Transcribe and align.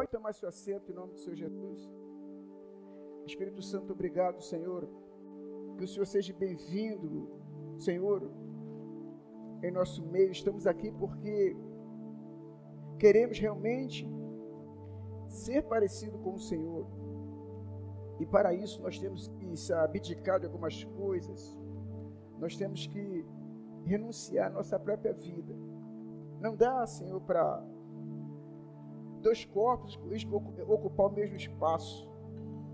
Pode 0.00 0.12
tomar 0.12 0.32
seu 0.32 0.48
assento 0.48 0.90
em 0.90 0.94
nome 0.94 1.12
do 1.12 1.18
Senhor 1.18 1.36
Jesus. 1.36 1.92
Espírito 3.26 3.60
Santo, 3.60 3.92
obrigado, 3.92 4.40
Senhor. 4.40 4.88
Que 5.76 5.84
o 5.84 5.86
Senhor 5.86 6.06
seja 6.06 6.32
bem-vindo, 6.32 7.28
Senhor, 7.76 8.32
em 9.62 9.70
nosso 9.70 10.02
meio. 10.06 10.30
Estamos 10.30 10.66
aqui 10.66 10.90
porque 10.90 11.54
queremos 12.98 13.38
realmente 13.38 14.08
ser 15.28 15.64
parecido 15.64 16.18
com 16.20 16.32
o 16.32 16.40
Senhor. 16.40 16.86
E 18.20 18.24
para 18.24 18.54
isso 18.54 18.80
nós 18.80 18.98
temos 18.98 19.28
que 19.28 19.54
se 19.54 19.70
abdicar 19.70 20.40
de 20.40 20.46
algumas 20.46 20.82
coisas. 20.82 21.60
Nós 22.38 22.56
temos 22.56 22.86
que 22.86 23.26
renunciar 23.84 24.46
à 24.46 24.54
nossa 24.54 24.80
própria 24.80 25.12
vida. 25.12 25.54
Não 26.40 26.56
dá, 26.56 26.86
Senhor, 26.86 27.20
para 27.20 27.62
dois 29.20 29.44
corpos 29.44 29.98
ocupar 30.68 31.06
o 31.06 31.12
mesmo 31.12 31.36
espaço. 31.36 32.10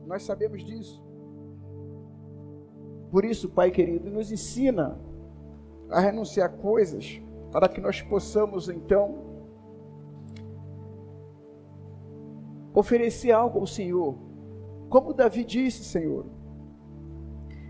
Nós 0.06 0.22
sabemos 0.22 0.64
disso. 0.64 1.04
Por 3.10 3.24
isso, 3.24 3.48
Pai 3.48 3.70
querido, 3.70 4.10
nos 4.10 4.30
ensina 4.32 4.98
a 5.90 6.00
renunciar 6.00 6.52
coisas 6.58 7.20
para 7.52 7.68
que 7.68 7.80
nós 7.80 8.02
possamos 8.02 8.68
então 8.68 9.24
oferecer 12.74 13.32
algo 13.32 13.60
ao 13.60 13.66
Senhor. 13.66 14.16
Como 14.88 15.14
Davi 15.14 15.44
disse, 15.44 15.82
Senhor, 15.84 16.26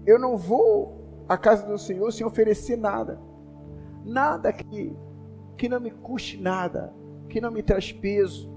eu 0.04 0.18
não 0.18 0.36
vou 0.36 1.24
à 1.28 1.36
casa 1.36 1.66
do 1.66 1.78
Senhor 1.78 2.10
sem 2.12 2.26
oferecer 2.26 2.76
nada. 2.76 3.20
Nada 4.04 4.52
que, 4.52 4.96
que 5.56 5.68
não 5.68 5.80
me 5.80 5.90
custe 5.90 6.40
nada, 6.40 6.94
que 7.28 7.40
não 7.40 7.50
me 7.50 7.62
traz 7.62 7.92
peso. 7.92 8.55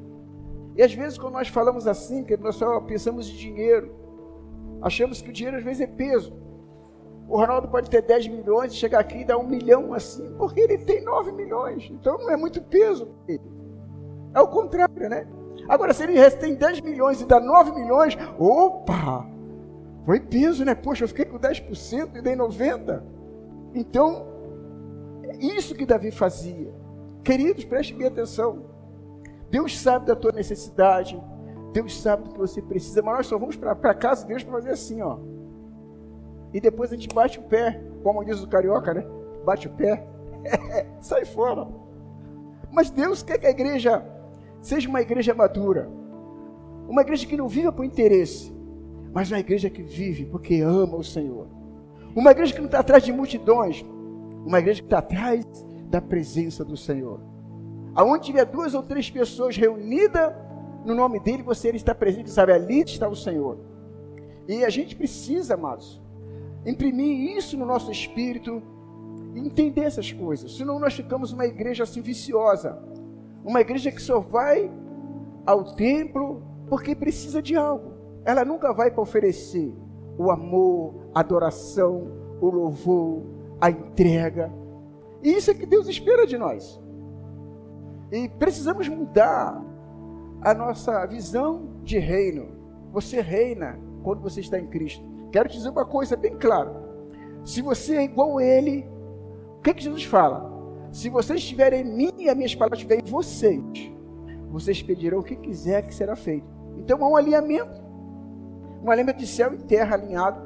E 0.80 0.82
às 0.82 0.94
vezes, 0.94 1.18
quando 1.18 1.34
nós 1.34 1.50
falamos 1.50 1.86
assim, 1.86 2.24
que 2.24 2.38
nós 2.38 2.56
só 2.56 2.80
pensamos 2.80 3.28
em 3.28 3.34
dinheiro, 3.34 3.94
achamos 4.82 5.22
que 5.22 5.30
o 5.30 5.34
dinheiro 5.34 5.58
às 5.58 5.64
vezes 5.66 5.82
é 5.82 5.88
peso. 5.88 6.34
O 7.28 7.36
Ronaldo 7.36 7.68
pode 7.68 7.90
ter 7.90 8.02
10 8.02 8.30
milhões 8.30 8.72
e 8.72 8.78
chegar 8.78 9.00
aqui 9.00 9.18
e 9.18 9.26
dar 9.26 9.38
um 9.38 9.46
milhão 9.46 9.94
assim, 9.94 10.34
porque 10.38 10.62
ele 10.62 10.78
tem 10.78 11.04
9 11.04 11.34
milhões. 11.34 11.90
Então 11.92 12.18
não 12.18 12.30
é 12.30 12.38
muito 12.38 12.62
peso. 12.62 13.10
É 14.34 14.40
o 14.40 14.48
contrário, 14.48 15.10
né? 15.10 15.28
Agora, 15.68 15.94
se 15.94 16.04
ele 16.04 16.32
tem 16.32 16.56
10 16.56 16.80
milhões 16.80 17.20
e 17.20 17.26
dá 17.26 17.42
9 17.42 17.74
milhões, 17.74 18.18
opa! 18.40 19.28
Foi 20.06 20.22
peso, 20.22 20.64
né? 20.64 20.76
Poxa, 20.76 21.04
eu 21.04 21.10
fiquei 21.10 21.26
com 21.26 21.38
10% 21.38 22.16
e 22.16 22.22
dei 22.22 22.38
90%. 22.38 23.04
Então, 23.76 24.28
é 25.24 25.46
isso 25.46 25.76
que 25.76 25.86
Davi 25.86 26.10
fazia. 26.10 26.74
Queridos, 27.22 27.66
prestem 27.66 27.98
bem 27.98 28.08
atenção. 28.08 28.79
Deus 29.50 29.80
sabe 29.80 30.06
da 30.06 30.16
tua 30.16 30.32
necessidade. 30.32 31.22
Deus 31.74 32.00
sabe 32.00 32.24
do 32.24 32.30
que 32.32 32.40
você 32.40 32.62
precisa. 32.62 33.02
Mas 33.02 33.18
nós 33.18 33.28
só 33.28 33.38
vamos 33.38 33.56
para 33.56 33.94
casa 33.94 34.22
de 34.22 34.30
Deus 34.30 34.44
para 34.44 34.54
fazer 34.54 34.72
assim, 34.72 35.02
ó. 35.02 35.18
E 36.54 36.60
depois 36.60 36.92
a 36.92 36.96
gente 36.96 37.14
bate 37.14 37.40
o 37.40 37.44
pé, 37.44 37.82
como 38.04 38.24
diz 38.24 38.42
o 38.42 38.48
carioca, 38.48 38.94
né? 38.94 39.06
Bate 39.46 39.68
o 39.68 39.72
pé, 39.72 40.08
sai 41.00 41.26
fora. 41.26 41.68
Mas 42.72 42.90
Deus 42.90 43.22
quer 43.22 43.38
que 43.38 43.48
a 43.48 43.52
igreja 43.52 44.04
seja 44.62 44.90
uma 44.90 45.02
igreja 45.02 45.34
madura, 45.34 45.90
uma 46.88 47.02
igreja 47.02 47.26
que 47.26 47.38
não 47.38 47.48
viva 47.48 47.72
por 47.72 47.86
interesse, 47.86 48.52
mas 49.14 49.32
uma 49.32 49.40
igreja 49.40 49.70
que 49.70 49.82
vive 49.82 50.26
porque 50.26 50.62
ama 50.62 50.98
o 50.98 51.04
Senhor, 51.04 51.48
uma 52.16 52.32
igreja 52.32 52.54
que 52.54 52.60
não 52.60 52.66
está 52.66 52.80
atrás 52.80 53.04
de 53.04 53.14
multidões, 53.14 53.86
uma 54.46 54.60
igreja 54.60 54.82
que 54.82 54.88
está 54.88 55.00
atrás 55.00 55.46
da 55.90 56.02
presença 56.02 56.66
do 56.66 56.76
Senhor. 56.76 57.29
Aonde 57.96 58.26
tiver 58.26 58.46
duas 58.46 58.74
ou 58.74 58.84
três 58.84 59.10
pessoas 59.10 59.58
reunidas 59.58 60.34
no 60.86 60.96
nome 60.96 61.20
dele, 61.20 61.44
você 61.44 61.70
está 61.70 61.94
presente, 61.94 62.30
sabe? 62.30 62.54
Ali 62.54 62.82
está 62.82 63.08
o 63.08 63.16
Senhor. 63.16 63.58
E 64.48 64.64
a 64.64 64.70
gente 64.70 64.96
precisa, 64.96 65.54
amados, 65.56 66.02
imprimir 66.66 67.38
isso 67.38 67.58
no 67.58 67.66
nosso 67.66 67.92
espírito 67.92 68.62
e 69.36 69.40
entender 69.40 69.82
essas 69.82 70.12
coisas. 70.12 70.56
Senão 70.56 70.80
nós 70.80 70.94
ficamos 70.94 71.32
uma 71.32 71.46
igreja 71.46 71.84
assim 71.84 72.02
viciosa. 72.02 72.82
Uma 73.44 73.62
igreja 73.62 73.92
que 73.92 74.02
só 74.02 74.20
vai 74.20 74.72
ao 75.46 75.76
templo 75.76 76.42
porque 76.68 76.96
precisa 76.96 77.42
de 77.42 77.56
algo. 77.56 77.94
Ela 78.26 78.46
nunca 78.46 78.74
vai 78.74 78.92
para 78.92 79.02
oferecer 79.02 79.74
o 80.18 80.30
amor, 80.32 81.10
a 81.14 81.22
adoração, 81.22 82.12
o 82.42 82.50
louvor, 82.50 83.24
a 83.60 83.70
entrega. 83.70 84.52
E 85.24 85.30
isso 85.32 85.52
é 85.52 85.54
que 85.54 85.66
Deus 85.66 85.88
espera 85.88 86.26
de 86.26 86.38
nós. 86.38 86.80
E 88.12 88.28
precisamos 88.28 88.88
mudar 88.88 89.62
a 90.42 90.54
nossa 90.54 91.06
visão 91.06 91.80
de 91.84 92.00
reino. 92.00 92.48
Você 92.92 93.22
reina 93.22 93.80
quando 94.04 94.22
você 94.22 94.40
está 94.40 94.60
em 94.60 94.68
Cristo. 94.68 95.04
Quero 95.32 95.50
te 95.50 95.58
dizer 95.58 95.70
uma 95.70 95.86
coisa 95.86 96.16
bem 96.16 96.36
clara. 96.38 96.74
Se 97.46 97.62
você 97.62 97.98
é 97.98 98.04
igual 98.04 98.38
a 98.38 98.44
Ele, 98.44 98.88
o 99.58 99.62
que, 99.62 99.74
que 99.74 99.84
Jesus 99.84 100.04
fala? 100.04 100.50
Se 100.92 101.10
vocês 101.10 101.40
estiverem 101.40 101.82
em 101.82 101.96
mim 101.96 102.14
e 102.18 102.30
as 102.30 102.36
minhas 102.36 102.56
palavras 102.56 102.80
estiverem 102.80 103.04
em 103.06 103.12
vocês, 103.12 103.92
vocês 104.50 104.82
pedirão 104.82 105.20
o 105.20 105.24
que 105.24 105.36
quiser 105.36 105.84
que 105.84 105.94
será 105.94 106.16
feito. 106.16 106.48
Então 106.78 107.04
há 107.04 107.10
um 107.10 107.16
alinhamento. 107.16 107.82
Um 108.84 108.90
alinhamento 108.90 109.20
de 109.20 109.28
céu 109.28 109.54
e 109.54 109.58
terra 109.58 109.96
alinhado. 109.96 110.42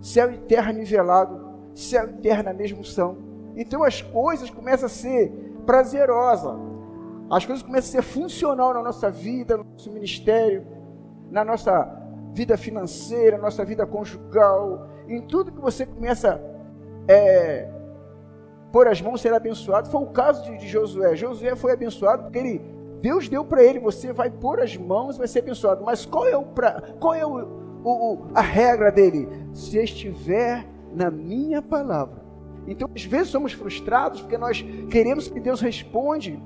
Céu 0.00 0.32
e 0.32 0.38
terra 0.38 0.72
nivelado. 0.72 1.54
Céu 1.74 2.10
e 2.10 2.14
terra 2.14 2.42
na 2.42 2.52
mesma 2.52 2.80
unção. 2.80 3.16
Então 3.54 3.84
as 3.84 4.02
coisas 4.02 4.50
começam 4.50 4.86
a 4.86 4.88
ser 4.88 5.43
prazerosas. 5.64 6.56
As 7.30 7.44
coisas 7.44 7.62
começam 7.62 7.88
a 7.88 8.02
ser 8.02 8.02
funcional 8.02 8.74
na 8.74 8.82
nossa 8.82 9.10
vida, 9.10 9.56
no 9.56 9.64
nosso 9.64 9.90
ministério, 9.90 10.66
na 11.30 11.44
nossa 11.44 12.02
vida 12.32 12.56
financeira, 12.56 13.36
na 13.36 13.44
nossa 13.44 13.64
vida 13.64 13.86
conjugal. 13.86 14.88
Em 15.08 15.20
tudo 15.22 15.52
que 15.52 15.60
você 15.60 15.86
começa 15.86 16.40
a 17.08 17.12
é, 17.12 17.70
pôr 18.72 18.88
as 18.88 19.00
mãos, 19.00 19.20
ser 19.20 19.32
abençoado. 19.32 19.88
Foi 19.88 20.02
o 20.02 20.06
caso 20.06 20.42
de, 20.44 20.58
de 20.58 20.68
Josué. 20.68 21.14
Josué 21.14 21.54
foi 21.54 21.72
abençoado 21.72 22.24
porque 22.24 22.38
ele, 22.38 22.58
Deus 23.00 23.28
deu 23.28 23.44
para 23.44 23.62
ele, 23.62 23.78
você 23.78 24.12
vai 24.12 24.30
pôr 24.30 24.60
as 24.60 24.76
mãos 24.76 25.16
vai 25.16 25.28
ser 25.28 25.40
abençoado. 25.40 25.84
Mas 25.84 26.04
qual 26.04 26.26
é, 26.26 26.36
o 26.36 26.42
pra, 26.42 26.82
qual 26.98 27.14
é 27.14 27.24
o, 27.24 27.38
o, 27.84 28.26
a 28.34 28.40
regra 28.40 28.90
dele? 28.90 29.28
Se 29.52 29.78
estiver 29.78 30.66
na 30.92 31.10
minha 31.10 31.62
palavra. 31.62 32.23
Então, 32.66 32.88
às 32.94 33.04
vezes 33.04 33.28
somos 33.28 33.52
frustrados 33.52 34.20
porque 34.20 34.38
nós 34.38 34.64
queremos 34.90 35.28
que 35.28 35.40
Deus 35.40 35.60
responde. 35.60 36.42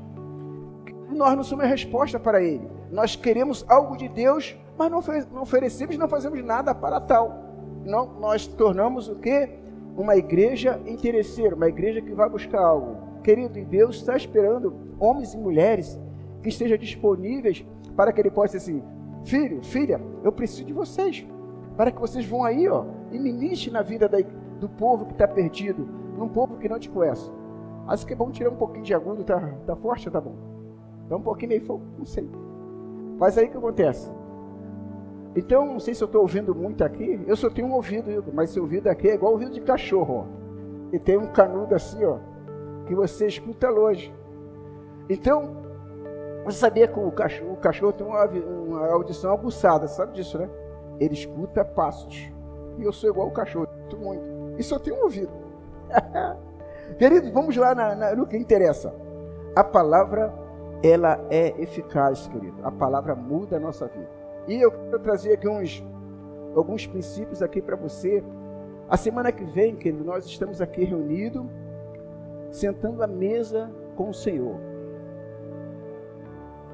Nós 1.10 1.36
não 1.36 1.42
somos 1.42 1.64
a 1.64 1.68
resposta 1.68 2.18
para 2.18 2.42
Ele. 2.42 2.68
Nós 2.90 3.16
queremos 3.16 3.64
algo 3.68 3.96
de 3.96 4.08
Deus, 4.08 4.56
mas 4.76 4.90
não, 4.90 4.98
oferecemos, 5.40 5.96
não 5.96 6.08
fazemos 6.08 6.42
nada 6.44 6.74
para 6.74 7.00
tal. 7.00 7.44
Não, 7.84 8.18
nós 8.18 8.46
tornamos 8.46 9.08
o 9.08 9.16
que? 9.16 9.58
uma 9.98 10.16
igreja 10.16 10.80
interesseira, 10.86 11.56
uma 11.56 11.68
igreja 11.68 12.00
que 12.00 12.14
vai 12.14 12.28
buscar 12.28 12.60
algo. 12.60 12.96
Querido, 13.22 13.58
e 13.58 13.64
Deus 13.64 13.96
está 13.96 14.16
esperando 14.16 14.74
homens 14.98 15.34
e 15.34 15.36
mulheres 15.36 15.98
que 16.40 16.48
estejam 16.48 16.78
disponíveis 16.78 17.66
para 17.96 18.12
que 18.12 18.20
Ele 18.20 18.30
possa 18.30 18.56
assim: 18.56 18.82
Filho, 19.24 19.62
filha, 19.62 20.00
eu 20.22 20.30
preciso 20.30 20.64
de 20.64 20.72
vocês, 20.72 21.26
para 21.76 21.90
que 21.90 22.00
vocês 22.00 22.24
vão 22.24 22.44
aí 22.44 22.68
ó, 22.68 22.84
e 23.10 23.18
ministrem 23.18 23.72
na 23.72 23.82
vida 23.82 24.08
da, 24.08 24.18
do 24.60 24.68
povo 24.68 25.04
que 25.04 25.12
está 25.12 25.26
perdido, 25.26 25.88
num 26.18 26.28
povo 26.28 26.58
que 26.58 26.68
não 26.68 26.78
te 26.78 26.90
conhece. 26.90 27.30
Acho 27.86 28.06
que 28.06 28.12
é 28.12 28.16
bom 28.16 28.30
tirar 28.30 28.50
um 28.50 28.56
pouquinho 28.56 28.84
de 28.84 28.94
agudo, 28.94 29.24
tá, 29.24 29.40
tá 29.66 29.74
forte 29.76 30.10
tá 30.10 30.20
bom? 30.20 30.34
Dá 31.08 31.16
um 31.16 31.22
pouquinho 31.22 31.50
meio 31.50 31.64
fogo, 31.64 31.82
não 31.96 32.04
sei. 32.04 32.28
Mas 33.18 33.38
aí 33.38 33.46
o 33.46 33.50
que 33.50 33.56
acontece? 33.56 34.12
Então, 35.34 35.64
não 35.64 35.80
sei 35.80 35.94
se 35.94 36.02
eu 36.02 36.06
estou 36.06 36.22
ouvindo 36.22 36.54
muito 36.54 36.84
aqui, 36.84 37.20
eu 37.26 37.36
só 37.36 37.48
tenho 37.48 37.68
um 37.68 37.72
ouvido, 37.72 38.24
mas 38.34 38.50
esse 38.50 38.60
ouvido 38.60 38.88
aqui 38.88 39.08
é 39.08 39.14
igual 39.14 39.32
ouvido 39.32 39.52
de 39.52 39.60
cachorro, 39.60 40.26
ó. 40.26 40.38
E 40.92 40.98
tem 40.98 41.16
um 41.16 41.28
canudo 41.28 41.74
assim, 41.74 42.04
ó, 42.04 42.18
que 42.86 42.94
você 42.94 43.26
escuta 43.26 43.68
longe. 43.68 44.12
Então, 45.08 45.56
você 46.44 46.58
sabia 46.58 46.88
que 46.88 46.98
o 46.98 47.10
cachorro, 47.10 47.52
o 47.52 47.56
cachorro 47.56 47.92
tem 47.92 48.06
uma, 48.06 48.24
uma 48.24 48.86
audição 48.88 49.32
aguçada, 49.32 49.86
sabe 49.86 50.12
disso, 50.12 50.38
né? 50.38 50.48
Ele 50.98 51.14
escuta 51.14 51.64
passos. 51.64 52.32
E 52.78 52.82
eu 52.82 52.92
sou 52.92 53.10
igual 53.10 53.28
o 53.28 53.32
cachorro, 53.32 53.68
muito. 54.00 54.28
E 54.58 54.62
só 54.62 54.78
tenho 54.78 54.96
um 54.96 55.02
ouvido. 55.04 55.47
Queridos, 56.98 57.30
vamos 57.30 57.56
lá 57.56 57.74
na, 57.74 57.94
na, 57.94 58.16
no 58.16 58.26
que 58.26 58.36
interessa. 58.36 58.94
A 59.54 59.62
palavra, 59.62 60.32
ela 60.82 61.20
é 61.30 61.54
eficaz, 61.60 62.26
querido. 62.28 62.56
A 62.62 62.70
palavra 62.70 63.14
muda 63.14 63.56
a 63.56 63.60
nossa 63.60 63.86
vida. 63.86 64.08
E 64.46 64.60
eu 64.60 64.70
quero 64.70 64.98
trazer 65.00 65.34
aqui 65.34 65.48
uns, 65.48 65.84
alguns 66.54 66.86
princípios 66.86 67.42
aqui 67.42 67.60
para 67.60 67.76
você. 67.76 68.22
A 68.88 68.96
semana 68.96 69.30
que 69.30 69.44
vem, 69.44 69.76
querido, 69.76 70.04
nós 70.04 70.24
estamos 70.24 70.60
aqui 70.60 70.84
reunidos, 70.84 71.44
sentando 72.50 73.02
à 73.02 73.06
mesa 73.06 73.70
com 73.96 74.08
o 74.08 74.14
Senhor. 74.14 74.56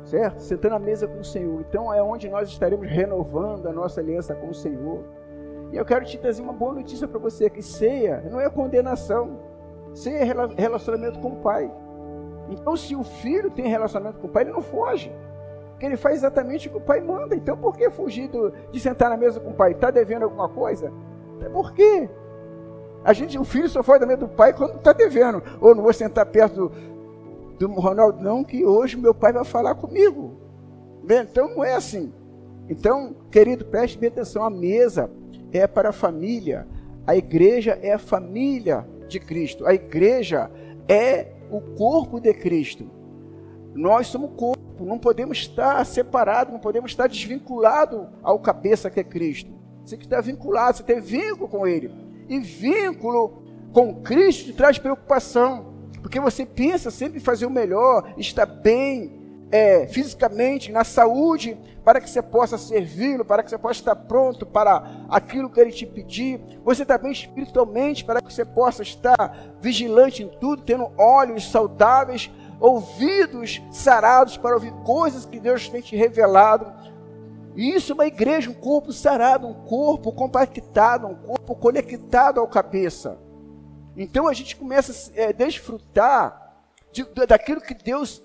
Certo? 0.04 0.40
Sentando 0.40 0.76
à 0.76 0.78
mesa 0.78 1.08
com 1.08 1.20
o 1.20 1.24
Senhor. 1.24 1.60
Então 1.68 1.92
é 1.92 2.02
onde 2.02 2.28
nós 2.28 2.48
estaremos 2.48 2.88
renovando 2.88 3.66
a 3.66 3.72
nossa 3.72 4.00
aliança 4.00 4.34
com 4.34 4.48
o 4.48 4.54
Senhor. 4.54 5.02
E 5.74 5.76
eu 5.76 5.84
quero 5.84 6.04
te 6.04 6.16
trazer 6.16 6.40
uma 6.40 6.52
boa 6.52 6.72
notícia 6.72 7.08
para 7.08 7.18
você: 7.18 7.50
que 7.50 7.60
ceia 7.60 8.24
não 8.30 8.40
é 8.40 8.48
condenação, 8.48 9.40
ceia 9.92 10.18
é 10.18 10.60
relacionamento 10.60 11.18
com 11.18 11.30
o 11.30 11.36
Pai. 11.36 11.68
Então, 12.48 12.76
se 12.76 12.94
o 12.94 13.02
filho 13.02 13.50
tem 13.50 13.66
relacionamento 13.66 14.20
com 14.20 14.28
o 14.28 14.30
Pai, 14.30 14.44
ele 14.44 14.52
não 14.52 14.62
foge. 14.62 15.10
que 15.80 15.84
ele 15.84 15.96
faz 15.96 16.18
exatamente 16.18 16.68
o 16.68 16.70
que 16.70 16.76
o 16.76 16.80
pai 16.80 17.00
manda. 17.00 17.34
Então 17.34 17.56
por 17.56 17.76
que 17.76 17.90
fugir 17.90 18.28
do, 18.28 18.52
de 18.70 18.78
sentar 18.78 19.10
na 19.10 19.16
mesa 19.16 19.40
com 19.40 19.50
o 19.50 19.54
pai? 19.54 19.72
Está 19.72 19.90
devendo 19.90 20.22
alguma 20.22 20.48
coisa? 20.48 20.92
Por 21.52 21.72
quê? 21.72 22.08
A 23.02 23.12
gente, 23.12 23.36
o 23.36 23.44
filho 23.44 23.68
só 23.68 23.82
foi 23.82 23.98
da 23.98 24.06
mesa 24.06 24.20
do 24.20 24.28
pai 24.28 24.52
quando 24.52 24.76
está 24.76 24.92
devendo. 24.92 25.42
Ou 25.60 25.74
não 25.74 25.82
vou 25.82 25.92
sentar 25.92 26.24
perto 26.26 26.68
do, 27.58 27.66
do 27.66 27.80
Ronaldo, 27.80 28.22
não, 28.22 28.44
que 28.44 28.64
hoje 28.64 28.96
meu 28.96 29.12
pai 29.12 29.32
vai 29.32 29.44
falar 29.44 29.74
comigo. 29.74 30.34
Então 31.02 31.48
não 31.48 31.64
é 31.64 31.74
assim. 31.74 32.12
Então, 32.68 33.16
querido, 33.28 33.64
preste 33.64 33.98
bem 33.98 34.08
atenção: 34.08 34.44
a 34.44 34.50
mesa 34.50 35.10
é 35.54 35.66
para 35.68 35.90
a 35.90 35.92
família, 35.92 36.66
a 37.06 37.16
igreja 37.16 37.78
é 37.80 37.92
a 37.92 37.98
família 37.98 38.86
de 39.08 39.20
Cristo, 39.20 39.64
a 39.64 39.72
igreja 39.72 40.50
é 40.88 41.28
o 41.50 41.60
corpo 41.60 42.18
de 42.20 42.34
Cristo. 42.34 42.90
Nós 43.72 44.08
somos 44.08 44.32
corpo, 44.36 44.84
não 44.84 44.98
podemos 44.98 45.38
estar 45.38 45.84
separado, 45.86 46.52
não 46.52 46.58
podemos 46.58 46.90
estar 46.90 47.06
desvinculado 47.06 48.08
ao 48.22 48.38
cabeça 48.40 48.90
que 48.90 49.00
é 49.00 49.04
Cristo. 49.04 49.52
Você 49.84 49.96
que 49.96 50.04
está 50.04 50.20
vinculado, 50.20 50.78
você 50.78 50.82
tem 50.82 51.00
vínculo 51.00 51.48
com 51.48 51.66
Ele. 51.66 51.90
E 52.28 52.40
vínculo 52.40 53.42
com 53.72 54.02
Cristo 54.02 54.52
traz 54.54 54.78
preocupação, 54.78 55.74
porque 56.00 56.18
você 56.18 56.44
pensa 56.44 56.90
sempre 56.90 57.18
em 57.18 57.20
fazer 57.20 57.46
o 57.46 57.50
melhor, 57.50 58.14
estar 58.16 58.46
bem, 58.46 59.23
é, 59.54 59.86
fisicamente, 59.86 60.72
na 60.72 60.82
saúde, 60.82 61.56
para 61.84 62.00
que 62.00 62.10
você 62.10 62.20
possa 62.20 62.58
servi-lo, 62.58 63.24
para 63.24 63.40
que 63.40 63.48
você 63.48 63.56
possa 63.56 63.78
estar 63.78 63.94
pronto 63.94 64.44
para 64.44 65.06
aquilo 65.08 65.48
que 65.48 65.60
ele 65.60 65.70
te 65.70 65.86
pedir. 65.86 66.40
Você 66.64 66.84
também 66.84 67.12
espiritualmente, 67.12 68.04
para 68.04 68.20
que 68.20 68.32
você 68.32 68.44
possa 68.44 68.82
estar 68.82 69.54
vigilante 69.60 70.24
em 70.24 70.28
tudo, 70.40 70.64
tendo 70.64 70.90
olhos 70.98 71.48
saudáveis, 71.52 72.32
ouvidos 72.58 73.62
sarados 73.70 74.36
para 74.36 74.56
ouvir 74.56 74.72
coisas 74.84 75.24
que 75.24 75.38
Deus 75.38 75.68
tem 75.68 75.80
te 75.80 75.94
revelado. 75.94 76.72
Isso 77.54 77.92
é 77.92 77.94
uma 77.94 78.06
igreja, 78.06 78.50
um 78.50 78.54
corpo 78.54 78.92
sarado, 78.92 79.46
um 79.46 79.54
corpo 79.54 80.10
compactado, 80.10 81.06
um 81.06 81.14
corpo 81.14 81.54
conectado 81.54 82.40
ao 82.40 82.48
cabeça. 82.48 83.20
Então 83.96 84.26
a 84.26 84.32
gente 84.32 84.56
começa 84.56 85.12
a 85.16 85.20
é, 85.20 85.32
desfrutar 85.32 86.56
de, 86.90 87.04
daquilo 87.28 87.60
que 87.60 87.72
Deus 87.74 88.20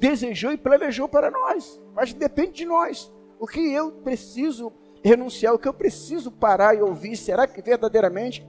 desejou 0.00 0.50
e 0.50 0.56
planejou 0.56 1.06
para 1.06 1.30
nós, 1.30 1.80
mas 1.94 2.14
depende 2.14 2.52
de 2.52 2.64
nós. 2.64 3.12
O 3.38 3.46
que 3.46 3.60
eu 3.72 3.92
preciso 3.92 4.72
renunciar, 5.04 5.54
o 5.54 5.58
que 5.58 5.68
eu 5.68 5.74
preciso 5.74 6.32
parar 6.32 6.74
e 6.74 6.80
ouvir, 6.80 7.16
será 7.16 7.46
que 7.46 7.60
verdadeiramente 7.60 8.46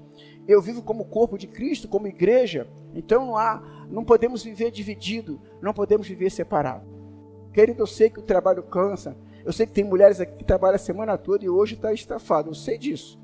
eu 0.47 0.61
vivo 0.61 0.81
como 0.81 1.05
corpo 1.05 1.37
de 1.37 1.47
Cristo, 1.47 1.87
como 1.87 2.07
igreja? 2.07 2.67
Então 2.95 3.25
não 3.25 3.37
há, 3.37 3.61
não 3.89 4.03
podemos 4.03 4.43
viver 4.43 4.71
dividido, 4.71 5.41
não 5.61 5.73
podemos 5.73 6.07
viver 6.07 6.29
separado. 6.29 6.89
Querido, 7.53 7.83
eu 7.83 7.87
sei 7.87 8.09
que 8.09 8.19
o 8.19 8.23
trabalho 8.23 8.63
cansa, 8.63 9.15
eu 9.43 9.51
sei 9.51 9.65
que 9.65 9.73
tem 9.73 9.83
mulheres 9.83 10.21
aqui 10.21 10.37
que 10.37 10.45
trabalham 10.45 10.75
a 10.75 10.79
semana 10.79 11.17
toda 11.17 11.43
e 11.43 11.49
hoje 11.49 11.75
está 11.75 11.91
estafado, 11.91 12.49
eu 12.49 12.55
sei 12.55 12.77
disso. 12.77 13.19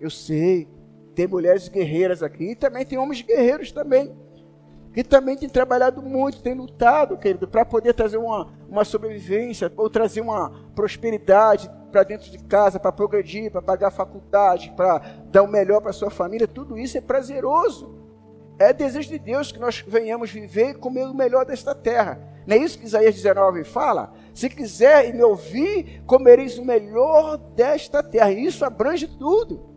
Eu 0.00 0.08
sei, 0.08 0.68
tem 1.14 1.26
mulheres 1.26 1.68
guerreiras 1.68 2.22
aqui 2.22 2.52
e 2.52 2.56
também 2.56 2.84
tem 2.84 2.98
homens 2.98 3.20
guerreiros 3.20 3.70
também 3.72 4.12
que 4.92 5.02
também 5.02 5.36
tem 5.36 5.48
trabalhado 5.48 6.02
muito, 6.02 6.42
tem 6.42 6.54
lutado, 6.54 7.16
querido, 7.16 7.48
para 7.48 7.64
poder 7.64 7.94
trazer 7.94 8.18
uma, 8.18 8.48
uma 8.68 8.84
sobrevivência, 8.84 9.72
ou 9.76 9.88
trazer 9.88 10.20
uma 10.20 10.52
prosperidade 10.74 11.70
para 11.90 12.02
dentro 12.02 12.30
de 12.30 12.38
casa, 12.38 12.78
para 12.78 12.92
progredir, 12.92 13.50
para 13.50 13.62
pagar 13.62 13.88
a 13.88 13.90
faculdade, 13.90 14.72
para 14.76 14.98
dar 15.30 15.42
o 15.42 15.48
melhor 15.48 15.80
para 15.80 15.92
sua 15.92 16.10
família, 16.10 16.46
tudo 16.46 16.78
isso 16.78 16.96
é 16.98 17.00
prazeroso. 17.00 18.00
É 18.58 18.72
desejo 18.72 19.08
de 19.08 19.18
Deus 19.18 19.50
que 19.50 19.58
nós 19.58 19.82
venhamos 19.86 20.30
viver 20.30 20.70
e 20.70 20.74
comer 20.74 21.04
o 21.04 21.14
melhor 21.14 21.44
desta 21.44 21.74
terra. 21.74 22.20
Não 22.46 22.56
é 22.56 22.58
isso 22.58 22.78
que 22.78 22.84
Isaías 22.84 23.14
19 23.14 23.64
fala? 23.64 24.12
Se 24.34 24.48
quiser 24.48 25.08
e 25.08 25.12
me 25.12 25.22
ouvir, 25.22 26.02
comereis 26.06 26.58
o 26.58 26.64
melhor 26.64 27.38
desta 27.38 28.02
terra. 28.02 28.30
E 28.30 28.44
isso 28.44 28.64
abrange 28.64 29.06
tudo. 29.06 29.72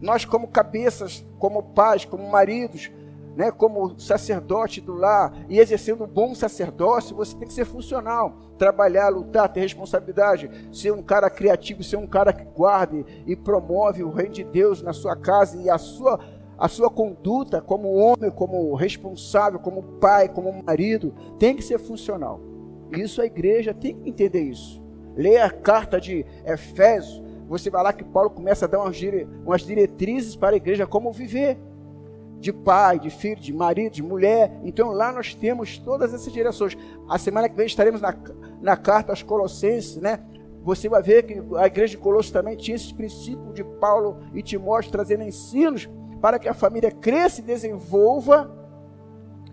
Nós, 0.00 0.24
como 0.24 0.48
cabeças, 0.48 1.24
como 1.38 1.62
pais, 1.62 2.04
como 2.04 2.28
maridos, 2.30 2.90
né, 3.36 3.50
como 3.50 3.98
sacerdote 4.00 4.80
do 4.80 4.94
lar 4.94 5.32
e 5.48 5.58
exercendo 5.58 6.04
um 6.04 6.08
bom 6.08 6.34
sacerdócio, 6.34 7.14
você 7.14 7.36
tem 7.36 7.46
que 7.46 7.52
ser 7.52 7.66
funcional, 7.66 8.34
trabalhar, 8.56 9.10
lutar, 9.10 9.52
ter 9.52 9.60
responsabilidade, 9.60 10.50
ser 10.72 10.90
um 10.90 11.02
cara 11.02 11.28
criativo, 11.28 11.84
ser 11.84 11.96
um 11.96 12.06
cara 12.06 12.32
que 12.32 12.44
guarde 12.44 13.04
e 13.26 13.36
promove 13.36 14.02
o 14.02 14.10
reino 14.10 14.32
de 14.32 14.42
Deus 14.42 14.82
na 14.82 14.94
sua 14.94 15.14
casa 15.14 15.60
e 15.60 15.68
a 15.68 15.76
sua 15.78 16.18
a 16.58 16.68
sua 16.68 16.88
conduta 16.88 17.60
como 17.60 17.92
homem, 17.96 18.30
como 18.30 18.74
responsável, 18.74 19.60
como 19.60 19.82
pai, 20.00 20.26
como 20.26 20.62
marido, 20.64 21.14
tem 21.38 21.54
que 21.54 21.60
ser 21.62 21.78
funcional. 21.78 22.40
Isso 22.96 23.20
a 23.20 23.26
igreja 23.26 23.74
tem 23.74 23.94
que 23.94 24.08
entender 24.08 24.40
isso. 24.40 24.82
Leia 25.14 25.44
a 25.44 25.50
carta 25.50 26.00
de 26.00 26.24
Efésios, 26.46 27.22
você 27.46 27.68
vai 27.68 27.82
lá 27.82 27.92
que 27.92 28.02
Paulo 28.02 28.30
começa 28.30 28.64
a 28.64 28.68
dar 28.68 28.80
umas 28.80 29.66
diretrizes 29.66 30.34
para 30.34 30.54
a 30.54 30.56
igreja 30.56 30.86
como 30.86 31.12
viver 31.12 31.58
de 32.38 32.52
pai, 32.52 32.98
de 32.98 33.10
filho, 33.10 33.40
de 33.40 33.52
marido, 33.52 33.94
de 33.94 34.02
mulher. 34.02 34.60
Então 34.64 34.90
lá 34.90 35.12
nós 35.12 35.34
temos 35.34 35.78
todas 35.78 36.12
essas 36.12 36.32
direções. 36.32 36.76
A 37.08 37.18
semana 37.18 37.48
que 37.48 37.56
vem 37.56 37.66
estaremos 37.66 38.00
na, 38.00 38.14
na 38.60 38.76
carta 38.76 39.12
aos 39.12 39.22
Colossenses, 39.22 39.96
né? 39.96 40.20
Você 40.62 40.88
vai 40.88 41.02
ver 41.02 41.22
que 41.22 41.40
a 41.56 41.66
igreja 41.66 41.92
de 41.92 41.98
Colossos 41.98 42.32
também 42.32 42.56
tinha 42.56 42.74
esses 42.74 42.90
princípios 42.90 43.54
de 43.54 43.62
Paulo 43.62 44.18
e 44.34 44.42
Timóteo 44.42 44.90
trazendo 44.90 45.22
ensinos 45.22 45.88
para 46.20 46.38
que 46.38 46.48
a 46.48 46.54
família 46.54 46.90
cresça 46.90 47.40
e 47.40 47.44
desenvolva 47.44 48.50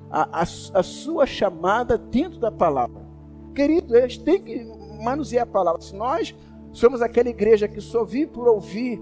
a, 0.09 0.39
a, 0.39 0.41
a 0.41 0.83
sua 0.83 1.25
chamada 1.25 1.97
dentro 1.97 2.39
da 2.39 2.51
palavra. 2.51 3.01
Querido, 3.53 3.95
eles 3.95 4.17
têm 4.17 4.41
que 4.41 4.65
manusear 5.03 5.43
a 5.43 5.51
palavra. 5.51 5.81
Se 5.81 5.95
nós 5.95 6.35
somos 6.71 7.01
aquela 7.01 7.29
igreja 7.29 7.67
que 7.67 7.79
só 7.79 8.03
vive 8.03 8.27
por 8.27 8.47
ouvir 8.47 8.99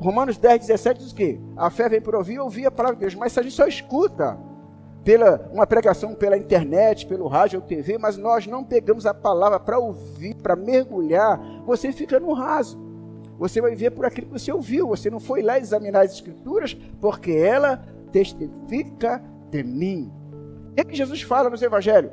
Romanos 0.00 0.38
10, 0.38 0.66
17 0.66 1.04
diz 1.04 1.12
que 1.12 1.38
a 1.56 1.68
fé 1.68 1.88
vem 1.88 2.00
por 2.00 2.14
ouvir 2.14 2.40
ouvir 2.40 2.66
a 2.66 2.70
palavra 2.70 2.96
de 2.96 3.00
Deus. 3.00 3.14
Mas 3.14 3.32
se 3.32 3.40
a 3.40 3.42
gente 3.42 3.54
só 3.54 3.66
escuta 3.66 4.38
pela 5.04 5.50
uma 5.52 5.66
pregação 5.66 6.14
pela 6.14 6.38
internet, 6.38 7.06
pelo 7.06 7.28
rádio 7.28 7.60
ou 7.60 7.66
TV, 7.66 7.98
mas 7.98 8.16
nós 8.16 8.46
não 8.46 8.64
pegamos 8.64 9.04
a 9.04 9.12
palavra 9.12 9.60
para 9.60 9.78
ouvir, 9.78 10.34
para 10.36 10.56
mergulhar, 10.56 11.38
você 11.66 11.92
fica 11.92 12.18
no 12.18 12.32
raso. 12.32 12.78
Você 13.38 13.60
vai 13.60 13.74
ver 13.74 13.90
por 13.90 14.06
aquilo 14.06 14.28
que 14.28 14.38
você 14.38 14.50
ouviu. 14.50 14.88
Você 14.88 15.10
não 15.10 15.20
foi 15.20 15.42
lá 15.42 15.58
examinar 15.58 16.04
as 16.04 16.12
escrituras, 16.12 16.74
porque 17.00 17.32
ela 17.32 17.84
testifica 18.10 19.22
de 19.50 19.62
mim. 19.62 20.10
O 20.70 20.74
que, 20.74 20.92
é 20.92 20.94
Jesus 20.94 21.22
fala 21.22 21.50
nos 21.50 21.62
evangelhos? 21.62 22.12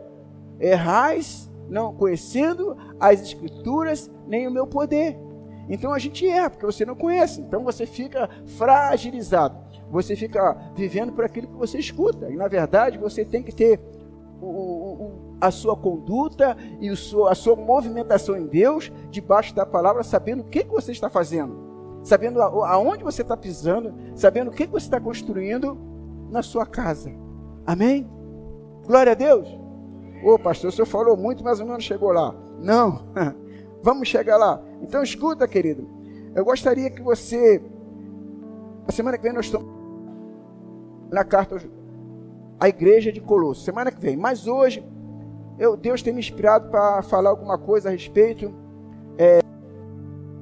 Errais 0.60 1.50
não 1.70 1.94
conhecendo 1.94 2.78
as 3.00 3.22
escrituras 3.22 4.10
nem 4.28 4.48
o 4.48 4.52
meu 4.52 4.68
poder. 4.68 5.18
Então 5.70 5.94
a 5.94 6.00
gente 6.00 6.28
erra, 6.28 6.50
porque 6.50 6.66
você 6.66 6.86
não 6.86 6.96
conhece. 6.96 7.42
Então 7.42 7.64
você 7.64 7.86
fica 7.86 8.30
fragilizado. 8.58 9.58
Você 9.90 10.16
fica 10.16 10.56
vivendo 10.76 11.14
por 11.14 11.24
aquilo 11.24 11.48
que 11.48 11.56
você 11.56 11.78
escuta. 11.78 12.30
E 12.30 12.36
na 12.36 12.48
verdade 12.48 12.98
você 12.98 13.24
tem 13.24 13.44
que 13.44 13.54
ter 13.54 13.80
o, 14.42 14.46
o, 14.46 15.36
a 15.42 15.52
sua 15.52 15.76
conduta 15.76 16.56
e 16.80 16.92
o 16.92 17.28
a 17.28 17.36
sua 17.36 17.56
movimentação 17.56 18.38
em 18.38 18.46
Deus, 18.46 18.92
debaixo 19.10 19.56
da 19.56 19.66
palavra, 19.66 20.04
sabendo 20.04 20.42
o 20.42 20.46
que, 20.46 20.64
que 20.64 20.72
você 20.72 20.92
está 20.92 21.10
fazendo. 21.10 21.68
Sabendo 22.04 22.42
aonde 22.42 23.04
você 23.04 23.22
está 23.22 23.36
pisando, 23.36 23.94
sabendo 24.16 24.50
o 24.50 24.54
que, 24.54 24.66
que 24.66 24.72
você 24.72 24.86
está 24.86 25.00
construindo 25.00 25.78
na 26.30 26.42
sua 26.42 26.66
casa. 26.66 27.12
Amém? 27.66 28.10
Glória 28.86 29.12
a 29.12 29.16
Deus. 29.16 29.48
Ô 30.24 30.40
pastor, 30.40 30.70
o 30.70 30.72
senhor 30.72 30.86
falou 30.86 31.18
muito, 31.18 31.44
mas 31.44 31.60
o 31.60 31.66
não 31.66 31.80
chegou 31.80 32.12
lá. 32.12 32.34
Não. 32.60 33.02
Vamos 33.84 34.08
chegar 34.08 34.38
lá. 34.38 34.62
Então 34.82 35.02
escuta, 35.02 35.48
querido. 35.48 35.88
Eu 36.36 36.46
gostaria 36.46 36.90
que 36.90 37.02
você. 37.02 37.62
A 38.88 38.92
semana 38.92 39.18
que 39.18 39.24
vem 39.24 39.34
nós 39.34 39.46
estamos 39.46 39.68
na 41.10 41.24
carta 41.24 41.62
à 42.60 42.70
igreja 42.70 43.12
de 43.12 43.20
Colosso. 43.20 43.64
Semana 43.64 43.92
que 43.92 44.00
vem. 44.00 44.16
Mas 44.16 44.48
hoje, 44.48 44.86
eu, 45.58 45.76
Deus 45.76 46.02
tem 46.02 46.14
me 46.14 46.20
inspirado 46.20 46.70
para 46.70 47.02
falar 47.02 47.30
alguma 47.30 47.58
coisa 47.58 47.90
a 47.90 47.92
respeito. 47.92 48.54
É, 49.18 49.40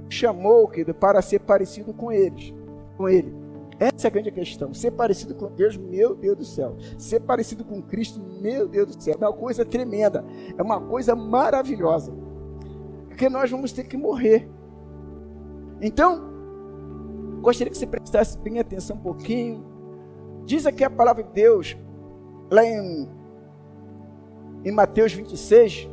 chamou, 0.09 0.67
querido, 0.67 0.93
para 0.93 1.21
ser 1.21 1.39
parecido 1.39 1.93
com 1.93 2.11
eles. 2.11 2.53
Com 2.97 3.07
ele. 3.07 3.33
Essa 3.79 4.07
é 4.07 4.09
a 4.09 4.11
grande 4.11 4.31
questão. 4.31 4.73
Ser 4.73 4.91
parecido 4.91 5.35
com 5.35 5.51
Deus, 5.51 5.75
meu 5.75 6.15
Deus 6.15 6.37
do 6.37 6.45
céu. 6.45 6.75
Ser 6.97 7.21
parecido 7.21 7.63
com 7.63 7.81
Cristo, 7.81 8.21
meu 8.41 8.67
Deus 8.67 8.95
do 8.95 9.01
céu. 9.01 9.15
É 9.19 9.25
uma 9.25 9.33
coisa 9.33 9.65
tremenda. 9.65 10.23
É 10.57 10.61
uma 10.61 10.79
coisa 10.79 11.15
maravilhosa 11.15 12.24
porque 13.15 13.29
nós 13.29 13.49
vamos 13.49 13.71
ter 13.71 13.85
que 13.85 13.95
morrer. 13.95 14.45
Então, 15.81 16.21
gostaria 17.41 17.71
que 17.71 17.77
você 17.77 17.87
prestasse 17.87 18.37
bem 18.37 18.59
atenção 18.59 18.97
um 18.97 18.99
pouquinho. 18.99 19.65
Diz 20.43 20.65
aqui 20.65 20.83
a 20.83 20.89
palavra 20.89 21.23
de 21.23 21.31
Deus, 21.31 21.77
lá 22.51 22.65
em, 22.65 23.07
em 24.65 24.71
Mateus 24.71 25.13
26, 25.13 25.89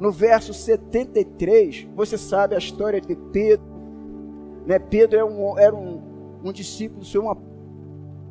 no 0.00 0.10
verso 0.10 0.52
73, 0.52 1.86
você 1.94 2.18
sabe 2.18 2.56
a 2.56 2.58
história 2.58 3.00
de 3.00 3.14
Pedro. 3.14 3.64
Né? 4.66 4.80
Pedro 4.80 5.18
era 5.18 5.26
um, 5.26 5.56
era 5.56 5.76
um, 5.76 6.40
um 6.44 6.52
discípulo 6.52 7.00
do 7.02 7.06
Senhor, 7.06 7.38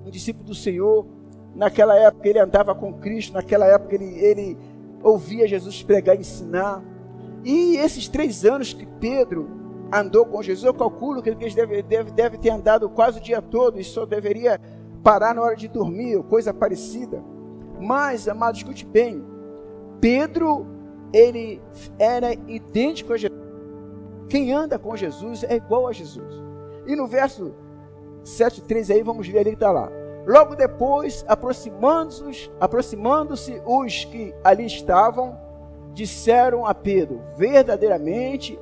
um 0.05 0.09
discípulo 0.09 0.43
do 0.45 0.53
Senhor. 0.53 1.07
Naquela 1.55 1.95
época 1.95 2.27
ele 2.27 2.39
andava 2.39 2.75
com 2.75 2.91
Cristo, 2.95 3.31
naquela 3.31 3.65
época 3.65 3.95
ele, 3.95 4.19
ele 4.19 4.57
ouvia 5.01 5.47
Jesus 5.47 5.81
pregar 5.81 6.17
e 6.17 6.19
ensinar. 6.19 6.83
E 7.45 7.77
esses 7.77 8.07
três 8.07 8.43
anos 8.43 8.73
que 8.73 8.87
Pedro 8.99 9.47
andou 9.93 10.25
com 10.25 10.41
Jesus, 10.41 10.65
eu 10.65 10.73
calculo 10.73 11.21
que 11.21 11.29
ele 11.29 11.53
deve, 11.53 12.11
deve, 12.11 12.37
ter 12.39 12.49
andado 12.49 12.89
quase 12.89 13.19
o 13.19 13.21
dia 13.21 13.39
todo 13.39 13.79
e 13.79 13.83
só 13.83 14.03
deveria 14.03 14.59
parar 15.03 15.35
na 15.35 15.43
hora 15.43 15.55
de 15.55 15.67
dormir, 15.67 16.15
ou 16.15 16.23
coisa 16.23 16.51
parecida. 16.51 17.23
Mas, 17.79 18.27
amado, 18.27 18.57
escute 18.57 18.83
bem. 18.83 19.23
Pedro, 20.01 20.65
ele 21.13 21.61
era 21.99 22.33
idêntico 22.33 23.13
a 23.13 23.17
Jesus. 23.17 23.39
Quem 24.27 24.51
anda 24.51 24.79
com 24.79 24.95
Jesus 24.95 25.43
é 25.43 25.55
igual 25.55 25.87
a 25.87 25.93
Jesus. 25.93 26.33
E 26.87 26.95
no 26.95 27.05
verso 27.05 27.53
7, 28.23 28.63
3 28.63 28.89
aí, 28.89 29.03
vamos 29.03 29.27
ver 29.27 29.39
ali 29.39 29.49
que 29.51 29.55
está 29.55 29.71
lá. 29.71 29.91
Logo 30.25 30.55
depois, 30.55 31.23
aproximando-se 31.27 32.49
aproximando 32.59 33.35
os 33.35 34.05
que 34.05 34.33
ali 34.43 34.65
estavam, 34.65 35.37
disseram 35.95 36.65
a 36.65 36.75
Pedro: 36.75 37.21
Verdadeiramente 37.35 38.59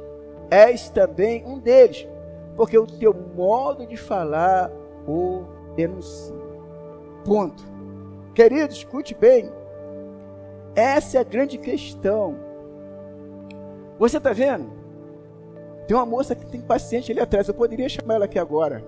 és 0.50 0.90
também 0.90 1.44
um 1.46 1.60
deles, 1.60 2.08
porque 2.56 2.78
o 2.78 2.88
teu 2.88 3.14
modo 3.36 3.86
de 3.86 3.98
falar 3.98 4.72
o 5.08 5.44
denuncia. 5.76 6.34
Ponto. 7.26 7.64
Querido, 8.34 8.74
escute 8.74 9.16
bem. 9.16 9.52
Essa 10.76 11.18
é 11.18 11.22
a 11.22 11.24
grande 11.24 11.58
questão. 11.58 12.36
Você 14.00 14.18
está 14.18 14.34
vendo? 14.34 14.72
Tem 15.88 15.96
uma 15.96 16.06
moça 16.06 16.36
que 16.36 16.46
tem 16.46 16.62
paciente 16.62 17.12
ali 17.12 17.20
atrás. 17.22 17.48
Eu 17.48 17.54
poderia 17.54 17.90
chamar 17.90 18.16
ela 18.16 18.26
aqui 18.26 18.40
agora. 18.40 18.84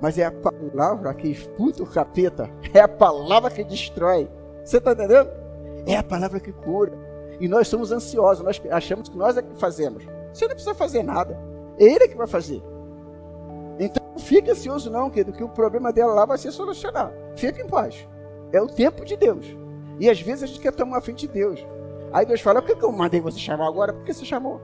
Mas 0.00 0.18
é 0.18 0.24
a 0.24 0.32
palavra 0.32 1.14
que 1.14 1.28
esputa 1.28 1.82
o 1.82 1.86
capeta. 1.86 2.50
É 2.74 2.80
a 2.80 2.88
palavra 2.88 3.50
que 3.50 3.64
destrói. 3.64 4.28
Você 4.64 4.78
está 4.78 4.92
entendendo? 4.92 5.30
É 5.86 5.96
a 5.96 6.02
palavra 6.02 6.40
que 6.40 6.52
cura. 6.52 6.92
E 7.40 7.48
nós 7.48 7.68
somos 7.68 7.92
ansiosos. 7.92 8.44
Nós 8.44 8.60
achamos 8.70 9.08
que 9.08 9.16
nós 9.16 9.36
é 9.36 9.42
que 9.42 9.58
fazemos. 9.58 10.04
Você 10.32 10.46
não 10.46 10.54
precisa 10.54 10.74
fazer 10.74 11.02
nada. 11.02 11.38
É 11.78 11.84
ele 11.84 12.08
que 12.08 12.16
vai 12.16 12.26
fazer. 12.26 12.62
Então 13.78 14.04
não 14.12 14.18
fique 14.18 14.50
ansioso 14.50 14.90
não, 14.90 15.10
querido, 15.10 15.36
que 15.36 15.42
o 15.42 15.48
problema 15.48 15.92
dela 15.92 16.14
lá 16.14 16.24
vai 16.24 16.38
ser 16.38 16.52
solucionado. 16.52 17.12
Fique 17.36 17.60
em 17.60 17.66
paz. 17.66 18.08
É 18.52 18.60
o 18.60 18.66
tempo 18.66 19.04
de 19.04 19.16
Deus. 19.16 19.46
E 19.98 20.08
às 20.08 20.20
vezes 20.20 20.44
a 20.44 20.46
gente 20.46 20.60
quer 20.60 20.72
tomar 20.72 20.98
a 20.98 21.00
frente 21.00 21.26
de 21.26 21.32
Deus. 21.32 21.64
Aí 22.12 22.24
Deus 22.24 22.40
fala, 22.40 22.62
por 22.62 22.76
que 22.76 22.84
eu 22.84 22.92
mandei 22.92 23.20
você 23.20 23.38
chamar 23.38 23.66
agora? 23.66 23.92
Por 23.92 24.04
que 24.04 24.14
você 24.14 24.24
chamou? 24.24 24.60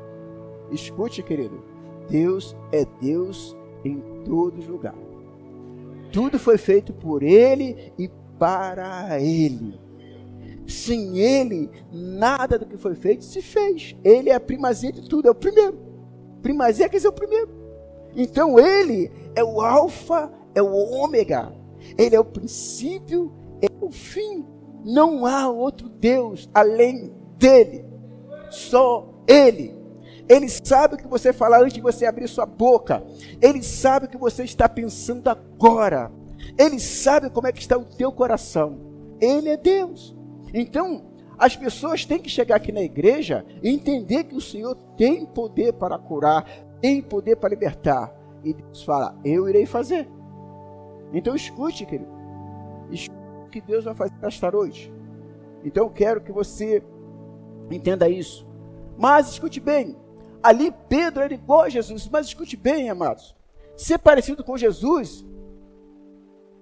Escute, 0.70 1.22
querido. 1.22 1.62
Deus 2.08 2.56
é 2.72 2.84
Deus 3.00 3.56
em 3.84 4.00
todos 4.24 4.64
os 4.64 4.68
lugares. 4.68 4.98
Tudo 6.12 6.38
foi 6.38 6.58
feito 6.58 6.92
por 6.92 7.22
Ele 7.22 7.92
e 7.98 8.08
para 8.38 9.20
Ele. 9.20 9.80
Sem 10.70 11.18
Ele, 11.18 11.68
nada 11.92 12.58
do 12.58 12.64
que 12.64 12.76
foi 12.76 12.94
feito 12.94 13.24
se 13.24 13.42
fez. 13.42 13.96
Ele 14.04 14.30
é 14.30 14.34
a 14.34 14.40
primazia 14.40 14.92
de 14.92 15.08
tudo, 15.08 15.26
é 15.26 15.30
o 15.30 15.34
primeiro. 15.34 15.78
Primazia 16.40 16.88
quer 16.88 16.96
dizer 16.96 17.08
o 17.08 17.12
primeiro. 17.12 17.50
Então 18.14 18.58
Ele 18.58 19.10
é 19.34 19.42
o 19.42 19.60
Alfa, 19.60 20.32
é 20.54 20.62
o 20.62 20.72
Ômega. 20.72 21.52
Ele 21.98 22.14
é 22.14 22.20
o 22.20 22.24
princípio, 22.24 23.32
é 23.60 23.66
o 23.84 23.90
fim. 23.90 24.46
Não 24.84 25.26
há 25.26 25.48
outro 25.48 25.88
Deus 25.88 26.48
além 26.54 27.12
dele. 27.36 27.84
Só 28.50 29.12
Ele. 29.26 29.74
Ele 30.28 30.48
sabe 30.48 30.94
o 30.94 30.96
que 30.96 31.08
você 31.08 31.32
falar 31.32 31.60
antes 31.60 31.72
de 31.72 31.80
você 31.80 32.06
abrir 32.06 32.28
sua 32.28 32.46
boca. 32.46 33.02
Ele 33.42 33.62
sabe 33.62 34.06
o 34.06 34.08
que 34.08 34.16
você 34.16 34.44
está 34.44 34.68
pensando 34.68 35.28
agora. 35.28 36.12
Ele 36.56 36.78
sabe 36.78 37.28
como 37.30 37.48
é 37.48 37.52
que 37.52 37.60
está 37.60 37.76
o 37.76 37.84
teu 37.84 38.12
coração. 38.12 38.78
Ele 39.20 39.48
é 39.48 39.56
Deus. 39.56 40.16
Então, 40.52 41.02
as 41.38 41.56
pessoas 41.56 42.04
têm 42.04 42.18
que 42.18 42.28
chegar 42.28 42.56
aqui 42.56 42.72
na 42.72 42.82
igreja 42.82 43.44
e 43.62 43.70
entender 43.70 44.24
que 44.24 44.34
o 44.34 44.40
Senhor 44.40 44.74
tem 44.96 45.24
poder 45.24 45.72
para 45.74 45.98
curar, 45.98 46.48
tem 46.80 47.00
poder 47.00 47.36
para 47.36 47.50
libertar. 47.50 48.14
E 48.44 48.54
Deus 48.54 48.82
fala: 48.82 49.18
Eu 49.24 49.48
irei 49.48 49.66
fazer. 49.66 50.08
Então 51.12 51.34
escute, 51.34 51.86
querido. 51.86 52.10
Escute 52.90 53.20
o 53.46 53.50
que 53.50 53.60
Deus 53.60 53.84
vai 53.84 53.94
fazer 53.94 54.14
esta 54.22 54.50
noite. 54.50 54.92
Então 55.64 55.84
eu 55.84 55.90
quero 55.90 56.20
que 56.20 56.32
você 56.32 56.82
entenda 57.70 58.08
isso. 58.08 58.46
Mas 58.98 59.30
escute 59.30 59.60
bem, 59.60 59.96
Ali 60.42 60.72
Pedro 60.88 61.22
era 61.22 61.34
igual 61.34 61.62
a 61.62 61.68
Jesus, 61.68 62.08
mas 62.08 62.26
escute 62.26 62.56
bem, 62.56 62.88
amados. 62.88 63.36
Ser 63.76 63.98
parecido 63.98 64.42
com 64.42 64.56
Jesus 64.56 65.24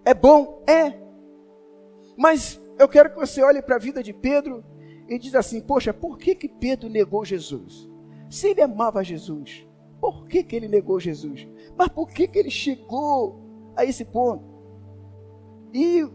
é 0.04 0.12
bom, 0.12 0.62
é. 0.66 0.94
Mas 2.16 2.60
eu 2.78 2.88
quero 2.88 3.10
que 3.10 3.16
você 3.16 3.42
olhe 3.42 3.60
para 3.60 3.76
a 3.76 3.80
vida 3.80 4.02
de 4.02 4.12
Pedro 4.12 4.64
e 5.08 5.18
diz 5.18 5.34
assim: 5.34 5.60
Poxa, 5.60 5.92
por 5.92 6.18
que 6.18 6.34
que 6.34 6.48
Pedro 6.48 6.88
negou 6.88 7.24
Jesus? 7.24 7.88
Se 8.30 8.48
ele 8.48 8.62
amava 8.62 9.02
Jesus, 9.02 9.66
por 10.00 10.26
que 10.26 10.42
que 10.42 10.54
ele 10.54 10.68
negou 10.68 11.00
Jesus? 11.00 11.48
Mas 11.76 11.88
por 11.88 12.08
que 12.08 12.28
que 12.28 12.38
ele 12.38 12.50
chegou 12.50 13.40
a 13.76 13.84
esse 13.84 14.04
ponto? 14.04 14.44
E 15.72 16.06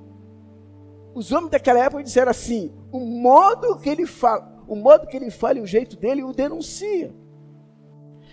os 1.13 1.31
homens 1.31 1.51
daquela 1.51 1.79
época 1.79 2.03
disseram 2.03 2.31
assim: 2.31 2.73
o 2.91 2.99
modo 2.99 3.79
que 3.79 3.89
ele 3.89 4.05
fala, 4.05 4.63
o 4.67 4.75
modo 4.75 5.07
que 5.07 5.17
ele 5.17 5.31
fala 5.31 5.59
e 5.59 5.61
o 5.61 5.67
jeito 5.67 5.97
dele 5.97 6.23
o 6.23 6.31
denuncia. 6.31 7.13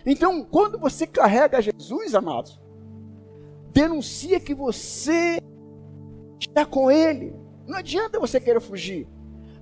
Então, 0.04 0.42
quando 0.44 0.78
você 0.78 1.06
carrega 1.06 1.60
Jesus, 1.60 2.14
amados, 2.14 2.60
denuncia 3.72 4.40
que 4.40 4.54
você 4.54 5.40
está 6.40 6.64
com 6.64 6.90
Ele. 6.90 7.34
Não 7.70 7.78
adianta 7.78 8.18
você 8.18 8.40
querer 8.40 8.60
fugir. 8.60 9.06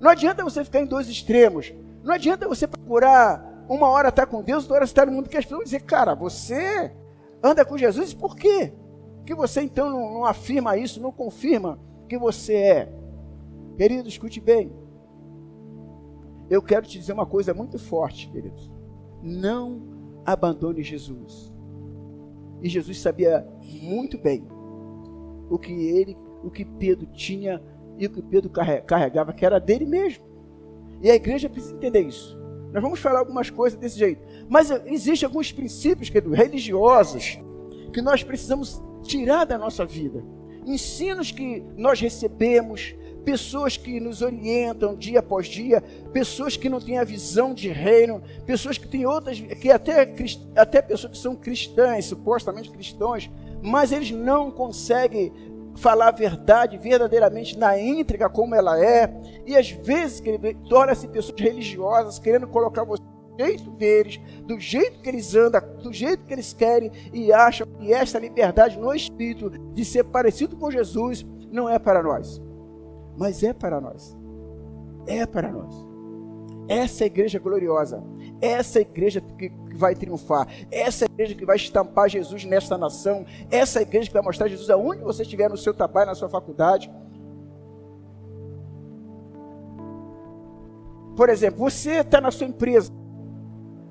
Não 0.01 0.09
adianta 0.09 0.43
você 0.43 0.63
ficar 0.63 0.81
em 0.81 0.85
dois 0.87 1.07
extremos. 1.07 1.71
Não 2.03 2.11
adianta 2.11 2.47
você 2.47 2.65
procurar 2.65 3.63
uma 3.69 3.87
hora 3.87 4.09
estar 4.09 4.25
com 4.25 4.41
Deus, 4.41 4.63
outra 4.63 4.77
hora 4.77 4.85
estar 4.85 5.05
no 5.05 5.11
mundo, 5.11 5.29
que 5.29 5.37
as 5.37 5.45
pessoas 5.45 5.59
vão 5.59 5.65
dizer, 5.65 5.81
cara, 5.81 6.15
você 6.15 6.91
anda 7.43 7.63
com 7.63 7.77
Jesus, 7.77 8.11
por 8.11 8.35
quê? 8.35 8.73
Que 9.27 9.35
você 9.35 9.61
então 9.61 9.91
não, 9.91 10.13
não 10.13 10.25
afirma 10.25 10.75
isso, 10.75 10.99
não 10.99 11.11
confirma 11.11 11.79
que 12.07 12.17
você 12.17 12.55
é. 12.55 12.93
Querido, 13.77 14.09
escute 14.09 14.41
bem. 14.41 14.73
Eu 16.49 16.63
quero 16.63 16.87
te 16.87 16.97
dizer 16.97 17.13
uma 17.13 17.27
coisa 17.27 17.53
muito 17.53 17.77
forte, 17.77 18.27
queridos. 18.29 18.71
Não 19.21 19.83
abandone 20.25 20.81
Jesus. 20.81 21.53
E 22.59 22.67
Jesus 22.67 22.99
sabia 22.99 23.47
muito 23.83 24.17
bem 24.17 24.47
o 25.47 25.59
que 25.59 25.71
ele, 25.71 26.17
o 26.43 26.49
que 26.49 26.65
Pedro 26.65 27.05
tinha 27.05 27.61
e 27.99 28.07
que 28.07 28.21
Pedro 28.21 28.49
carregava, 28.49 29.33
que 29.33 29.45
era 29.45 29.59
dele 29.59 29.85
mesmo. 29.85 30.23
E 31.01 31.11
a 31.11 31.15
igreja 31.15 31.49
precisa 31.49 31.75
entender 31.75 32.01
isso. 32.01 32.39
Nós 32.71 32.81
vamos 32.81 32.99
falar 32.99 33.19
algumas 33.19 33.49
coisas 33.49 33.77
desse 33.77 33.99
jeito. 33.99 34.21
Mas 34.47 34.71
existem 34.85 35.27
alguns 35.27 35.51
princípios 35.51 36.09
querido, 36.09 36.33
religiosos 36.33 37.39
que 37.91 38.01
nós 38.01 38.23
precisamos 38.23 38.81
tirar 39.03 39.45
da 39.45 39.57
nossa 39.57 39.85
vida. 39.85 40.23
Ensinos 40.65 41.31
que 41.31 41.63
nós 41.75 41.99
recebemos, 41.99 42.95
pessoas 43.25 43.75
que 43.75 43.99
nos 43.99 44.21
orientam 44.21 44.95
dia 44.95 45.19
após 45.19 45.47
dia, 45.47 45.81
pessoas 46.13 46.55
que 46.55 46.69
não 46.69 46.79
têm 46.79 46.99
a 46.99 47.03
visão 47.03 47.53
de 47.53 47.69
reino, 47.69 48.21
pessoas 48.45 48.77
que 48.77 48.87
têm 48.87 49.05
outras, 49.05 49.39
que 49.39 49.71
até, 49.71 50.13
até 50.55 50.81
pessoas 50.81 51.13
que 51.13 51.17
são 51.17 51.35
cristãs, 51.35 52.05
supostamente 52.05 52.69
cristãos, 52.69 53.29
mas 53.61 53.91
eles 53.91 54.11
não 54.11 54.51
conseguem 54.51 55.33
falar 55.77 56.09
a 56.09 56.11
verdade 56.11 56.77
verdadeiramente 56.77 57.57
na 57.57 57.79
íntegra 57.79 58.29
como 58.29 58.55
ela 58.55 58.83
é, 58.83 59.11
e 59.45 59.55
às 59.55 59.69
vezes 59.71 60.21
torna-se 60.67 61.07
pessoas 61.07 61.39
religiosas 61.39 62.19
querendo 62.19 62.47
colocar 62.47 62.83
você 62.83 63.01
do 63.03 63.43
jeito 63.43 63.71
deles, 63.71 64.19
do 64.43 64.59
jeito 64.59 64.99
que 65.01 65.09
eles 65.09 65.33
andam, 65.33 65.61
do 65.81 65.93
jeito 65.93 66.25
que 66.25 66.33
eles 66.33 66.51
querem 66.53 66.91
e 67.13 67.31
acham 67.31 67.65
que 67.79 67.93
esta 67.93 68.19
liberdade 68.19 68.77
no 68.77 68.93
espírito 68.93 69.49
de 69.49 69.85
ser 69.85 70.03
parecido 70.03 70.57
com 70.57 70.69
Jesus 70.69 71.25
não 71.51 71.69
é 71.69 71.79
para 71.79 72.03
nós 72.03 72.41
mas 73.19 73.43
é 73.43 73.51
para 73.51 73.81
nós. 73.81 74.17
É 75.05 75.25
para 75.25 75.51
nós. 75.51 75.75
Essa 76.69 77.03
é 77.03 77.05
a 77.05 77.07
igreja 77.07 77.37
gloriosa. 77.37 78.01
Essa 78.41 78.79
é 78.79 78.81
a 78.81 78.81
igreja 78.81 79.21
que 79.21 79.51
vai 79.75 79.95
triunfar. 79.95 80.47
Essa 80.71 81.05
é 81.05 81.07
a 81.07 81.11
igreja 81.11 81.35
que 81.35 81.45
vai 81.45 81.55
estampar 81.55 82.09
Jesus 82.09 82.45
nesta 82.45 82.77
nação. 82.77 83.25
Essa 83.51 83.79
é 83.79 83.81
a 83.81 83.83
igreja 83.83 84.07
que 84.07 84.13
vai 84.13 84.21
mostrar 84.21 84.47
Jesus 84.47 84.69
aonde 84.69 85.03
você 85.03 85.23
estiver 85.23 85.49
no 85.49 85.57
seu 85.57 85.73
trabalho, 85.73 86.07
na 86.07 86.15
sua 86.15 86.29
faculdade. 86.29 86.91
Por 91.15 91.29
exemplo, 91.29 91.59
você 91.59 91.99
está 91.99 92.21
na 92.21 92.31
sua 92.31 92.47
empresa. 92.47 92.91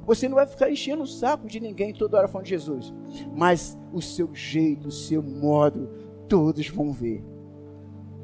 Você 0.06 0.26
não 0.26 0.36
vai 0.36 0.46
ficar 0.46 0.70
enchendo 0.70 1.02
o 1.02 1.06
saco 1.06 1.46
de 1.46 1.60
ninguém 1.60 1.92
toda 1.92 2.16
hora 2.16 2.28
falando 2.28 2.46
de 2.46 2.50
Jesus. 2.50 2.94
Mas 3.34 3.76
o 3.92 4.00
seu 4.00 4.34
jeito, 4.34 4.88
o 4.88 4.92
seu 4.92 5.22
modo, 5.22 5.90
todos 6.26 6.66
vão 6.68 6.90
ver 6.90 7.22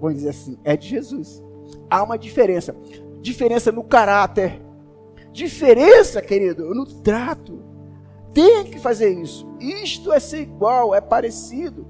vamos 0.05 0.19
dizer 0.19 0.31
assim, 0.31 0.59
é 0.65 0.77
de 0.77 0.89
Jesus. 0.89 1.43
Há 1.89 2.03
uma 2.03 2.19
diferença. 2.19 2.77
Diferença 3.21 3.73
no 3.73 3.83
caráter. 3.83 4.61
Diferença, 5.35 6.23
querido, 6.23 6.73
no 6.73 6.87
trato. 6.87 7.61
Tem 8.33 8.65
que 8.65 8.79
fazer 8.79 9.11
isso. 9.11 9.45
Isto 9.59 10.13
é 10.13 10.21
ser 10.21 10.43
igual, 10.43 10.95
é 10.95 11.01
parecido. 11.01 11.85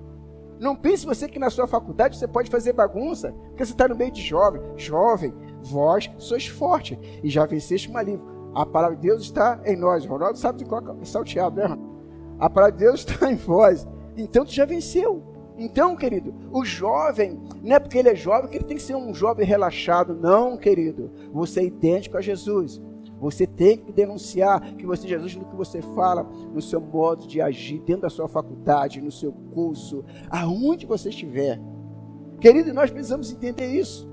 Não 0.59 0.75
pense 0.75 1.05
você 1.05 1.29
que 1.29 1.39
na 1.39 1.51
sua 1.51 1.67
faculdade 1.67 2.17
você 2.17 2.27
pode 2.27 2.51
fazer 2.51 2.73
bagunça, 2.73 3.35
porque 3.49 3.67
você 3.67 3.73
está 3.73 3.87
no 3.87 3.95
meio 3.95 4.11
de 4.11 4.23
jovem. 4.23 4.63
Jovem, 4.77 5.35
vós 5.61 6.11
sois 6.17 6.47
fortes 6.47 6.97
e 7.23 7.29
já 7.29 7.45
venceste 7.45 7.91
o 7.91 7.93
maligno. 7.93 8.25
A 8.55 8.65
palavra 8.65 8.97
de 8.97 9.03
Deus 9.03 9.21
está 9.21 9.61
em 9.67 9.77
nós. 9.77 10.07
O 10.07 10.09
Ronaldo 10.09 10.39
sabe 10.39 10.61
de 10.61 10.65
qual 10.65 10.83
é 10.99 11.05
salteado, 11.05 11.57
né? 11.57 11.79
A 12.39 12.49
palavra 12.49 12.73
de 12.73 12.79
Deus 12.83 13.01
está 13.01 13.31
em 13.31 13.37
vós. 13.37 13.87
Então 14.17 14.47
tu 14.47 14.53
já 14.53 14.65
venceu. 14.65 15.23
Então, 15.59 15.95
querido, 15.95 16.35
o 16.51 16.65
jovem, 16.65 17.39
não 17.63 17.77
é 17.77 17.79
porque 17.79 17.99
ele 17.99 18.09
é 18.09 18.17
jovem 18.17 18.49
que 18.49 18.57
ele 18.57 18.65
tem 18.65 18.79
que 18.79 18.83
ser 18.83 18.97
um 18.97 19.13
jovem 19.13 19.47
relaxado. 19.47 20.15
Não, 20.15 20.57
querido. 20.57 21.11
Você 21.31 21.61
é 21.61 21.65
idêntico 21.65 22.17
a 22.17 22.23
Jesus. 22.23 22.81
Você 23.25 23.47
tem 23.47 23.79
que 23.79 23.91
denunciar 23.91 24.61
que 24.77 24.85
você 24.85 25.09
Jesus 25.09 25.35
no 25.35 25.47
que 25.47 25.57
você 25.57 25.81
fala, 25.81 26.25
no 26.53 26.61
seu 26.61 26.79
modo 26.79 27.27
de 27.27 27.41
agir, 27.41 27.79
dentro 27.79 28.03
da 28.03 28.11
sua 28.11 28.29
faculdade, 28.29 29.01
no 29.01 29.11
seu 29.11 29.33
curso, 29.33 30.05
aonde 30.29 30.85
você 30.85 31.09
estiver. 31.09 31.59
Querido, 32.39 32.75
nós 32.75 32.91
precisamos 32.91 33.33
entender 33.33 33.69
isso. 33.69 34.07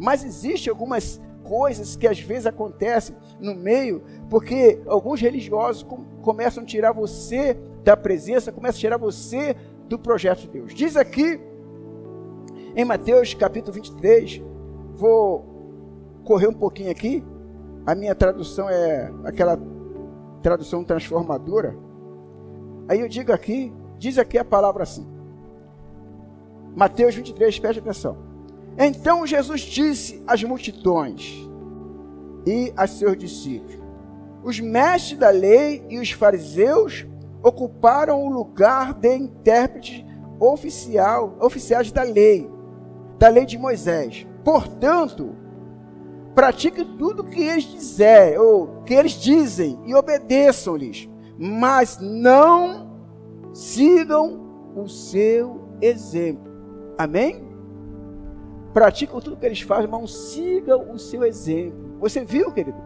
Mas 0.00 0.24
existe 0.24 0.68
algumas 0.68 1.20
coisas 1.44 1.94
que 1.94 2.08
às 2.08 2.18
vezes 2.18 2.44
acontecem 2.44 3.14
no 3.38 3.54
meio, 3.54 4.02
porque 4.28 4.82
alguns 4.88 5.20
religiosos 5.20 5.86
começam 6.20 6.64
a 6.64 6.66
tirar 6.66 6.90
você 6.90 7.56
da 7.84 7.96
presença, 7.96 8.50
começam 8.50 8.78
a 8.78 8.80
tirar 8.80 8.96
você 8.96 9.54
do 9.88 9.96
projeto 9.96 10.40
de 10.40 10.48
Deus. 10.48 10.74
Diz 10.74 10.96
aqui 10.96 11.40
em 12.74 12.84
Mateus 12.84 13.32
capítulo 13.32 13.74
23, 13.74 14.42
vou 14.96 15.44
correr 16.24 16.48
um 16.48 16.52
pouquinho 16.52 16.90
aqui. 16.90 17.22
A 17.86 17.94
minha 17.94 18.14
tradução 18.14 18.68
é 18.68 19.12
aquela 19.24 19.58
tradução 20.42 20.84
transformadora. 20.84 21.76
Aí 22.88 23.00
eu 23.00 23.08
digo 23.08 23.32
aqui, 23.32 23.72
diz 23.98 24.18
aqui 24.18 24.38
a 24.38 24.44
palavra 24.44 24.82
assim. 24.82 25.06
Mateus 26.74 27.14
23, 27.14 27.58
preste 27.58 27.78
atenção. 27.78 28.16
Então 28.78 29.26
Jesus 29.26 29.62
disse 29.62 30.22
às 30.26 30.42
multidões 30.42 31.48
e 32.46 32.72
a 32.76 32.86
seus 32.86 33.16
discípulos: 33.16 33.78
Os 34.42 34.60
mestres 34.60 35.18
da 35.18 35.30
lei 35.30 35.84
e 35.88 35.98
os 35.98 36.10
fariseus 36.10 37.06
ocuparam 37.42 38.22
o 38.24 38.30
lugar 38.30 38.94
de 38.94 39.14
intérpretes 39.16 40.04
oficial, 40.38 41.36
oficiais 41.40 41.90
da 41.92 42.02
lei, 42.02 42.50
da 43.18 43.28
lei 43.28 43.44
de 43.44 43.58
Moisés. 43.58 44.26
Portanto, 44.44 45.34
pratique 46.34 46.84
tudo 46.84 47.22
o 47.22 47.26
que 47.26 47.42
eles 47.42 47.64
dizem, 47.64 48.38
ou 48.38 48.82
que 48.84 48.94
eles 48.94 49.12
dizem, 49.12 49.78
e 49.86 49.94
obedeçam-lhes, 49.94 51.08
mas 51.38 51.98
não 52.00 52.90
sigam 53.52 54.72
o 54.74 54.88
seu 54.88 55.62
exemplo. 55.80 56.50
Amém? 56.96 57.48
Praticam 58.72 59.20
tudo 59.20 59.34
o 59.34 59.36
que 59.36 59.46
eles 59.46 59.60
fazem, 59.60 59.88
mas 59.88 60.00
não 60.00 60.06
sigam 60.06 60.92
o 60.92 60.98
seu 60.98 61.24
exemplo. 61.24 61.96
Você 61.98 62.24
viu, 62.24 62.52
querido? 62.52 62.78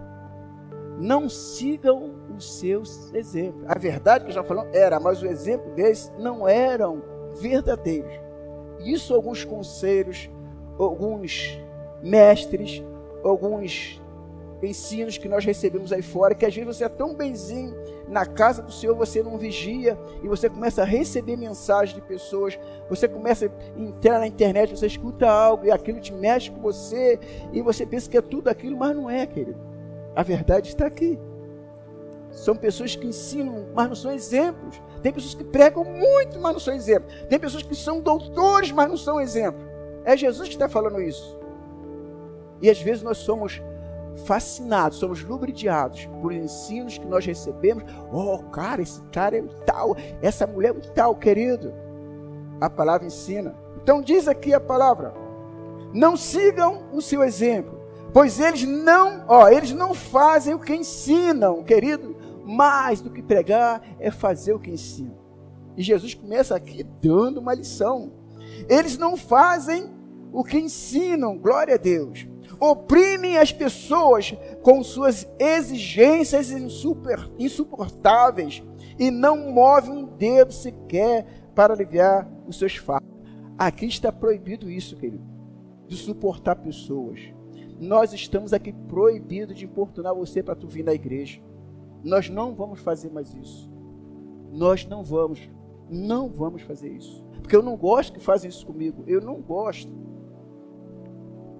Não 0.98 1.28
sigam 1.28 2.14
os 2.34 2.58
seus 2.58 3.12
exemplos. 3.12 3.64
A 3.68 3.78
verdade 3.78 4.24
que 4.24 4.32
já 4.32 4.42
falamos 4.42 4.74
era, 4.74 4.98
mas 4.98 5.22
o 5.22 5.26
exemplo 5.26 5.72
deles 5.74 6.12
não 6.18 6.48
eram 6.48 7.02
verdadeiros. 7.34 8.12
Isso 8.80 9.14
alguns 9.14 9.44
conselhos, 9.44 10.30
alguns 10.78 11.60
mestres, 12.02 12.82
alguns 13.28 14.00
ensinos 14.62 15.18
que 15.18 15.28
nós 15.28 15.44
recebemos 15.44 15.92
aí 15.92 16.02
fora, 16.02 16.34
que 16.34 16.46
às 16.46 16.54
vezes 16.54 16.76
você 16.76 16.84
é 16.84 16.88
tão 16.88 17.14
benzinho 17.14 17.74
na 18.08 18.24
casa 18.24 18.62
do 18.62 18.72
Senhor, 18.72 18.94
você 18.94 19.22
não 19.22 19.36
vigia 19.36 19.98
e 20.22 20.28
você 20.28 20.48
começa 20.48 20.82
a 20.82 20.84
receber 20.84 21.36
mensagens 21.36 21.94
de 21.94 22.00
pessoas, 22.00 22.58
você 22.88 23.08
começa 23.08 23.46
a 23.46 23.80
entrar 23.80 24.18
na 24.18 24.26
internet, 24.26 24.76
você 24.76 24.86
escuta 24.86 25.28
algo 25.28 25.66
e 25.66 25.70
aquilo 25.70 26.00
te 26.00 26.12
mexe 26.12 26.50
com 26.50 26.60
você 26.60 27.18
e 27.52 27.60
você 27.60 27.84
pensa 27.84 28.08
que 28.08 28.16
é 28.16 28.22
tudo 28.22 28.48
aquilo, 28.48 28.76
mas 28.76 28.94
não 28.94 29.08
é, 29.08 29.26
querido. 29.26 29.58
A 30.14 30.22
verdade 30.22 30.68
está 30.68 30.86
aqui. 30.86 31.18
São 32.30 32.56
pessoas 32.56 32.96
que 32.96 33.06
ensinam, 33.06 33.66
mas 33.74 33.88
não 33.88 33.94
são 33.94 34.10
exemplos. 34.10 34.80
Tem 35.02 35.12
pessoas 35.12 35.34
que 35.34 35.44
pregam 35.44 35.84
muito, 35.84 36.40
mas 36.40 36.52
não 36.52 36.60
são 36.60 36.74
exemplos. 36.74 37.12
Tem 37.28 37.38
pessoas 37.38 37.62
que 37.62 37.74
são 37.74 38.00
doutores, 38.00 38.72
mas 38.72 38.88
não 38.88 38.96
são 38.96 39.20
exemplos. 39.20 39.64
É 40.04 40.16
Jesus 40.16 40.48
que 40.48 40.54
está 40.54 40.68
falando 40.68 41.00
isso. 41.00 41.38
E 42.60 42.70
às 42.70 42.80
vezes 42.80 43.02
nós 43.02 43.18
somos 43.18 43.62
fascinados, 44.26 44.98
somos 44.98 45.22
lubridiados 45.22 46.06
por 46.20 46.32
ensinos 46.32 46.98
que 46.98 47.06
nós 47.06 47.26
recebemos. 47.26 47.84
Oh, 48.12 48.38
cara, 48.50 48.82
esse 48.82 49.02
cara 49.12 49.36
é 49.36 49.42
um 49.42 49.48
tal, 49.66 49.96
essa 50.22 50.46
mulher 50.46 50.70
é 50.70 50.72
um 50.72 50.80
tal, 50.94 51.14
querido. 51.14 51.72
A 52.60 52.70
palavra 52.70 53.06
ensina. 53.06 53.54
Então 53.82 54.00
diz 54.00 54.28
aqui 54.28 54.54
a 54.54 54.60
palavra: 54.60 55.14
não 55.92 56.16
sigam 56.16 56.84
o 56.92 57.02
seu 57.02 57.22
exemplo, 57.22 57.80
pois 58.12 58.38
eles 58.38 58.64
não, 58.64 59.24
ó, 59.28 59.48
eles 59.48 59.72
não 59.72 59.92
fazem 59.92 60.54
o 60.54 60.60
que 60.60 60.74
ensinam, 60.74 61.62
querido 61.64 62.14
mais 62.44 63.00
do 63.00 63.10
que 63.10 63.22
pregar 63.22 63.82
é 63.98 64.10
fazer 64.10 64.52
o 64.52 64.58
que 64.58 64.70
ensina. 64.70 65.16
E 65.76 65.82
Jesus 65.82 66.14
começa 66.14 66.54
aqui 66.54 66.84
dando 66.84 67.40
uma 67.40 67.54
lição. 67.54 68.12
Eles 68.68 68.96
não 68.98 69.16
fazem 69.16 69.90
o 70.32 70.44
que 70.44 70.58
ensinam, 70.58 71.38
glória 71.38 71.74
a 71.74 71.78
Deus. 71.78 72.28
Oprimem 72.64 73.36
as 73.36 73.52
pessoas 73.52 74.34
com 74.62 74.82
suas 74.82 75.28
exigências 75.38 76.50
insuportáveis 77.38 78.62
e 78.98 79.10
não 79.10 79.52
movem 79.52 79.92
um 79.92 80.06
dedo 80.06 80.50
sequer 80.50 81.26
para 81.54 81.74
aliviar 81.74 82.26
os 82.48 82.56
seus 82.56 82.76
fardos. 82.76 83.06
Aqui 83.58 83.84
está 83.84 84.10
proibido 84.10 84.70
isso, 84.70 84.96
querido, 84.96 85.22
de 85.86 85.94
suportar 85.94 86.56
pessoas. 86.56 87.20
Nós 87.78 88.14
estamos 88.14 88.54
aqui 88.54 88.72
proibidos 88.72 89.58
de 89.58 89.66
importunar 89.66 90.14
você 90.14 90.42
para 90.42 90.54
tu 90.54 90.66
vir 90.66 90.84
na 90.84 90.94
igreja. 90.94 91.42
Nós 92.02 92.30
não 92.30 92.54
vamos 92.54 92.80
fazer 92.80 93.12
mais 93.12 93.34
isso. 93.34 93.70
Nós 94.50 94.86
não 94.86 95.04
vamos. 95.04 95.50
Não 95.90 96.30
vamos 96.30 96.62
fazer 96.62 96.90
isso. 96.90 97.22
Porque 97.42 97.54
eu 97.54 97.62
não 97.62 97.76
gosto 97.76 98.14
que 98.14 98.20
fazem 98.20 98.48
isso 98.48 98.64
comigo. 98.64 99.04
Eu 99.06 99.20
não 99.20 99.42
gosto. 99.42 99.92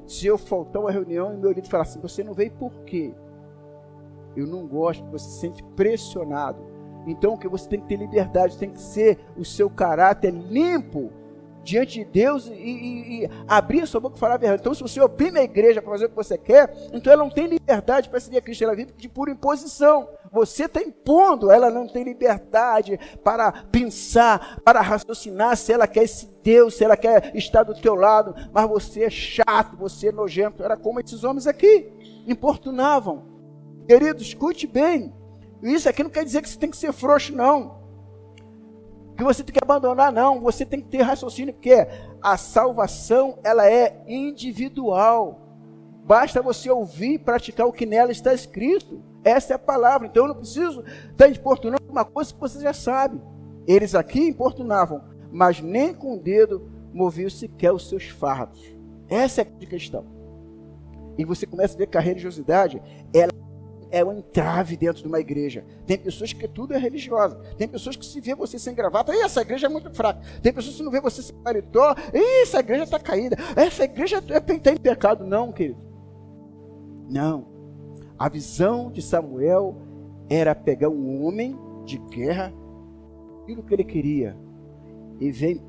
Se 0.06 0.26
eu 0.26 0.36
faltar 0.36 0.82
uma 0.82 0.90
reunião 0.90 1.32
e 1.32 1.36
meu 1.36 1.52
líder 1.52 1.68
falar 1.68 1.84
assim, 1.84 2.00
você 2.00 2.22
não 2.22 2.34
veio 2.34 2.52
por 2.52 2.72
quê? 2.84 3.14
Eu 4.36 4.46
não 4.46 4.66
gosto, 4.66 5.04
você 5.10 5.24
se 5.28 5.40
sente 5.40 5.62
pressionado. 5.76 6.58
Então, 7.06 7.34
o 7.34 7.38
que 7.38 7.48
você 7.48 7.68
tem 7.68 7.80
que 7.80 7.86
ter 7.86 7.96
liberdade, 7.96 8.58
tem 8.58 8.70
que 8.70 8.80
ser 8.80 9.18
o 9.36 9.44
seu 9.44 9.68
caráter 9.70 10.32
limpo 10.32 11.10
diante 11.64 11.98
de 12.00 12.04
Deus 12.04 12.46
e, 12.46 12.52
e, 12.52 13.24
e 13.24 13.30
abrir 13.48 13.80
a 13.80 13.86
sua 13.86 13.98
boca 13.98 14.16
e 14.16 14.20
falar 14.20 14.34
a 14.34 14.38
verdade. 14.38 14.60
Então, 14.60 14.74
se 14.74 14.82
você 14.82 15.00
oprime 15.00 15.40
a 15.40 15.42
igreja 15.42 15.80
para 15.80 15.90
fazer 15.90 16.04
o 16.04 16.08
que 16.10 16.14
você 16.14 16.36
quer, 16.36 16.72
então 16.92 17.12
ela 17.12 17.24
não 17.24 17.30
tem 17.30 17.46
liberdade 17.46 18.08
para 18.08 18.20
seguir 18.20 18.38
a 18.38 18.42
Cristo, 18.42 18.62
ela 18.62 18.76
vive 18.76 18.92
de 18.92 19.08
pura 19.08 19.30
imposição. 19.30 20.08
Você 20.30 20.66
está 20.66 20.80
impondo, 20.82 21.50
ela 21.50 21.70
não 21.70 21.88
tem 21.88 22.04
liberdade 22.04 22.98
para 23.24 23.50
pensar, 23.72 24.60
para 24.62 24.80
raciocinar 24.80 25.56
se 25.56 25.72
ela 25.72 25.86
quer 25.86 26.04
esse 26.04 26.28
Deus, 26.42 26.74
se 26.74 26.84
ela 26.84 26.96
quer 26.96 27.34
estar 27.34 27.62
do 27.62 27.74
teu 27.74 27.94
lado, 27.94 28.34
mas 28.52 28.68
você 28.68 29.04
é 29.04 29.10
chato, 29.10 29.76
você 29.76 30.08
é 30.08 30.12
nojento. 30.12 30.62
Era 30.62 30.76
como 30.76 31.00
esses 31.00 31.24
homens 31.24 31.46
aqui 31.46 31.90
importunavam. 32.26 33.24
Querido, 33.88 34.20
escute 34.20 34.66
bem. 34.66 35.14
Isso 35.62 35.88
aqui 35.88 36.02
não 36.02 36.10
quer 36.10 36.24
dizer 36.24 36.42
que 36.42 36.48
você 36.48 36.58
tem 36.58 36.70
que 36.70 36.76
ser 36.76 36.92
frouxo, 36.92 37.34
não 37.34 37.83
que 39.16 39.24
você 39.24 39.42
tem 39.42 39.52
que 39.52 39.60
abandonar, 39.62 40.12
não. 40.12 40.40
Você 40.40 40.66
tem 40.66 40.80
que 40.80 40.88
ter 40.88 41.02
raciocínio, 41.02 41.54
porque 41.54 41.86
a 42.20 42.36
salvação 42.36 43.38
ela 43.44 43.68
é 43.68 44.02
individual. 44.06 45.40
Basta 46.04 46.42
você 46.42 46.70
ouvir 46.70 47.14
e 47.14 47.18
praticar 47.18 47.66
o 47.66 47.72
que 47.72 47.86
nela 47.86 48.12
está 48.12 48.34
escrito. 48.34 49.02
Essa 49.22 49.54
é 49.54 49.56
a 49.56 49.58
palavra. 49.58 50.06
Então 50.06 50.24
eu 50.24 50.28
não 50.28 50.36
preciso 50.36 50.84
estar 51.10 51.28
importunando 51.28 51.82
uma 51.88 52.04
coisa 52.04 52.32
que 52.32 52.40
você 52.40 52.60
já 52.60 52.72
sabe. 52.72 53.20
Eles 53.66 53.94
aqui 53.94 54.20
importunavam, 54.28 55.02
mas 55.32 55.60
nem 55.60 55.94
com 55.94 56.16
o 56.16 56.20
dedo 56.20 56.70
moviam 56.92 57.30
sequer 57.30 57.72
os 57.72 57.88
seus 57.88 58.08
fardos. 58.08 58.62
Essa 59.08 59.42
é 59.42 59.44
a 59.44 59.66
questão. 59.66 60.04
E 61.16 61.24
você 61.24 61.46
começa 61.46 61.74
a 61.74 61.78
ver 61.78 61.86
que 61.86 61.96
a 61.96 62.00
religiosidade, 62.00 62.82
ela 63.12 63.32
é 63.94 64.04
um 64.04 64.18
entrave 64.18 64.76
dentro 64.76 65.02
de 65.02 65.08
uma 65.08 65.20
igreja. 65.20 65.64
Tem 65.86 65.96
pessoas 65.96 66.32
que 66.32 66.48
tudo 66.48 66.74
é 66.74 66.78
religiosa. 66.78 67.36
Tem 67.56 67.68
pessoas 67.68 67.94
que 67.94 68.04
se 68.04 68.20
vê 68.20 68.34
você 68.34 68.58
sem 68.58 68.74
gravata, 68.74 69.14
essa 69.14 69.40
igreja 69.42 69.66
é 69.66 69.70
muito 69.70 69.88
fraca. 69.94 70.20
Tem 70.42 70.52
pessoas 70.52 70.76
que 70.76 70.82
não 70.82 70.90
vê 70.90 71.00
você 71.00 71.22
sem 71.22 71.36
paletó, 71.36 71.94
essa 72.42 72.58
igreja 72.58 72.82
está 72.82 72.98
caída. 72.98 73.36
Essa 73.54 73.84
igreja 73.84 74.16
é 74.16 74.38
está 74.38 74.72
em 74.72 74.76
pecado. 74.76 75.24
Não, 75.24 75.52
querido. 75.52 75.78
Não. 77.08 77.46
A 78.18 78.28
visão 78.28 78.90
de 78.90 79.00
Samuel 79.00 79.76
era 80.28 80.54
pegar 80.54 80.88
um 80.88 81.24
homem 81.24 81.56
de 81.84 81.98
guerra, 81.98 82.52
aquilo 83.42 83.62
que 83.62 83.74
ele 83.74 83.84
queria. 83.84 84.36
E 85.20 85.30
vem 85.30 85.62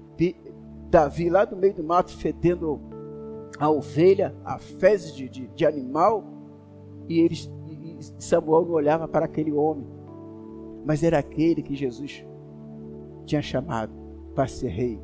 Davi 0.89 1.29
lá 1.29 1.45
do 1.45 1.55
meio 1.55 1.73
do 1.73 1.83
mato 1.83 2.15
fedendo 2.15 2.79
a 3.59 3.69
ovelha, 3.69 4.35
a 4.43 4.57
fezes 4.57 5.13
de, 5.13 5.29
de, 5.29 5.47
de 5.47 5.65
animal, 5.65 6.23
e 7.07 7.19
eles 7.19 7.51
Samuel 8.19 8.65
não 8.65 8.73
olhava 8.73 9.07
para 9.07 9.25
aquele 9.25 9.51
homem, 9.51 9.87
mas 10.85 11.03
era 11.03 11.17
aquele 11.17 11.61
que 11.61 11.75
Jesus 11.75 12.25
tinha 13.25 13.41
chamado 13.41 13.93
para 14.33 14.47
ser 14.47 14.69
rei. 14.69 14.99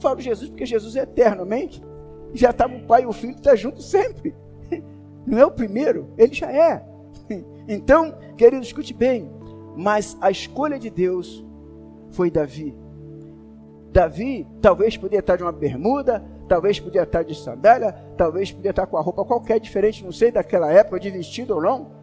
Falo 0.00 0.20
Jesus 0.20 0.48
porque 0.48 0.66
Jesus 0.66 0.96
é? 0.96 1.06
Já 2.32 2.50
estava 2.50 2.74
o 2.74 2.86
pai 2.86 3.02
e 3.02 3.06
o 3.06 3.12
filho, 3.12 3.34
está 3.34 3.54
junto 3.56 3.82
sempre. 3.82 4.34
não 5.26 5.38
é 5.38 5.44
o 5.44 5.50
primeiro, 5.50 6.08
ele 6.16 6.34
já 6.34 6.50
é. 6.52 6.86
Então, 7.70 8.14
querido, 8.34 8.62
escute 8.62 8.94
bem. 8.94 9.30
Mas 9.76 10.16
a 10.22 10.30
escolha 10.30 10.78
de 10.78 10.88
Deus 10.88 11.44
foi 12.10 12.30
Davi. 12.30 12.74
Davi 13.92 14.46
talvez 14.60 14.96
podia 14.96 15.18
estar 15.18 15.36
de 15.36 15.42
uma 15.42 15.52
bermuda, 15.52 16.24
talvez 16.48 16.80
podia 16.80 17.02
estar 17.02 17.22
de 17.22 17.34
sandália, 17.34 17.92
talvez 18.16 18.50
podia 18.50 18.70
estar 18.70 18.86
com 18.86 18.96
a 18.96 19.00
roupa 19.00 19.24
qualquer 19.24 19.60
diferente, 19.60 20.04
não 20.04 20.12
sei 20.12 20.32
daquela 20.32 20.72
época 20.72 20.98
de 20.98 21.10
vestido 21.10 21.54
ou 21.54 21.62
não. 21.62 21.97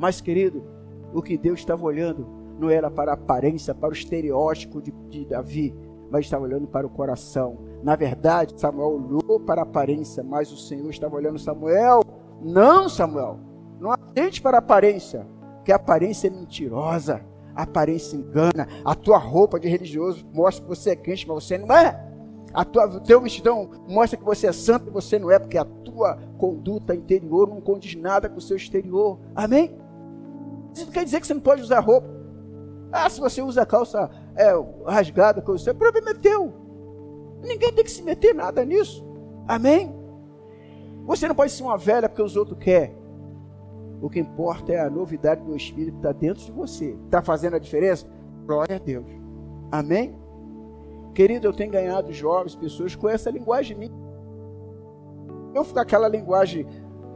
Mas, 0.00 0.18
querido, 0.18 0.64
o 1.12 1.20
que 1.20 1.36
Deus 1.36 1.60
estava 1.60 1.84
olhando 1.84 2.26
não 2.58 2.70
era 2.70 2.90
para 2.90 3.10
a 3.10 3.14
aparência, 3.14 3.74
para 3.74 3.90
o 3.90 3.92
estereótipo 3.92 4.80
de, 4.80 4.90
de 5.10 5.26
Davi, 5.26 5.76
mas 6.10 6.24
estava 6.24 6.44
olhando 6.44 6.66
para 6.66 6.86
o 6.86 6.90
coração. 6.90 7.58
Na 7.82 7.96
verdade, 7.96 8.58
Samuel 8.58 8.92
olhou 8.92 9.38
para 9.38 9.60
a 9.60 9.64
aparência, 9.64 10.24
mas 10.24 10.50
o 10.50 10.56
Senhor 10.56 10.88
estava 10.88 11.16
olhando 11.16 11.38
Samuel. 11.38 12.00
Não, 12.40 12.88
Samuel, 12.88 13.38
não 13.78 13.92
atente 13.92 14.40
para 14.40 14.56
a 14.56 14.60
aparência, 14.60 15.26
que 15.66 15.70
a 15.70 15.76
aparência 15.76 16.28
é 16.28 16.30
mentirosa, 16.30 17.20
a 17.54 17.64
aparência 17.64 18.16
engana. 18.16 18.66
A 18.82 18.94
tua 18.94 19.18
roupa 19.18 19.60
de 19.60 19.68
religioso 19.68 20.26
mostra 20.32 20.62
que 20.62 20.68
você 20.68 20.90
é 20.90 20.96
crente, 20.96 21.28
mas 21.28 21.44
você 21.44 21.58
não 21.58 21.76
é. 21.76 22.08
A 22.54 22.64
tua, 22.64 23.00
teu 23.00 23.20
vestidão 23.20 23.70
mostra 23.86 24.18
que 24.18 24.24
você 24.24 24.46
é 24.46 24.52
santo 24.52 24.88
e 24.88 24.90
você 24.90 25.18
não 25.18 25.30
é, 25.30 25.38
porque 25.38 25.58
a 25.58 25.64
tua 25.64 26.16
conduta 26.38 26.94
interior 26.94 27.46
não 27.48 27.60
condiz 27.60 27.94
nada 27.94 28.30
com 28.30 28.38
o 28.38 28.40
seu 28.40 28.56
exterior. 28.56 29.18
Amém? 29.34 29.79
Isso 30.74 30.86
não 30.86 30.92
quer 30.92 31.04
dizer 31.04 31.20
que 31.20 31.26
você 31.26 31.34
não 31.34 31.40
pode 31.40 31.62
usar 31.62 31.80
roupa. 31.80 32.08
Ah, 32.92 33.08
se 33.08 33.20
você 33.20 33.40
usa 33.40 33.64
calça 33.64 34.10
é, 34.36 34.52
rasgada, 34.86 35.42
o 35.46 35.58
seu 35.58 35.74
problema 35.74 36.10
é 36.10 36.14
teu. 36.14 36.52
Ninguém 37.42 37.72
tem 37.72 37.84
que 37.84 37.90
se 37.90 38.02
meter 38.02 38.34
nada 38.34 38.64
nisso. 38.64 39.04
Amém? 39.46 39.94
Você 41.06 41.26
não 41.26 41.34
pode 41.34 41.52
ser 41.52 41.62
uma 41.62 41.78
velha 41.78 42.08
porque 42.08 42.22
os 42.22 42.36
outros 42.36 42.58
querem. 42.58 42.96
O 44.02 44.08
que 44.08 44.18
importa 44.18 44.72
é 44.72 44.80
a 44.80 44.90
novidade 44.90 45.42
do 45.42 45.54
Espírito 45.54 45.92
que 45.92 45.98
está 45.98 46.12
dentro 46.12 46.42
de 46.42 46.52
você. 46.52 46.96
Está 47.04 47.22
fazendo 47.22 47.56
a 47.56 47.58
diferença? 47.58 48.06
Glória 48.46 48.76
a 48.76 48.78
Deus. 48.78 49.06
Amém? 49.70 50.14
Querido, 51.14 51.46
eu 51.46 51.52
tenho 51.52 51.70
ganhado 51.70 52.12
jovens, 52.12 52.54
pessoas 52.54 52.94
com 52.94 53.08
essa 53.08 53.30
linguagem 53.30 53.76
minha. 53.76 53.92
Eu 55.54 55.64
ficar 55.64 55.82
aquela 55.82 56.08
linguagem 56.08 56.66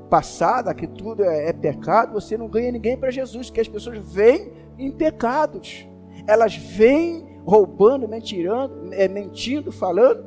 passada, 0.04 0.74
que 0.74 0.86
tudo 0.86 1.24
é, 1.24 1.48
é 1.48 1.52
pecado, 1.52 2.12
você 2.12 2.36
não 2.36 2.48
ganha 2.48 2.70
ninguém 2.70 2.96
para 2.96 3.10
Jesus, 3.10 3.50
que 3.50 3.60
as 3.60 3.68
pessoas 3.68 3.98
vêm 3.98 4.52
em 4.78 4.90
pecados. 4.90 5.86
Elas 6.26 6.56
vêm 6.56 7.40
roubando, 7.44 8.08
mentirando, 8.08 8.92
é, 8.92 9.08
mentindo, 9.08 9.70
falando. 9.70 10.24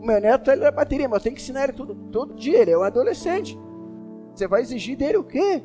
O 0.00 0.06
meu 0.06 0.20
neto 0.20 0.50
ele 0.50 0.64
é 0.64 0.70
bateria, 0.70 1.08
mas 1.08 1.18
eu 1.18 1.22
tenho 1.24 1.36
que 1.36 1.42
ensinar 1.42 1.64
ele 1.64 1.72
tudo, 1.72 1.94
todo 2.10 2.34
dia. 2.34 2.58
Ele 2.58 2.70
é 2.70 2.78
um 2.78 2.82
adolescente. 2.82 3.58
Você 4.34 4.46
vai 4.46 4.62
exigir 4.62 4.96
dele 4.96 5.18
o 5.18 5.24
quê? 5.24 5.62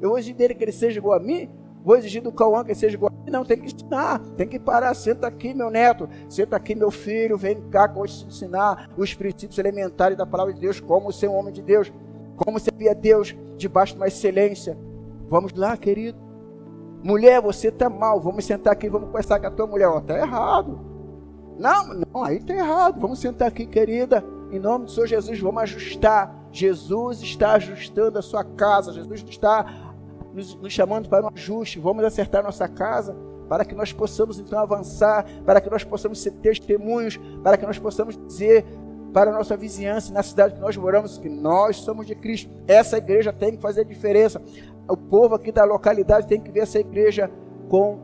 Eu 0.00 0.10
vou 0.10 0.18
exigir 0.18 0.36
dele 0.36 0.54
que 0.54 0.64
ele 0.64 0.72
seja 0.72 0.98
igual 0.98 1.18
a 1.18 1.22
mim? 1.22 1.48
Vou 1.88 1.96
exigir 1.96 2.20
do 2.20 2.30
Cauã 2.30 2.62
que 2.62 2.74
seja 2.74 2.96
igual? 2.96 3.10
Não, 3.26 3.46
tem 3.46 3.58
que 3.58 3.64
ensinar. 3.64 4.18
Tem 4.36 4.46
que 4.46 4.58
parar. 4.58 4.92
Senta 4.92 5.26
aqui, 5.26 5.54
meu 5.54 5.70
neto. 5.70 6.06
Senta 6.28 6.54
aqui, 6.54 6.74
meu 6.74 6.90
filho. 6.90 7.34
Vem 7.38 7.62
cá 7.70 7.88
te 7.88 8.26
ensinar 8.26 8.90
os 8.94 9.14
princípios 9.14 9.58
elementares 9.58 10.14
da 10.14 10.26
palavra 10.26 10.52
de 10.52 10.60
Deus. 10.60 10.80
Como 10.80 11.10
ser 11.10 11.28
um 11.28 11.34
homem 11.34 11.50
de 11.50 11.62
Deus. 11.62 11.90
Como 12.36 12.58
servir 12.58 12.90
a 12.90 12.92
Deus 12.92 13.34
debaixo 13.56 13.94
de 13.94 14.00
uma 14.00 14.06
excelência. 14.06 14.76
Vamos 15.30 15.54
lá, 15.54 15.78
querido. 15.78 16.18
Mulher, 17.02 17.40
você 17.40 17.68
está 17.68 17.88
mal. 17.88 18.20
Vamos 18.20 18.44
sentar 18.44 18.74
aqui, 18.74 18.90
vamos 18.90 19.08
conversar 19.08 19.40
com 19.40 19.46
a 19.46 19.50
tua 19.50 19.66
mulher. 19.66 19.88
Está 19.96 20.18
errado. 20.18 20.78
Não, 21.58 21.94
não, 21.94 22.22
aí 22.22 22.36
está 22.36 22.52
errado. 22.52 23.00
Vamos 23.00 23.18
sentar 23.18 23.48
aqui, 23.48 23.64
querida. 23.64 24.22
Em 24.52 24.58
nome 24.58 24.84
do 24.84 24.90
Senhor 24.90 25.06
Jesus, 25.06 25.40
vamos 25.40 25.62
ajustar. 25.62 26.36
Jesus 26.52 27.22
está 27.22 27.52
ajustando 27.52 28.18
a 28.18 28.22
sua 28.22 28.44
casa. 28.44 28.92
Jesus 28.92 29.24
está 29.26 29.87
nos, 30.38 30.54
nos 30.54 30.72
chamando 30.72 31.08
para 31.08 31.26
um 31.26 31.30
ajuste. 31.34 31.78
Vamos 31.78 32.04
acertar 32.04 32.42
nossa 32.42 32.68
casa 32.68 33.14
para 33.48 33.64
que 33.64 33.74
nós 33.74 33.92
possamos 33.92 34.38
então 34.38 34.58
avançar, 34.58 35.26
para 35.44 35.60
que 35.60 35.70
nós 35.70 35.82
possamos 35.82 36.20
ser 36.20 36.32
testemunhos, 36.32 37.18
para 37.42 37.56
que 37.56 37.66
nós 37.66 37.78
possamos 37.78 38.16
dizer 38.16 38.64
para 39.12 39.30
a 39.30 39.34
nossa 39.34 39.56
vizinhança, 39.56 40.12
na 40.12 40.22
cidade 40.22 40.54
que 40.54 40.60
nós 40.60 40.76
moramos, 40.76 41.18
que 41.18 41.30
nós 41.30 41.76
somos 41.76 42.06
de 42.06 42.14
Cristo. 42.14 42.50
Essa 42.66 42.98
igreja 42.98 43.32
tem 43.32 43.56
que 43.56 43.62
fazer 43.62 43.84
diferença. 43.84 44.40
O 44.86 44.96
povo 44.96 45.34
aqui 45.34 45.50
da 45.50 45.64
localidade 45.64 46.26
tem 46.26 46.40
que 46.40 46.50
ver 46.50 46.60
essa 46.60 46.78
igreja 46.78 47.30
com 47.68 47.98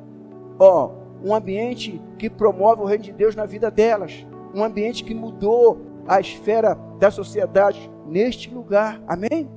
ó, 0.58 0.90
um 1.22 1.34
ambiente 1.34 2.00
que 2.18 2.30
promove 2.30 2.82
o 2.82 2.86
reino 2.86 3.04
de 3.04 3.12
Deus 3.12 3.36
na 3.36 3.44
vida 3.44 3.70
delas. 3.70 4.26
Um 4.54 4.64
ambiente 4.64 5.04
que 5.04 5.14
mudou 5.14 5.78
a 6.06 6.20
esfera 6.20 6.74
da 6.98 7.10
sociedade 7.10 7.90
neste 8.06 8.52
lugar. 8.52 9.00
Amém? 9.06 9.48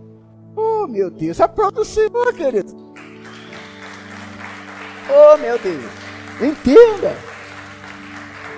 Oh, 0.58 0.88
meu 0.88 1.12
Deus. 1.12 1.40
Aplauda 1.40 1.82
o 1.82 1.86
Senhor, 1.86 2.34
querido. 2.34 2.76
Oh, 5.08 5.38
meu 5.38 5.60
Deus. 5.60 5.86
Entenda. 6.42 7.16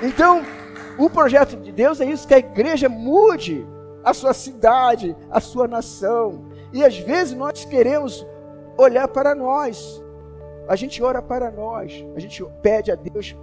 Então, 0.01 0.41
o 0.97 1.09
projeto 1.09 1.57
de 1.57 1.73
Deus 1.73 1.99
é 1.99 2.05
isso: 2.05 2.25
que 2.25 2.33
a 2.33 2.39
igreja 2.39 2.87
mude 2.87 3.67
a 4.01 4.13
sua 4.13 4.33
cidade, 4.33 5.13
a 5.29 5.41
sua 5.41 5.67
nação. 5.67 6.45
E 6.71 6.85
às 6.85 6.97
vezes 6.97 7.33
nós 7.33 7.65
queremos 7.65 8.25
olhar 8.77 9.07
para 9.09 9.35
nós. 9.35 10.01
A 10.69 10.77
gente 10.77 11.03
ora 11.03 11.21
para 11.21 11.51
nós. 11.51 12.05
A 12.15 12.19
gente 12.19 12.45
pede 12.61 12.91
a 12.91 12.95
Deus 12.95 13.35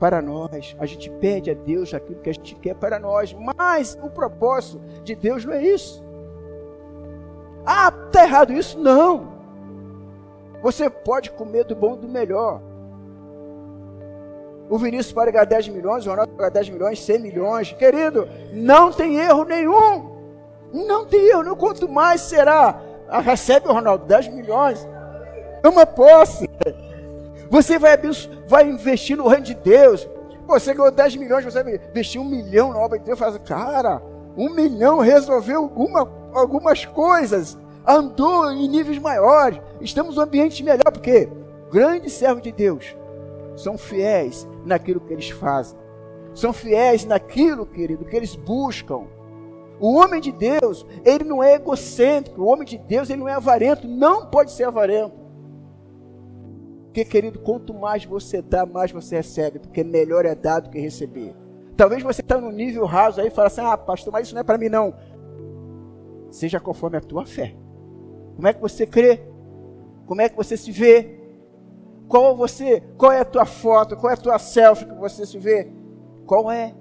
para 0.00 0.20
nós. 0.20 0.74
A 0.80 0.86
gente 0.86 1.08
pede 1.20 1.50
a 1.50 1.54
Deus 1.54 1.94
aquilo 1.94 2.20
que 2.20 2.30
a 2.30 2.32
gente 2.32 2.56
quer 2.56 2.74
para 2.74 2.98
nós. 2.98 3.36
Mas 3.56 3.96
o 4.02 4.10
propósito 4.10 4.80
de 5.04 5.14
Deus 5.14 5.44
não 5.44 5.52
é 5.52 5.62
isso. 5.62 6.02
Ah, 7.64 7.92
está 8.06 8.24
errado 8.24 8.52
isso? 8.52 8.78
Não. 8.78 9.32
Você 10.62 10.90
pode 10.90 11.30
comer 11.30 11.64
do 11.64 11.74
bom 11.74 11.94
e 11.94 11.98
do 11.98 12.08
melhor. 12.08 12.60
O 14.68 14.78
Vinícius 14.78 15.12
pode 15.12 15.32
ganhar 15.32 15.44
10 15.44 15.68
milhões, 15.68 16.06
o 16.06 16.10
Ronaldo 16.10 16.32
ganhar 16.34 16.50
10 16.50 16.70
milhões, 16.70 17.02
100 17.02 17.18
milhões. 17.18 17.72
Querido, 17.72 18.28
não 18.52 18.92
tem 18.92 19.16
erro 19.16 19.44
nenhum. 19.44 20.10
Não 20.72 21.04
tem 21.04 21.28
erro 21.28 21.42
nenhum. 21.42 21.56
Quanto 21.56 21.88
mais 21.88 22.20
será? 22.20 22.80
Ah, 23.08 23.20
recebe 23.20 23.68
o 23.68 23.72
Ronaldo 23.72 24.04
10 24.06 24.28
milhões. 24.28 24.86
É 25.62 25.68
uma 25.68 25.84
posse. 25.84 26.48
Você 27.50 27.78
vai, 27.78 27.98
vai 28.46 28.68
investir 28.68 29.16
no 29.16 29.26
reino 29.26 29.44
de 29.44 29.54
Deus. 29.54 30.08
Você 30.46 30.72
ganhou 30.72 30.92
10 30.92 31.16
milhões, 31.16 31.44
você 31.44 31.62
vai 31.64 31.74
investir 31.74 32.20
um 32.20 32.24
milhão 32.24 32.72
na 32.72 32.78
obra 32.78 32.98
de 32.98 33.04
Deus. 33.04 33.18
Faz, 33.18 33.36
cara, 33.38 34.00
um 34.36 34.50
milhão 34.50 35.00
resolveu 35.00 35.62
alguma, 35.62 36.08
algumas 36.34 36.84
coisas. 36.84 37.58
Andou 37.86 38.52
em 38.52 38.68
níveis 38.68 38.98
maiores. 38.98 39.60
Estamos 39.80 40.16
num 40.16 40.22
ambiente 40.22 40.62
melhor, 40.62 40.92
porque 40.92 41.28
grandes 41.70 42.12
servos 42.12 42.42
de 42.42 42.52
Deus 42.52 42.96
são 43.56 43.76
fiéis 43.76 44.46
naquilo 44.64 45.00
que 45.00 45.12
eles 45.12 45.30
fazem. 45.30 45.78
São 46.34 46.52
fiéis 46.52 47.04
naquilo, 47.04 47.66
querido, 47.66 48.04
que 48.04 48.16
eles 48.16 48.36
buscam. 48.36 49.06
O 49.78 49.96
homem 49.96 50.20
de 50.20 50.30
Deus, 50.30 50.86
ele 51.04 51.24
não 51.24 51.42
é 51.42 51.54
egocêntrico. 51.54 52.42
O 52.42 52.46
homem 52.46 52.66
de 52.66 52.78
Deus, 52.78 53.08
ele 53.08 53.20
não 53.20 53.28
é 53.28 53.34
avarento. 53.34 53.88
Não 53.88 54.26
pode 54.26 54.52
ser 54.52 54.64
avarento. 54.64 55.18
Porque, 56.86 57.04
querido, 57.04 57.38
quanto 57.38 57.72
mais 57.72 58.04
você 58.04 58.42
dá, 58.42 58.66
mais 58.66 58.90
você 58.90 59.16
recebe, 59.16 59.60
porque 59.60 59.84
melhor 59.84 60.26
é 60.26 60.34
dar 60.34 60.60
do 60.60 60.70
que 60.70 60.78
receber. 60.78 61.34
Talvez 61.76 62.02
você 62.02 62.20
está 62.20 62.38
no 62.38 62.50
nível 62.50 62.84
raso 62.84 63.20
aí 63.20 63.28
e 63.28 63.30
fala 63.30 63.46
assim: 63.46 63.62
ah, 63.62 63.76
pastor, 63.76 64.12
mas 64.12 64.26
isso 64.26 64.34
não 64.34 64.40
é 64.40 64.44
para 64.44 64.58
mim, 64.58 64.68
não. 64.68 64.92
Seja 66.30 66.60
conforme 66.60 66.96
a 66.96 67.00
tua 67.00 67.26
fé. 67.26 67.54
Como 68.36 68.46
é 68.46 68.52
que 68.52 68.60
você 68.60 68.86
crê? 68.86 69.20
Como 70.06 70.20
é 70.20 70.28
que 70.28 70.36
você 70.36 70.56
se 70.56 70.72
vê? 70.72 71.20
Qual 72.08 72.36
você? 72.36 72.82
Qual 72.96 73.12
é 73.12 73.20
a 73.20 73.24
tua 73.24 73.44
foto? 73.44 73.96
Qual 73.96 74.10
é 74.10 74.14
a 74.14 74.16
tua 74.16 74.38
selfie 74.38 74.86
que 74.86 74.94
você 74.94 75.24
se 75.26 75.38
vê? 75.38 75.70
Qual 76.26 76.50
é? 76.50 76.74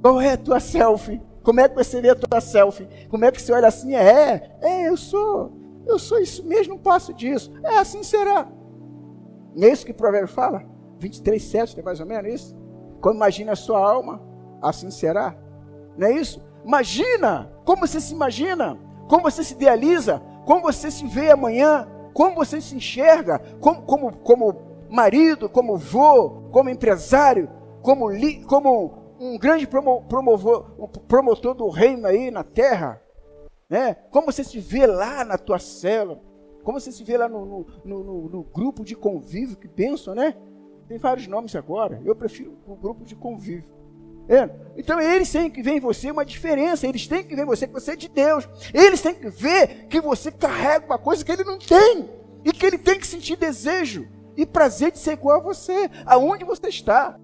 Qual 0.00 0.20
é 0.20 0.32
a 0.32 0.36
tua 0.36 0.60
selfie? 0.60 1.20
Como 1.42 1.60
é 1.60 1.68
que 1.68 1.74
você 1.74 2.00
vê 2.00 2.10
a 2.10 2.14
tua 2.14 2.40
selfie? 2.40 2.88
Como 3.08 3.24
é 3.24 3.32
que 3.32 3.42
você 3.42 3.52
olha 3.52 3.68
assim? 3.68 3.94
É, 3.94 4.56
é, 4.60 4.88
eu 4.88 4.96
sou, 4.96 5.52
eu 5.86 5.98
sou 5.98 6.18
isso 6.18 6.46
mesmo, 6.46 6.74
não 6.74 6.80
passo 6.80 7.12
disso. 7.12 7.52
É, 7.64 7.78
assim 7.78 8.02
será. 8.02 8.48
Não 9.54 9.68
é 9.68 9.72
isso 9.72 9.84
que 9.84 9.92
o 9.92 9.94
provérbio 9.94 10.28
fala? 10.28 10.64
23, 10.98 11.42
7, 11.42 11.80
é 11.80 11.82
mais 11.82 12.00
ou 12.00 12.06
menos 12.06 12.32
isso? 12.32 12.56
Como 13.00 13.16
imagina 13.16 13.52
a 13.52 13.56
sua 13.56 13.78
alma, 13.78 14.22
assim 14.62 14.90
será. 14.90 15.36
Não 15.96 16.06
é 16.06 16.12
isso? 16.12 16.40
Imagina 16.64 17.50
como 17.64 17.86
você 17.86 18.00
se 18.00 18.12
imagina, 18.12 18.78
como 19.08 19.22
você 19.22 19.44
se 19.44 19.54
idealiza, 19.54 20.22
como 20.44 20.62
você 20.62 20.90
se 20.90 21.06
vê 21.06 21.30
amanhã, 21.30 21.88
como 22.12 22.34
você 22.34 22.60
se 22.60 22.74
enxerga, 22.74 23.38
como, 23.60 23.82
como, 23.82 24.16
como 24.18 24.56
marido, 24.90 25.48
como 25.48 25.76
vô, 25.76 26.48
como 26.50 26.68
empresário, 26.68 27.48
como, 27.82 28.10
li, 28.10 28.42
como 28.44 29.16
um 29.18 29.38
grande 29.38 29.66
promo, 29.66 30.02
promotor, 30.08 30.74
um 30.78 30.86
promotor 30.86 31.54
do 31.54 31.68
reino 31.68 32.06
aí 32.06 32.30
na 32.30 32.44
terra, 32.44 33.00
né? 33.68 33.94
como 34.10 34.26
você 34.26 34.44
se 34.44 34.58
vê 34.58 34.86
lá 34.86 35.24
na 35.24 35.38
tua 35.38 35.58
célula, 35.58 36.20
como 36.62 36.78
você 36.78 36.92
se 36.92 37.02
vê 37.02 37.16
lá 37.16 37.28
no, 37.28 37.44
no, 37.44 37.66
no, 37.84 38.28
no 38.28 38.42
grupo 38.44 38.84
de 38.84 38.94
convívio 38.94 39.56
que 39.56 39.66
pensam, 39.66 40.14
né? 40.14 40.36
Tem 40.86 40.98
vários 40.98 41.26
nomes 41.26 41.56
agora. 41.56 42.00
Eu 42.04 42.14
prefiro 42.14 42.56
o 42.66 42.76
grupo 42.76 43.04
de 43.04 43.16
convívio. 43.16 43.68
É. 44.32 44.48
Então 44.78 44.98
eles 44.98 45.30
têm 45.30 45.50
que 45.50 45.62
ver 45.62 45.72
em 45.72 45.80
você 45.80 46.10
uma 46.10 46.24
diferença, 46.24 46.86
eles 46.86 47.06
têm 47.06 47.22
que 47.22 47.36
ver 47.36 47.42
em 47.42 47.46
você 47.46 47.66
que 47.66 47.74
você 47.74 47.92
é 47.92 47.96
de 47.96 48.08
Deus, 48.08 48.48
eles 48.72 49.02
têm 49.02 49.14
que 49.14 49.28
ver 49.28 49.86
que 49.88 50.00
você 50.00 50.32
carrega 50.32 50.86
uma 50.86 50.96
coisa 50.98 51.22
que 51.22 51.30
ele 51.30 51.44
não 51.44 51.58
tem, 51.58 52.08
e 52.42 52.50
que 52.50 52.64
ele 52.64 52.78
tem 52.78 52.98
que 52.98 53.06
sentir 53.06 53.36
desejo 53.36 54.08
e 54.34 54.46
prazer 54.46 54.90
de 54.90 54.98
ser 54.98 55.12
igual 55.12 55.38
a 55.38 55.42
você, 55.42 55.90
aonde 56.06 56.46
você 56.46 56.68
está. 56.68 57.18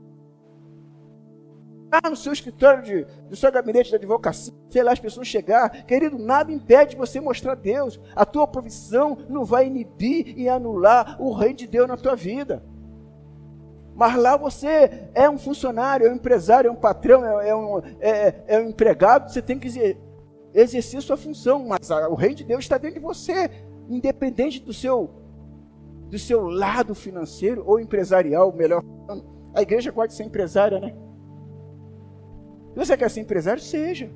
Ah, 1.90 2.10
no 2.10 2.16
seu 2.16 2.34
escritório, 2.34 2.82
de, 2.82 3.06
no 3.30 3.34
seu 3.34 3.50
gabinete 3.50 3.88
de 3.88 3.96
advocacia, 3.96 4.52
sei 4.68 4.82
lá, 4.82 4.92
as 4.92 5.00
pessoas 5.00 5.26
chegar, 5.26 5.86
querido, 5.86 6.18
nada 6.18 6.52
impede 6.52 6.94
você 6.94 7.18
mostrar 7.18 7.54
Deus. 7.54 7.98
A 8.14 8.26
tua 8.26 8.46
profissão 8.46 9.16
não 9.30 9.46
vai 9.46 9.66
inibir 9.66 10.38
e 10.38 10.46
anular 10.46 11.16
o 11.18 11.32
reino 11.32 11.56
de 11.56 11.66
Deus 11.66 11.88
na 11.88 11.96
tua 11.96 12.14
vida. 12.14 12.62
Mas 13.98 14.14
lá 14.14 14.36
você 14.36 15.08
é 15.12 15.28
um 15.28 15.36
funcionário, 15.36 16.06
é 16.06 16.10
um 16.12 16.14
empresário, 16.14 16.68
é 16.68 16.70
um 16.70 16.76
patrão, 16.76 17.40
é, 17.40 17.48
é 17.48 17.56
um, 17.56 17.78
é, 17.98 18.44
é, 18.46 18.58
um 18.60 18.68
empregado, 18.68 19.28
você 19.28 19.42
tem 19.42 19.58
que 19.58 19.96
exercer 20.54 21.02
sua 21.02 21.16
função, 21.16 21.66
mas 21.66 21.90
o 21.90 22.14
reino 22.14 22.36
de 22.36 22.44
Deus 22.44 22.60
está 22.60 22.78
dentro 22.78 23.00
de 23.00 23.04
você, 23.04 23.50
independente 23.88 24.60
do 24.60 24.72
seu, 24.72 25.10
do 26.08 26.16
seu 26.16 26.48
lado 26.48 26.94
financeiro 26.94 27.64
ou 27.66 27.80
empresarial, 27.80 28.52
melhor 28.52 28.84
falando. 29.04 29.24
A 29.52 29.62
igreja 29.62 29.92
pode 29.92 30.14
ser 30.14 30.22
empresária, 30.22 30.78
né? 30.78 30.94
Se 32.74 32.78
você 32.78 32.96
quer 32.96 33.10
ser 33.10 33.22
empresário, 33.22 33.60
seja. 33.60 34.08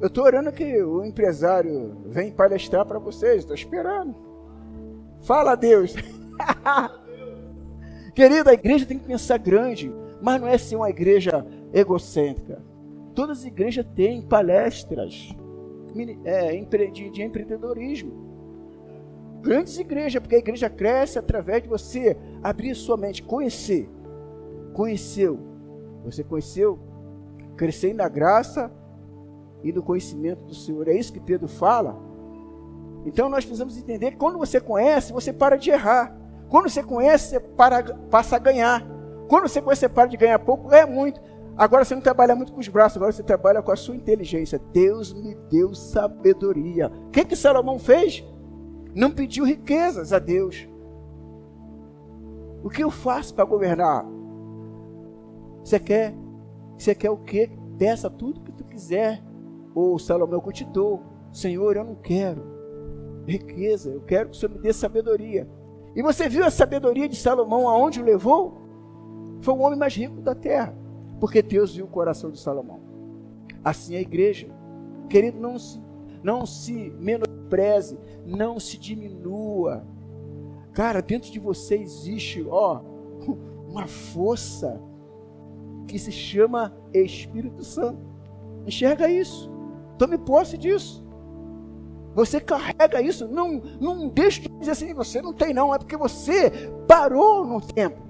Eu 0.00 0.06
estou 0.06 0.22
orando 0.22 0.52
que 0.52 0.80
o 0.80 1.04
empresário 1.04 2.04
venha 2.06 2.30
palestrar 2.30 2.86
para 2.86 3.00
vocês, 3.00 3.38
estou 3.38 3.56
esperando. 3.56 4.14
Fala 5.22 5.56
Deus. 5.56 5.92
Querida, 8.16 8.50
a 8.50 8.54
igreja 8.54 8.86
tem 8.86 8.98
que 8.98 9.04
pensar 9.04 9.36
grande, 9.36 9.92
mas 10.22 10.40
não 10.40 10.48
é 10.48 10.56
ser 10.56 10.74
uma 10.74 10.88
igreja 10.88 11.46
egocêntrica. 11.70 12.62
Todas 13.14 13.40
as 13.40 13.44
igrejas 13.44 13.84
têm 13.94 14.22
palestras 14.22 15.36
é, 16.24 16.56
de 16.90 17.22
empreendedorismo. 17.22 18.24
Grandes 19.42 19.78
igrejas, 19.78 20.18
porque 20.18 20.34
a 20.34 20.38
igreja 20.38 20.70
cresce 20.70 21.18
através 21.18 21.62
de 21.62 21.68
você 21.68 22.16
abrir 22.42 22.74
sua 22.74 22.96
mente, 22.96 23.22
conhecer. 23.22 23.86
Conheceu. 24.72 25.38
Você 26.02 26.24
conheceu 26.24 26.78
crescer 27.54 27.92
na 27.92 28.08
graça 28.08 28.72
e 29.62 29.70
no 29.74 29.82
conhecimento 29.82 30.42
do 30.44 30.54
Senhor. 30.54 30.88
É 30.88 30.94
isso 30.94 31.12
que 31.12 31.20
Pedro 31.20 31.48
fala. 31.48 31.94
Então 33.04 33.28
nós 33.28 33.44
precisamos 33.44 33.76
entender 33.76 34.12
que 34.12 34.16
quando 34.16 34.38
você 34.38 34.58
conhece, 34.58 35.12
você 35.12 35.34
para 35.34 35.56
de 35.56 35.68
errar. 35.68 36.24
Quando 36.48 36.68
você 36.68 36.82
conhece, 36.82 37.30
você 37.30 37.40
para, 37.40 37.82
passa 38.10 38.36
a 38.36 38.38
ganhar. 38.38 38.86
Quando 39.28 39.48
você 39.48 39.60
conhece, 39.60 39.80
você 39.80 39.88
para 39.88 40.08
de 40.08 40.16
ganhar 40.16 40.38
pouco, 40.38 40.68
ganha 40.68 40.86
muito. 40.86 41.20
Agora 41.56 41.84
você 41.84 41.94
não 41.94 42.02
trabalha 42.02 42.36
muito 42.36 42.52
com 42.52 42.60
os 42.60 42.68
braços, 42.68 42.96
agora 42.96 43.12
você 43.12 43.22
trabalha 43.22 43.62
com 43.62 43.72
a 43.72 43.76
sua 43.76 43.96
inteligência. 43.96 44.60
Deus 44.72 45.12
me 45.12 45.34
deu 45.50 45.74
sabedoria. 45.74 46.88
O 47.06 47.10
que, 47.10 47.24
que 47.24 47.34
Salomão 47.34 47.78
fez? 47.78 48.24
Não 48.94 49.10
pediu 49.10 49.44
riquezas 49.44 50.12
a 50.12 50.18
Deus. 50.18 50.68
O 52.62 52.68
que 52.68 52.82
eu 52.82 52.90
faço 52.90 53.34
para 53.34 53.44
governar? 53.44 54.04
Você 55.64 55.80
quer 55.80 56.14
você 56.76 56.94
quer 56.94 57.10
o 57.10 57.16
quê? 57.16 57.50
Peça 57.78 58.10
tudo 58.10 58.42
que 58.42 58.52
tu 58.52 58.64
quiser. 58.64 59.22
Ou 59.74 59.98
Salomão, 59.98 60.42
eu 60.44 60.52
te 60.52 60.64
dou. 60.64 61.02
Senhor, 61.32 61.76
eu 61.76 61.84
não 61.84 61.94
quero 61.94 62.56
riqueza, 63.26 63.90
eu 63.90 64.00
quero 64.00 64.30
que 64.30 64.36
o 64.36 64.38
Senhor 64.38 64.52
me 64.52 64.60
dê 64.60 64.72
sabedoria. 64.72 65.48
E 65.96 66.02
você 66.02 66.28
viu 66.28 66.44
a 66.44 66.50
sabedoria 66.50 67.08
de 67.08 67.16
Salomão 67.16 67.66
aonde 67.66 68.02
o 68.02 68.04
levou? 68.04 68.58
Foi 69.40 69.54
o 69.54 69.60
homem 69.60 69.78
mais 69.78 69.96
rico 69.96 70.20
da 70.20 70.34
terra, 70.34 70.76
porque 71.18 71.40
Deus 71.40 71.74
viu 71.74 71.86
o 71.86 71.88
coração 71.88 72.30
de 72.30 72.38
Salomão. 72.38 72.80
Assim 73.64 73.96
a 73.96 74.00
igreja. 74.00 74.46
Querido, 75.08 75.40
não 75.40 75.58
se, 75.58 75.80
não 76.22 76.44
se 76.44 76.92
menospreze, 76.98 77.98
não 78.26 78.60
se 78.60 78.76
diminua. 78.76 79.86
Cara, 80.74 81.00
dentro 81.00 81.32
de 81.32 81.38
você 81.38 81.76
existe, 81.76 82.44
ó, 82.46 82.82
uma 83.66 83.86
força 83.86 84.78
que 85.88 85.98
se 85.98 86.12
chama 86.12 86.76
Espírito 86.92 87.64
Santo. 87.64 88.04
Enxerga 88.66 89.08
isso. 89.08 89.50
Tome 89.96 90.18
posse 90.18 90.58
disso. 90.58 91.05
Você 92.16 92.40
carrega 92.40 93.02
isso. 93.02 93.28
Não, 93.28 93.60
não 93.78 94.08
deixe 94.08 94.40
de 94.40 94.48
dizer 94.48 94.70
assim, 94.70 94.94
você 94.94 95.20
não 95.20 95.34
tem 95.34 95.52
não. 95.52 95.74
É 95.74 95.78
porque 95.78 95.98
você 95.98 96.50
parou 96.88 97.44
no 97.44 97.60
tempo. 97.60 98.00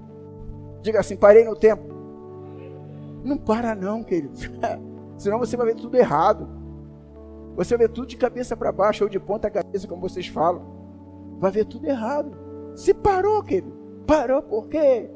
Diga 0.81 1.01
assim, 1.01 1.17
parei 1.17 1.43
no 1.43 1.57
tempo. 1.57 1.83
Não 3.21 3.37
para 3.37 3.75
não, 3.75 4.01
querido. 4.05 4.33
Senão 5.19 5.37
você 5.37 5.57
vai 5.57 5.67
ver 5.67 5.75
tudo 5.75 5.97
errado. 5.97 6.47
Você 7.57 7.75
vai 7.75 7.85
ver 7.85 7.93
tudo 7.93 8.07
de 8.07 8.15
cabeça 8.15 8.55
para 8.55 8.71
baixo 8.71 9.03
ou 9.03 9.09
de 9.09 9.19
ponta 9.19 9.49
cabeça, 9.49 9.85
como 9.85 10.01
vocês 10.07 10.27
falam. 10.27 10.61
Vai 11.37 11.51
ver 11.51 11.65
tudo 11.65 11.85
errado. 11.85 12.31
Se 12.77 12.93
parou, 12.93 13.43
querido. 13.43 13.75
Parou 14.07 14.41
por 14.41 14.69
quê? 14.69 15.09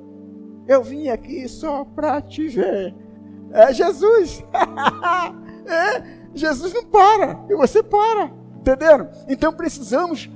Eu 0.67 0.83
vim 0.83 1.07
aqui 1.07 1.47
só 1.47 1.85
para 1.85 2.21
te 2.21 2.49
ver. 2.49 2.93
É 3.53 3.71
Jesus. 3.71 4.43
é, 5.65 6.03
Jesus 6.33 6.73
não 6.73 6.83
para. 6.83 7.45
E 7.49 7.55
você 7.55 7.81
para. 7.81 8.40
Entenderam? 8.61 9.09
Então 9.27 9.51
precisamos 9.51 10.29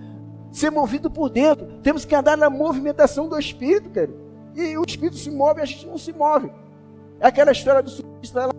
ser 0.52 0.72
movidos 0.72 1.12
por 1.12 1.30
dentro. 1.30 1.68
Temos 1.82 2.04
que 2.06 2.16
andar 2.16 2.36
na 2.36 2.50
movimentação 2.50 3.30
do 3.30 3.40
Espírito, 3.40 3.90
cara. 3.90 4.10
E 4.56 4.78
o 4.78 4.84
Espírito 4.86 5.18
se 5.18 5.30
move, 5.30 5.62
a 5.62 5.66
gente 5.66 5.86
não 5.86 5.98
se 5.98 6.12
move. 6.12 6.52
É 7.20 7.28
aquela 7.28 7.52
história 7.52 7.82
do 7.82 7.90
surfista 7.90 8.48
lá. 8.48 8.54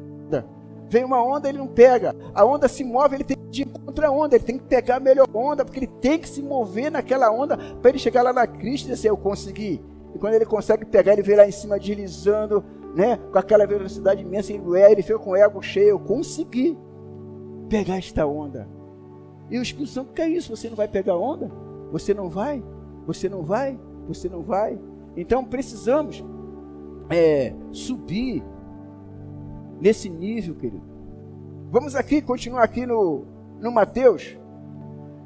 Vem 0.88 1.04
uma 1.04 1.22
onda, 1.22 1.48
ele 1.48 1.58
não 1.58 1.66
pega. 1.66 2.14
A 2.32 2.44
onda 2.44 2.68
se 2.68 2.84
move, 2.84 3.16
ele 3.16 3.24
tem 3.24 3.36
que 3.50 3.62
ir 3.62 3.66
contra 3.66 4.06
a 4.06 4.10
onda. 4.10 4.36
Ele 4.36 4.44
tem 4.44 4.58
que 4.58 4.64
pegar 4.64 4.96
a 4.96 5.00
melhor 5.00 5.26
onda, 5.34 5.64
porque 5.64 5.80
ele 5.80 5.86
tem 5.86 6.18
que 6.18 6.28
se 6.28 6.40
mover 6.40 6.90
naquela 6.90 7.30
onda 7.30 7.56
para 7.56 7.90
ele 7.90 7.98
chegar 7.98 8.22
lá 8.22 8.32
na 8.32 8.46
Cristo 8.46 8.86
e 8.86 8.92
dizer: 8.92 9.08
Eu 9.08 9.16
consegui. 9.16 9.82
E 10.14 10.18
quando 10.18 10.34
ele 10.34 10.46
consegue 10.46 10.84
pegar, 10.84 11.12
ele 11.12 11.22
vê 11.22 11.34
lá 11.34 11.46
em 11.46 11.52
cima 11.52 11.78
deslizando, 11.78 12.64
né? 12.94 13.18
Com 13.32 13.38
aquela 13.38 13.66
velocidade 13.66 14.22
imensa, 14.22 14.52
ele, 14.52 14.78
é, 14.78 14.92
ele 14.92 15.02
fica 15.02 15.18
com 15.18 15.30
o 15.30 15.36
ego 15.36 15.60
cheio. 15.60 15.90
Eu 15.90 15.98
consegui 15.98 16.78
pegar 17.68 17.96
esta 17.96 18.24
onda. 18.26 18.75
E 19.50 19.58
o 19.58 19.62
Espírito 19.62 19.92
Santo 19.92 20.12
quer 20.12 20.28
isso. 20.28 20.54
Você 20.54 20.68
não 20.68 20.76
vai 20.76 20.88
pegar 20.88 21.16
onda? 21.16 21.50
Você 21.92 22.12
não 22.12 22.28
vai? 22.28 22.62
Você 23.06 23.28
não 23.28 23.42
vai? 23.42 23.78
Você 24.08 24.28
não 24.28 24.42
vai? 24.42 24.78
Então 25.16 25.44
precisamos 25.44 26.24
é, 27.08 27.52
subir 27.72 28.42
nesse 29.80 30.08
nível, 30.08 30.54
querido. 30.54 30.82
Vamos 31.70 31.94
aqui, 31.94 32.22
continuar 32.22 32.62
aqui 32.62 32.86
no, 32.86 33.24
no 33.60 33.70
Mateus. 33.70 34.36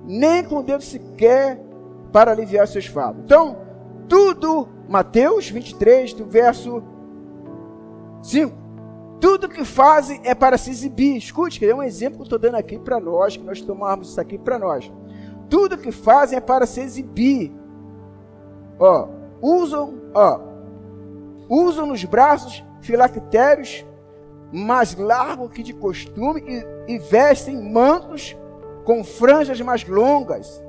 Nem 0.07 0.45
com 0.45 0.63
Deus 0.63 0.85
sequer 0.85 1.61
para 2.13 2.33
aliviar 2.33 2.67
seus 2.67 2.87
fardos. 2.87 3.23
Então, 3.25 3.59
tudo, 4.09 4.69
Mateus 4.89 5.49
23, 5.49 6.15
do 6.15 6.25
verso 6.25 6.83
5. 8.23 8.60
Tudo 9.21 9.49
que 9.49 9.65
fazem 9.65 10.21
é 10.25 10.35
para 10.35 10.57
se 10.57 10.71
exibir. 10.71 11.17
Escute, 11.17 11.65
é 11.65 11.75
um 11.75 11.83
exemplo 11.83 12.17
que 12.17 12.23
eu 12.23 12.25
estou 12.25 12.39
dando 12.39 12.57
aqui 12.57 12.79
para 12.79 12.99
nós, 12.99 13.37
que 13.37 13.45
nós 13.45 13.61
tomarmos 13.61 14.11
isso 14.11 14.21
aqui 14.21 14.39
para 14.39 14.59
nós. 14.59 14.91
Tudo 15.49 15.77
que 15.77 15.93
fazem 15.93 16.39
é 16.39 16.41
para 16.41 16.67
se 16.67 16.81
exibir. 16.81 17.53
Ó, 18.79 19.09
usam, 19.43 20.01
ó, 20.15 20.41
usam 21.49 21.87
nos 21.87 22.03
braços 22.05 22.65
filactérios 22.81 23.85
mais 24.53 24.97
largos 24.97 25.51
que 25.53 25.63
de 25.63 25.75
costume 25.75 26.43
e, 26.89 26.95
e 26.95 26.99
vestem 26.99 27.61
mantos 27.71 28.37
com 28.85 29.05
franjas 29.05 29.61
mais 29.61 29.87
longas. 29.87 30.63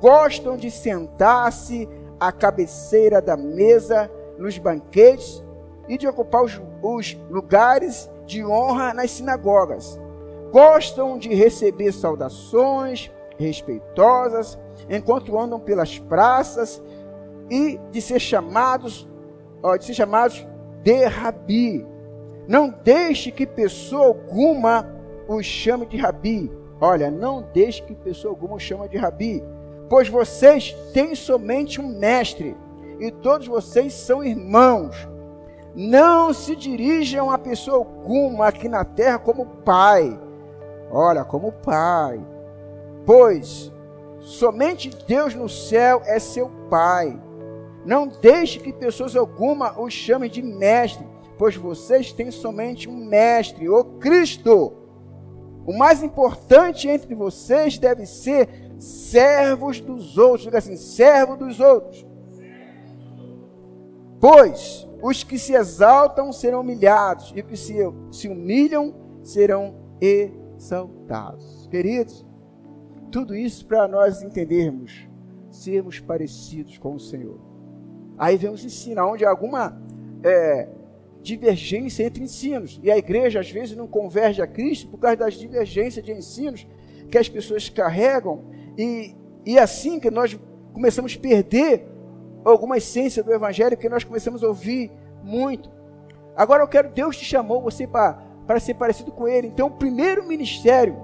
Gostam 0.00 0.56
de 0.56 0.70
sentar-se 0.70 1.88
à 2.18 2.32
cabeceira 2.32 3.22
da 3.22 3.36
mesa 3.36 4.10
nos 4.38 4.58
banquetes 4.58 5.41
e 5.88 5.98
de 5.98 6.06
ocupar 6.06 6.44
os, 6.44 6.60
os 6.82 7.18
lugares 7.30 8.10
de 8.26 8.44
honra 8.44 8.94
nas 8.94 9.10
sinagogas. 9.10 10.00
Gostam 10.52 11.18
de 11.18 11.34
receber 11.34 11.92
saudações 11.92 13.10
respeitosas 13.38 14.58
enquanto 14.88 15.38
andam 15.38 15.58
pelas 15.58 15.98
praças 15.98 16.82
e 17.50 17.78
de 17.90 18.00
ser 18.00 18.20
chamados, 18.20 19.08
ó, 19.62 19.76
de 19.76 19.84
ser 19.84 19.94
chamados 19.94 20.46
de 20.82 21.04
rabi. 21.04 21.86
Não 22.48 22.74
deixe 22.82 23.30
que 23.30 23.46
pessoa 23.46 24.06
alguma 24.06 24.88
os 25.28 25.46
chame 25.46 25.86
de 25.86 25.96
rabi. 25.96 26.50
Olha, 26.80 27.10
não 27.10 27.42
deixe 27.52 27.82
que 27.82 27.94
pessoa 27.94 28.32
alguma 28.32 28.56
os 28.56 28.62
chame 28.62 28.88
de 28.88 28.96
rabi, 28.96 29.42
pois 29.88 30.08
vocês 30.08 30.72
têm 30.92 31.14
somente 31.14 31.80
um 31.80 31.98
mestre, 31.98 32.56
e 32.98 33.10
todos 33.10 33.46
vocês 33.46 33.92
são 33.92 34.22
irmãos. 34.24 35.08
Não 35.74 36.34
se 36.34 36.54
dirijam 36.54 37.30
a 37.30 37.38
pessoa 37.38 37.78
alguma 37.78 38.48
aqui 38.48 38.68
na 38.68 38.84
terra 38.84 39.18
como 39.18 39.46
pai. 39.46 40.18
Olha, 40.90 41.24
como 41.24 41.50
pai. 41.50 42.20
Pois 43.06 43.72
somente 44.20 44.90
Deus 45.06 45.34
no 45.34 45.48
céu 45.48 46.02
é 46.04 46.18
seu 46.18 46.50
pai. 46.68 47.18
Não 47.84 48.06
deixe 48.06 48.60
que 48.60 48.72
pessoas 48.72 49.16
alguma 49.16 49.80
os 49.80 49.92
chamem 49.92 50.30
de 50.30 50.42
mestre, 50.42 51.04
pois 51.36 51.56
vocês 51.56 52.12
têm 52.12 52.30
somente 52.30 52.88
um 52.88 53.04
mestre, 53.06 53.68
o 53.68 53.84
Cristo. 53.98 54.74
O 55.66 55.76
mais 55.76 56.02
importante 56.02 56.88
entre 56.88 57.14
vocês 57.14 57.78
deve 57.78 58.04
ser 58.04 58.48
servos 58.78 59.80
dos 59.80 60.18
outros. 60.18 60.42
Diga 60.42 60.58
assim, 60.58 60.76
servo 60.76 61.36
dos 61.36 61.58
outros. 61.60 62.06
Pois 64.20 64.86
os 65.02 65.24
que 65.24 65.38
se 65.38 65.54
exaltam 65.54 66.32
serão 66.32 66.60
humilhados, 66.60 67.32
e 67.34 67.40
os 67.40 67.46
que 67.46 67.56
se, 67.56 67.74
se 68.12 68.28
humilham 68.28 68.94
serão 69.22 69.74
exaltados. 70.00 71.66
Queridos, 71.68 72.24
tudo 73.10 73.34
isso 73.34 73.66
para 73.66 73.88
nós 73.88 74.22
entendermos, 74.22 75.08
sermos 75.50 75.98
parecidos 75.98 76.78
com 76.78 76.94
o 76.94 77.00
Senhor. 77.00 77.38
Aí 78.16 78.36
vemos 78.36 78.64
ensinar 78.64 79.06
onde 79.06 79.24
há 79.24 79.30
alguma 79.30 79.76
é, 80.22 80.68
divergência 81.22 82.04
entre 82.04 82.22
ensinos. 82.22 82.80
E 82.82 82.90
a 82.90 82.96
igreja 82.96 83.40
às 83.40 83.50
vezes 83.50 83.76
não 83.76 83.86
converge 83.86 84.40
a 84.40 84.46
Cristo 84.46 84.88
por 84.88 84.98
causa 84.98 85.16
das 85.16 85.34
divergências 85.34 86.04
de 86.04 86.12
ensinos 86.12 86.66
que 87.10 87.18
as 87.18 87.28
pessoas 87.28 87.68
carregam. 87.68 88.44
E, 88.78 89.14
e 89.44 89.58
é 89.58 89.62
assim 89.62 89.98
que 89.98 90.10
nós 90.10 90.38
começamos 90.72 91.16
a 91.16 91.20
perder 91.20 91.91
alguma 92.44 92.76
essência 92.76 93.22
do 93.22 93.32
Evangelho 93.32 93.76
que 93.76 93.88
nós 93.88 94.04
começamos 94.04 94.42
a 94.42 94.48
ouvir 94.48 94.90
muito. 95.22 95.70
Agora 96.36 96.62
eu 96.62 96.68
quero, 96.68 96.90
Deus 96.90 97.16
te 97.16 97.24
chamou 97.24 97.60
você 97.60 97.86
para 97.86 98.60
ser 98.60 98.74
parecido 98.74 99.12
com 99.12 99.28
Ele. 99.28 99.48
Então 99.48 99.68
o 99.68 99.72
primeiro 99.72 100.26
ministério 100.26 100.96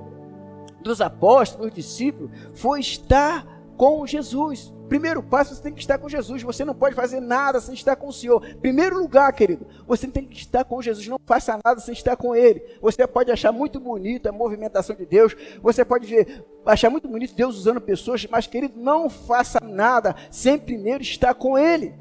dos 0.83 1.01
apóstolos, 1.01 1.67
dos 1.67 1.75
discípulos, 1.75 2.31
foi 2.55 2.81
estar 2.81 3.47
com 3.77 4.07
Jesus. 4.07 4.73
Primeiro 4.89 5.23
passo, 5.23 5.55
você 5.55 5.63
tem 5.63 5.73
que 5.73 5.81
estar 5.81 5.99
com 5.99 6.09
Jesus. 6.09 6.43
Você 6.43 6.65
não 6.65 6.75
pode 6.75 6.95
fazer 6.95 7.21
nada 7.21 7.61
sem 7.61 7.75
estar 7.75 7.97
com 7.97 8.09
o 8.09 8.13
Senhor. 8.13 8.41
Primeiro 8.57 8.99
lugar, 8.99 9.33
querido, 9.33 9.67
você 9.87 10.07
tem 10.07 10.25
que 10.25 10.37
estar 10.37 10.65
com 10.65 10.81
Jesus. 10.81 11.07
Não 11.07 11.21
faça 11.27 11.59
nada 11.65 11.81
sem 11.81 11.93
estar 11.93 12.17
com 12.17 12.35
Ele. 12.35 12.63
Você 12.81 13.07
pode 13.07 13.31
achar 13.31 13.53
muito 13.53 13.79
bonita 13.79 14.31
a 14.31 14.33
movimentação 14.33 14.97
de 14.97 15.05
Deus. 15.05 15.37
Você 15.63 15.85
pode 15.85 16.07
ver, 16.07 16.45
achar 16.65 16.91
muito 16.91 17.09
bonito 17.09 17.35
Deus 17.35 17.57
usando 17.57 17.81
pessoas. 17.81 18.27
Mas, 18.27 18.47
querido, 18.47 18.79
não 18.81 19.11
faça 19.11 19.61
nada 19.61 20.15
sem 20.31 20.59
primeiro 20.59 21.03
estar 21.03 21.35
com 21.35 21.59
Ele. 21.59 21.95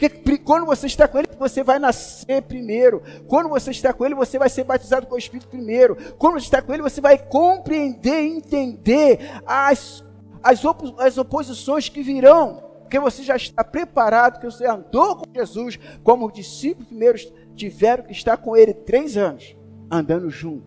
Porque 0.00 0.38
quando 0.38 0.64
você 0.64 0.86
está 0.86 1.06
com 1.06 1.18
Ele, 1.18 1.28
você 1.38 1.62
vai 1.62 1.78
nascer 1.78 2.40
primeiro. 2.42 3.02
Quando 3.28 3.50
você 3.50 3.70
está 3.70 3.92
com 3.92 4.06
Ele, 4.06 4.14
você 4.14 4.38
vai 4.38 4.48
ser 4.48 4.64
batizado 4.64 5.06
com 5.06 5.14
o 5.14 5.18
Espírito 5.18 5.48
primeiro. 5.48 5.94
Quando 6.16 6.40
você 6.40 6.46
está 6.46 6.62
com 6.62 6.72
Ele, 6.72 6.82
você 6.82 7.02
vai 7.02 7.18
compreender 7.18 8.22
entender 8.22 9.18
as 9.44 10.02
as, 10.42 10.64
op 10.64 10.94
as 10.98 11.18
oposições 11.18 11.88
que 11.88 12.02
virão, 12.02 12.62
porque 12.80 12.98
você 12.98 13.22
já 13.22 13.36
está 13.36 13.62
preparado, 13.62 14.40
que 14.40 14.46
você 14.46 14.66
andou 14.66 15.16
com 15.16 15.24
Jesus, 15.32 15.78
como 16.02 16.26
os 16.26 16.32
discípulos 16.32 16.88
primeiros 16.88 17.32
tiveram 17.54 18.04
que 18.04 18.12
estar 18.12 18.36
com 18.36 18.56
ele 18.56 18.74
três 18.74 19.16
anos, 19.16 19.56
andando 19.90 20.28
junto. 20.30 20.64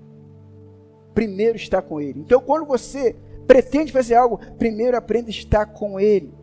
Primeiro 1.14 1.58
está 1.58 1.82
com 1.82 2.00
ele. 2.00 2.20
Então, 2.20 2.42
quando 2.42 2.66
você 2.66 3.16
pretende 3.46 3.92
fazer 3.92 4.16
algo, 4.16 4.40
primeiro 4.58 4.98
aprenda 4.98 5.28
a 5.28 5.32
estar 5.32 5.66
com 5.66 6.00
ele. 6.00 6.34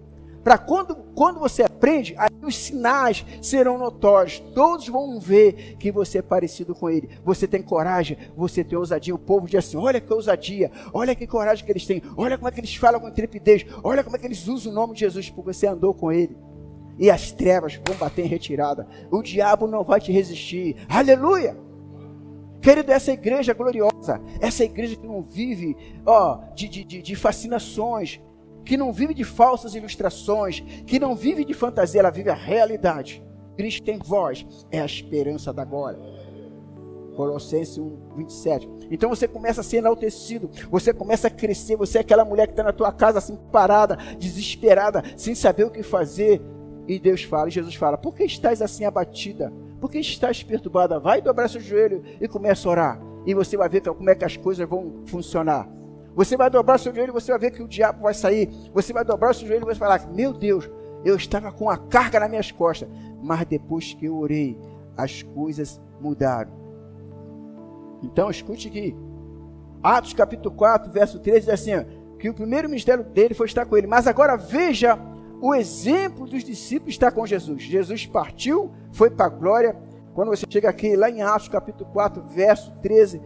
Para 0.42 0.56
quando, 0.56 0.96
quando 1.14 1.38
você 1.38 1.62
aprende, 1.62 2.14
aí 2.16 2.30
os 2.42 2.56
sinais 2.56 3.24
serão 3.42 3.76
notórios. 3.76 4.40
Todos 4.54 4.88
vão 4.88 5.20
ver 5.20 5.76
que 5.78 5.92
você 5.92 6.18
é 6.18 6.22
parecido 6.22 6.74
com 6.74 6.88
ele. 6.88 7.10
Você 7.24 7.46
tem 7.46 7.62
coragem, 7.62 8.16
você 8.34 8.64
tem 8.64 8.78
ousadia. 8.78 9.14
O 9.14 9.18
povo 9.18 9.46
diz 9.46 9.56
assim: 9.56 9.76
olha 9.76 10.00
que 10.00 10.12
ousadia, 10.12 10.70
olha 10.92 11.14
que 11.14 11.26
coragem 11.26 11.64
que 11.64 11.70
eles 11.70 11.86
têm, 11.86 12.02
olha 12.16 12.38
como 12.38 12.48
é 12.48 12.50
que 12.50 12.60
eles 12.60 12.74
falam 12.74 13.00
com 13.00 13.08
intrepidez, 13.08 13.66
olha 13.82 14.02
como 14.02 14.16
é 14.16 14.18
que 14.18 14.26
eles 14.26 14.48
usam 14.48 14.72
o 14.72 14.74
nome 14.74 14.94
de 14.94 15.00
Jesus, 15.00 15.28
porque 15.28 15.52
você 15.52 15.66
andou 15.66 15.92
com 15.92 16.10
ele. 16.10 16.36
E 16.98 17.10
as 17.10 17.32
trevas 17.32 17.80
vão 17.86 17.96
bater 17.96 18.24
em 18.24 18.28
retirada. 18.28 18.86
O 19.10 19.22
diabo 19.22 19.66
não 19.66 19.82
vai 19.82 20.00
te 20.00 20.12
resistir. 20.12 20.76
Aleluia! 20.88 21.56
Querido, 22.60 22.92
essa 22.92 23.10
igreja 23.10 23.54
gloriosa, 23.54 24.20
essa 24.38 24.64
igreja 24.64 24.94
que 24.94 25.06
não 25.06 25.22
vive 25.22 25.74
ó, 26.04 26.40
de, 26.54 26.68
de, 26.68 26.84
de 26.84 27.16
fascinações, 27.16 28.20
que 28.64 28.76
não 28.76 28.92
vive 28.92 29.14
de 29.14 29.24
falsas 29.24 29.74
ilustrações, 29.74 30.60
que 30.86 30.98
não 30.98 31.14
vive 31.14 31.44
de 31.44 31.54
fantasia, 31.54 32.00
ela 32.00 32.10
vive 32.10 32.30
a 32.30 32.34
realidade. 32.34 33.22
Cristo 33.56 33.84
tem 33.84 33.98
voz, 33.98 34.46
é 34.70 34.80
a 34.80 34.86
esperança 34.86 35.52
da 35.52 35.64
glória. 35.64 36.00
Colossenses 37.14 37.76
1, 37.76 37.96
27. 38.16 38.68
Então 38.90 39.10
você 39.10 39.28
começa 39.28 39.60
a 39.60 39.64
ser 39.64 39.78
enaltecido, 39.78 40.50
você 40.70 40.92
começa 40.92 41.26
a 41.26 41.30
crescer, 41.30 41.76
você 41.76 41.98
é 41.98 42.00
aquela 42.00 42.24
mulher 42.24 42.46
que 42.46 42.52
está 42.52 42.62
na 42.62 42.72
tua 42.72 42.92
casa 42.92 43.18
assim 43.18 43.36
parada, 43.52 43.96
desesperada, 44.18 45.02
sem 45.16 45.34
saber 45.34 45.64
o 45.64 45.70
que 45.70 45.82
fazer. 45.82 46.40
E 46.88 46.98
Deus 46.98 47.22
fala, 47.22 47.48
e 47.48 47.52
Jesus 47.52 47.74
fala: 47.74 47.98
Por 47.98 48.14
que 48.14 48.24
estás 48.24 48.62
assim 48.62 48.84
abatida? 48.84 49.52
Por 49.80 49.90
que 49.90 49.98
estás 49.98 50.42
perturbada? 50.42 50.98
Vai 50.98 51.20
dobrar 51.20 51.48
seu 51.48 51.60
joelho 51.60 52.02
e 52.20 52.26
começa 52.26 52.68
a 52.68 52.72
orar. 52.72 53.02
E 53.26 53.34
você 53.34 53.56
vai 53.56 53.68
ver 53.68 53.82
como 53.82 54.08
é 54.10 54.14
que 54.14 54.24
as 54.24 54.36
coisas 54.36 54.68
vão 54.68 55.02
funcionar. 55.06 55.68
Você 56.14 56.36
vai 56.36 56.50
dobrar 56.50 56.78
seu 56.78 56.94
joelho 56.94 57.12
você 57.12 57.30
vai 57.30 57.40
ver 57.40 57.50
que 57.52 57.62
o 57.62 57.68
diabo 57.68 58.02
vai 58.02 58.14
sair. 58.14 58.48
Você 58.74 58.92
vai 58.92 59.04
dobrar 59.04 59.34
seu 59.34 59.46
joelho 59.46 59.62
e 59.62 59.66
vai 59.66 59.74
falar: 59.74 60.08
Meu 60.12 60.32
Deus, 60.32 60.68
eu 61.04 61.16
estava 61.16 61.52
com 61.52 61.70
a 61.70 61.76
carga 61.76 62.20
nas 62.20 62.30
minhas 62.30 62.50
costas. 62.50 62.88
Mas 63.22 63.46
depois 63.46 63.94
que 63.94 64.06
eu 64.06 64.16
orei, 64.16 64.58
as 64.96 65.22
coisas 65.22 65.80
mudaram. 66.00 66.52
Então 68.02 68.30
escute 68.30 68.68
aqui. 68.68 68.96
Atos 69.82 70.12
capítulo 70.12 70.54
4, 70.54 70.90
verso 70.90 71.18
13 71.18 71.40
diz 71.40 71.48
assim: 71.48 71.72
que 72.20 72.28
o 72.28 72.34
primeiro 72.34 72.68
ministério 72.68 73.02
dele 73.02 73.34
foi 73.34 73.46
estar 73.46 73.64
com 73.64 73.76
ele. 73.76 73.86
Mas 73.86 74.06
agora 74.06 74.36
veja 74.36 74.98
o 75.40 75.54
exemplo 75.54 76.26
dos 76.26 76.44
discípulos 76.44 76.94
estar 76.94 77.10
com 77.10 77.26
Jesus. 77.26 77.62
Jesus 77.62 78.06
partiu, 78.06 78.70
foi 78.92 79.10
para 79.10 79.26
a 79.26 79.30
glória. 79.30 79.76
Quando 80.14 80.28
você 80.28 80.44
chega 80.48 80.68
aqui, 80.68 80.94
lá 80.96 81.08
em 81.08 81.22
Atos 81.22 81.48
capítulo 81.48 81.90
4, 81.90 82.22
verso 82.24 82.72
13, 82.82 83.20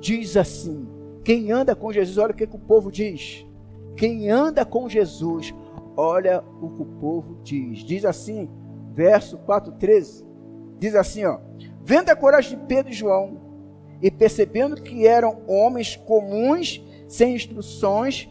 diz 0.00 0.36
assim: 0.36 0.86
quem 1.24 1.50
anda 1.50 1.74
com 1.74 1.90
Jesus, 1.90 2.18
olha 2.18 2.32
o 2.32 2.34
que, 2.34 2.46
que 2.46 2.56
o 2.56 2.58
povo 2.58 2.92
diz. 2.92 3.46
Quem 3.96 4.30
anda 4.30 4.64
com 4.64 4.88
Jesus, 4.88 5.54
olha 5.96 6.44
o 6.60 6.68
que 6.70 6.82
o 6.82 6.86
povo 7.00 7.38
diz. 7.42 7.78
Diz 7.78 8.04
assim, 8.04 8.48
verso 8.92 9.38
4,13. 9.38 10.24
Diz 10.78 10.94
assim, 10.94 11.24
ó. 11.24 11.38
Vendo 11.82 12.10
a 12.10 12.16
coragem 12.16 12.58
de 12.58 12.66
Pedro 12.66 12.92
e 12.92 12.94
João, 12.94 13.40
e 14.02 14.10
percebendo 14.10 14.82
que 14.82 15.06
eram 15.06 15.42
homens 15.46 15.96
comuns, 15.96 16.84
sem 17.08 17.34
instruções, 17.34 18.28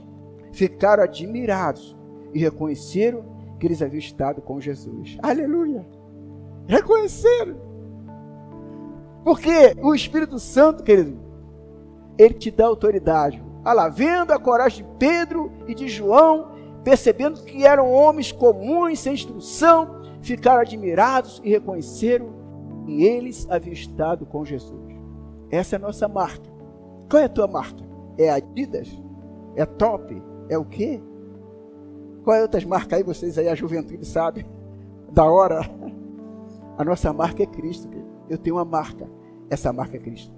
ficaram 0.51 1.03
admirados 1.03 1.97
e 2.34 2.39
reconheceram 2.39 3.23
que 3.60 3.65
eles 3.65 3.82
haviam 3.82 3.99
estado 3.99 4.41
com 4.41 4.62
Jesus. 4.62 5.17
Aleluia! 5.21 5.86
Reconheceram. 6.67 7.56
Porque 9.23 9.73
o 9.82 9.95
Espírito 9.95 10.38
Santo, 10.38 10.84
querido, 10.84 11.17
ele 12.17 12.34
te 12.34 12.52
dá 12.52 12.65
autoridade. 12.65 13.43
Olha 13.65 13.73
lá, 13.73 13.89
vendo 13.89 14.32
a 14.32 14.39
coragem 14.39 14.86
de 14.86 14.91
Pedro 14.97 15.52
e 15.67 15.73
de 15.73 15.88
João, 15.88 16.52
percebendo 16.84 17.43
que 17.43 17.65
eram 17.65 17.91
homens 17.91 18.32
comuns, 18.32 18.99
sem 18.99 19.13
instrução, 19.13 20.02
ficaram 20.21 20.62
admirados 20.62 21.41
e 21.43 21.49
reconheceram 21.49 22.34
que 22.86 23.04
eles 23.04 23.47
haviam 23.49 23.73
estado 23.73 24.26
com 24.26 24.43
Jesus. 24.43 24.93
Essa 25.49 25.76
é 25.76 25.78
a 25.78 25.82
nossa 25.82 26.08
marca. 26.08 26.52
Qual 27.10 27.21
é 27.21 27.26
a 27.26 27.30
tua 27.30 27.47
marca? 27.47 27.84
É 28.17 28.30
Adidas? 28.30 28.89
É 29.56 29.65
top? 29.65 30.21
É 30.49 30.58
o 30.58 30.65
quê? 30.65 31.02
Qual 32.23 32.36
é 32.36 32.41
outras 32.41 32.65
marcas 32.65 32.97
aí? 32.97 33.04
Vocês 33.04 33.38
aí, 33.38 33.47
a 33.47 33.56
juventude 33.56 34.06
sabe. 34.06 34.45
Da 35.12 35.26
hora. 35.26 35.62
A 36.76 36.84
nossa 36.84 37.13
marca 37.13 37.43
é 37.43 37.45
Cristo. 37.45 37.88
Eu 38.28 38.36
tenho 38.36 38.56
uma 38.56 38.65
marca. 38.65 39.08
Essa 39.47 39.71
marca 39.71 39.95
é 39.95 39.99
Cristo. 39.99 40.34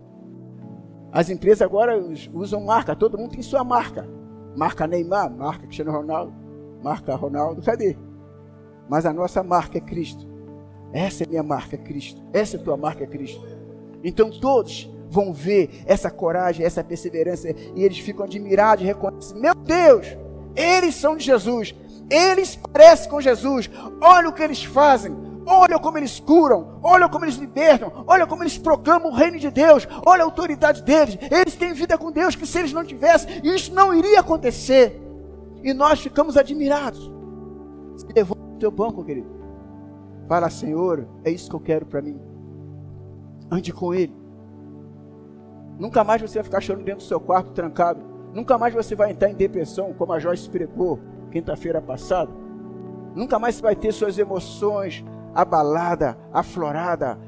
As 1.16 1.30
empresas 1.30 1.62
agora 1.62 1.98
usam 2.34 2.60
marca, 2.60 2.94
todo 2.94 3.18
mundo 3.18 3.32
tem 3.32 3.42
sua 3.42 3.64
marca. 3.64 4.06
Marca 4.54 4.86
Neymar, 4.86 5.32
marca 5.32 5.64
Cristiano 5.64 5.94
Ronaldo, 5.94 6.34
marca 6.84 7.16
Ronaldo, 7.16 7.62
cadê? 7.62 7.96
Mas 8.90 9.06
a 9.06 9.14
nossa 9.14 9.42
marca 9.42 9.78
é 9.78 9.82
Cristo. 9.82 10.28
Essa 10.92 11.24
é 11.24 11.28
minha 11.28 11.42
marca, 11.42 11.78
Cristo. 11.78 12.22
Essa 12.34 12.58
é 12.58 12.60
tua 12.60 12.76
marca, 12.76 13.08
Cristo. 13.08 13.42
Então 14.04 14.30
todos 14.30 14.94
vão 15.10 15.32
ver 15.32 15.84
essa 15.86 16.12
coragem, 16.12 16.66
essa 16.66 16.84
perseverança, 16.84 17.50
e 17.50 17.82
eles 17.82 18.00
ficam 18.00 18.26
admirados 18.26 18.84
e 18.84 18.88
reconhecem: 18.88 19.40
Meu 19.40 19.56
Deus, 19.56 20.18
eles 20.54 20.96
são 20.96 21.16
de 21.16 21.24
Jesus, 21.24 21.74
eles 22.10 22.58
parecem 22.58 23.10
com 23.10 23.22
Jesus, 23.22 23.72
olha 24.02 24.28
o 24.28 24.34
que 24.34 24.44
eles 24.44 24.66
fazem, 24.66 25.16
Olha 25.46 25.78
como 25.78 25.98
eles 25.98 26.20
curam, 26.20 26.80
olha 26.82 27.08
como 27.08 27.26
eles 27.26 27.36
libertam, 27.36 27.92
olha 28.08 28.26
como 28.26 28.42
eles 28.42 28.58
proclamam 28.58 29.12
o 29.12 29.16
reino 29.16 29.38
de 29.38 29.52
Deus, 29.52 29.88
olha 30.06 30.24
a 30.24 30.26
autoridade 30.26 30.82
deles. 30.82 31.18
Eles 31.30 31.56
têm 31.56 31.74
vida 31.74 31.98
com 31.98 32.12
Deus 32.12 32.36
que 32.36 32.48
se 32.48 32.60
eles 32.60 32.74
não 32.74 32.84
tivessem, 32.84 33.42
isso 33.44 33.74
não 33.74 33.94
iria 33.94 34.22
acontecer. 34.22 35.00
E 35.64 35.74
nós 35.74 36.00
ficamos 36.00 36.36
admirados. 36.36 37.12
Se 37.98 38.08
levanta 38.14 38.42
o 38.42 38.60
teu 38.60 38.72
banco, 38.72 39.04
querido. 39.04 39.28
Fala, 40.28 40.50
Senhor, 40.50 41.08
é 41.24 41.30
isso 41.30 41.50
que 41.50 41.56
eu 41.56 41.60
quero 41.60 41.86
para 41.86 42.02
mim. 42.02 42.20
Ande 43.52 43.72
com 43.72 43.94
Ele. 43.94 44.16
Nunca 45.78 46.04
mais 46.04 46.22
você 46.22 46.36
vai 46.36 46.44
ficar 46.44 46.62
chorando 46.62 46.86
dentro 46.86 47.04
do 47.04 47.08
seu 47.08 47.20
quarto 47.20 47.52
trancado. 47.52 48.02
Nunca 48.34 48.58
mais 48.58 48.74
você 48.74 48.96
vai 48.96 49.12
entrar 49.12 49.30
em 49.30 49.36
depressão, 49.36 49.94
como 49.94 50.14
a 50.14 50.20
Joyce 50.20 50.50
pregou 50.50 51.00
quinta-feira 51.32 51.82
passada. 51.82 52.32
Nunca 53.14 53.38
mais 53.38 53.56
você 53.56 53.62
vai 53.62 53.76
ter 53.76 53.92
suas 53.92 54.18
emoções 54.18 55.06
abalada, 55.36 56.18
aflorada, 56.32 57.20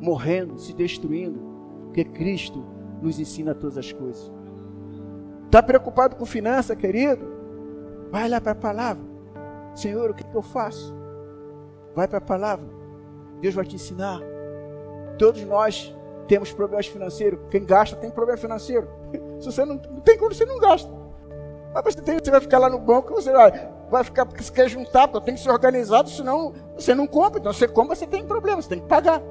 morrendo, 0.00 0.58
se 0.58 0.72
destruindo, 0.72 1.38
porque 1.84 2.04
Cristo 2.04 2.64
nos 3.02 3.20
ensina 3.20 3.54
todas 3.54 3.76
as 3.76 3.92
coisas. 3.92 4.32
Está 5.44 5.62
preocupado 5.62 6.16
com 6.16 6.24
finança, 6.24 6.74
querido? 6.74 7.28
Vai 8.10 8.28
lá 8.28 8.40
para 8.40 8.52
a 8.52 8.56
palavra. 8.56 9.02
Senhor, 9.74 10.10
o 10.10 10.14
que, 10.14 10.24
que 10.24 10.34
eu 10.34 10.42
faço? 10.42 10.94
Vai 11.94 12.08
para 12.08 12.18
a 12.18 12.22
palavra. 12.22 12.66
Deus 13.40 13.54
vai 13.54 13.64
te 13.64 13.76
ensinar. 13.76 14.20
Todos 15.18 15.44
nós 15.44 15.94
temos 16.26 16.52
problemas 16.52 16.86
financeiros. 16.86 17.40
Quem 17.50 17.64
gasta 17.64 17.96
tem 17.96 18.10
problema 18.10 18.38
financeiro. 18.38 18.88
Se 19.40 19.46
você 19.46 19.64
não, 19.64 19.74
não 19.74 20.00
tem 20.00 20.16
como, 20.16 20.32
você 20.32 20.44
não 20.44 20.58
gasta. 20.58 20.90
Mas 21.72 21.94
você, 21.94 22.30
vai 22.30 22.40
ficar 22.40 22.58
lá 22.58 22.68
no 22.68 22.78
banco, 22.78 23.14
você 23.14 23.32
vai, 23.32 23.70
vai 23.90 24.02
ficar 24.02 24.26
porque 24.26 24.42
você 24.42 24.52
quer 24.52 24.68
juntar, 24.68 25.06
porque 25.06 25.26
tem 25.26 25.34
que 25.34 25.40
ser 25.40 25.50
organizado, 25.50 26.08
senão 26.08 26.52
você 26.74 26.94
não 26.94 27.06
compra. 27.06 27.38
Então 27.38 27.52
você 27.52 27.68
compra, 27.68 27.94
você 27.94 28.06
tem 28.06 28.26
problema, 28.26 28.60
você 28.60 28.68
tem 28.68 28.80
que 28.80 28.88
pagar. 28.88 29.22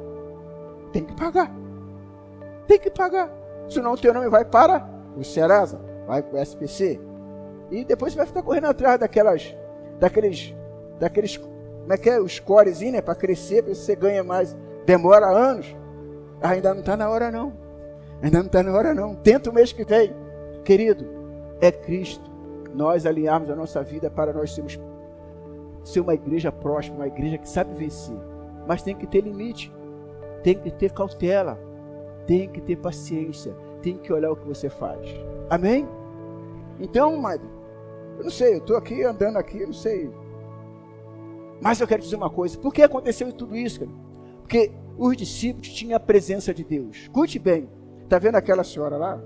Tem 0.93 1.03
que 1.03 1.13
pagar. 1.15 1.51
Tem 2.67 2.79
que 2.79 2.89
pagar. 2.89 3.29
Senão 3.67 3.93
o 3.93 3.97
teu 3.97 4.13
nome 4.13 4.29
vai 4.29 4.45
para 4.45 4.87
o 5.17 5.23
Serasa, 5.23 5.79
vai 6.07 6.23
para 6.23 6.39
o 6.39 6.41
SPC. 6.41 6.99
E 7.69 7.83
depois 7.83 8.13
você 8.13 8.17
vai 8.17 8.27
ficar 8.27 8.41
correndo 8.41 8.67
atrás 8.67 8.99
daquelas, 8.99 9.55
daqueles, 9.99 10.55
daqueles, 10.97 11.37
como 11.37 11.93
é 11.93 11.97
que 11.97 12.09
é, 12.09 12.19
os 12.19 12.39
cores, 12.39 12.79
né, 12.79 13.01
para 13.01 13.15
crescer, 13.15 13.63
para 13.63 13.75
você 13.75 13.95
ganha 13.95 14.23
mais. 14.23 14.55
Demora 14.85 15.27
anos. 15.27 15.75
Ainda 16.41 16.73
não 16.73 16.79
está 16.79 16.95
na 16.95 17.09
hora 17.09 17.29
não. 17.29 17.53
Ainda 18.21 18.39
não 18.39 18.45
está 18.45 18.63
na 18.63 18.73
hora 18.73 18.93
não. 18.93 19.13
Tenta 19.15 19.49
o 19.49 19.53
mês 19.53 19.71
que 19.73 19.83
vem. 19.83 20.15
Querido, 20.63 21.05
é 21.61 21.71
Cristo. 21.71 22.28
Nós 22.73 23.05
alinharmos 23.05 23.49
a 23.49 23.55
nossa 23.55 23.83
vida 23.83 24.09
para 24.09 24.33
nós 24.33 24.53
sermos 24.53 24.79
ser 25.83 26.01
uma 26.01 26.13
igreja 26.13 26.51
próxima, 26.51 26.97
uma 26.97 27.07
igreja 27.07 27.37
que 27.37 27.49
sabe 27.49 27.73
vencer. 27.73 28.17
Mas 28.67 28.83
tem 28.83 28.95
que 28.95 29.07
ter 29.07 29.21
limite. 29.21 29.73
Tem 30.43 30.57
que 30.57 30.71
ter 30.71 30.91
cautela. 30.91 31.59
Tem 32.27 32.47
que 32.47 32.61
ter 32.61 32.75
paciência. 32.77 33.55
Tem 33.81 33.97
que 33.97 34.13
olhar 34.13 34.31
o 34.31 34.35
que 34.35 34.47
você 34.47 34.69
faz. 34.69 34.99
Amém? 35.49 35.87
Então, 36.79 37.17
Mário, 37.17 37.49
eu 38.17 38.23
não 38.23 38.31
sei, 38.31 38.53
eu 38.53 38.57
estou 38.59 38.77
aqui 38.77 39.03
andando 39.03 39.37
aqui, 39.37 39.59
eu 39.59 39.67
não 39.67 39.73
sei. 39.73 40.11
Mas 41.61 41.81
eu 41.81 41.87
quero 41.87 42.01
dizer 42.01 42.15
uma 42.15 42.29
coisa. 42.29 42.57
Por 42.57 42.73
que 42.73 42.81
aconteceu 42.81 43.31
tudo 43.33 43.55
isso, 43.55 43.79
cara? 43.79 43.91
Porque 44.41 44.71
os 44.97 45.15
discípulos 45.15 45.69
tinham 45.69 45.95
a 45.95 45.99
presença 45.99 46.53
de 46.53 46.63
Deus. 46.63 46.97
Escute 46.97 47.39
bem. 47.39 47.69
Está 48.03 48.17
vendo 48.17 48.35
aquela 48.35 48.63
senhora 48.63 48.97
lá? 48.97 49.21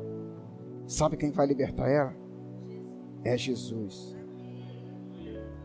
Sabe 0.88 1.18
quem 1.18 1.32
vai 1.32 1.46
libertar 1.46 1.90
ela? 1.90 2.23
É 3.24 3.38
Jesus. 3.38 4.16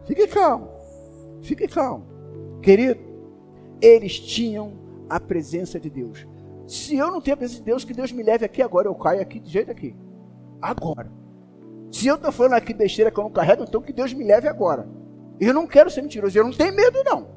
Fique 0.07 0.27
calmo. 0.27 0.69
Fique 1.43 1.69
calmo. 1.69 2.07
Querido, 2.63 3.01
eles 3.81 4.19
tinham 4.19 4.73
a 5.09 5.21
presença 5.21 5.79
de 5.79 5.91
Deus. 5.91 6.27
Se 6.67 6.97
eu 6.97 7.11
não 7.11 7.21
tenho 7.21 7.35
a 7.35 7.39
presença 7.39 7.61
de 7.61 7.67
Deus, 7.67 7.85
que 7.85 7.95
Deus 7.95 8.13
me 8.13 8.23
leve 8.23 8.45
aqui 8.45 8.63
agora. 8.63 8.89
Eu 8.89 8.95
caio 8.95 9.21
aqui 9.21 9.41
de 9.41 9.51
jeito 9.51 9.71
aqui. 9.71 9.95
Agora. 10.61 11.11
Se 11.91 12.07
eu 12.07 12.17
estou 12.17 12.31
falando 12.31 12.55
aqui 12.55 12.75
besteira 12.75 13.11
que 13.11 13.19
eu 13.19 13.25
não 13.25 13.31
carrego, 13.31 13.65
então 13.65 13.81
que 13.81 13.93
Deus 13.93 14.13
me 14.13 14.25
leve 14.25 14.47
agora. 14.47 14.89
Eu 15.41 15.55
não 15.55 15.67
quero 15.67 15.91
ser 15.91 16.03
mentiroso. 16.03 16.37
Eu 16.37 16.45
não 16.45 16.53
tenho 16.53 16.75
medo, 16.75 17.03
não. 17.05 17.29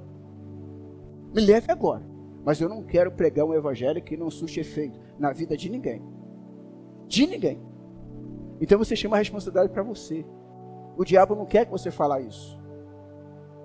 Me 1.33 1.41
leve 1.41 1.71
agora. 1.71 2.03
Mas 2.43 2.59
eu 2.59 2.67
não 2.67 2.83
quero 2.83 3.11
pregar 3.11 3.45
um 3.45 3.53
evangelho 3.53 4.01
que 4.01 4.17
não 4.17 4.29
surte 4.29 4.59
efeito 4.59 4.99
na 5.17 5.31
vida 5.31 5.55
de 5.55 5.69
ninguém. 5.69 6.01
De 7.07 7.27
ninguém. 7.27 7.70
Então 8.61 8.77
você 8.77 8.95
chama 8.95 9.15
a 9.15 9.19
responsabilidade 9.19 9.73
para 9.73 9.81
você. 9.81 10.23
O 10.95 11.03
diabo 11.03 11.35
não 11.35 11.45
quer 11.45 11.65
que 11.65 11.71
você 11.71 11.89
fale 11.89 12.27
isso. 12.27 12.59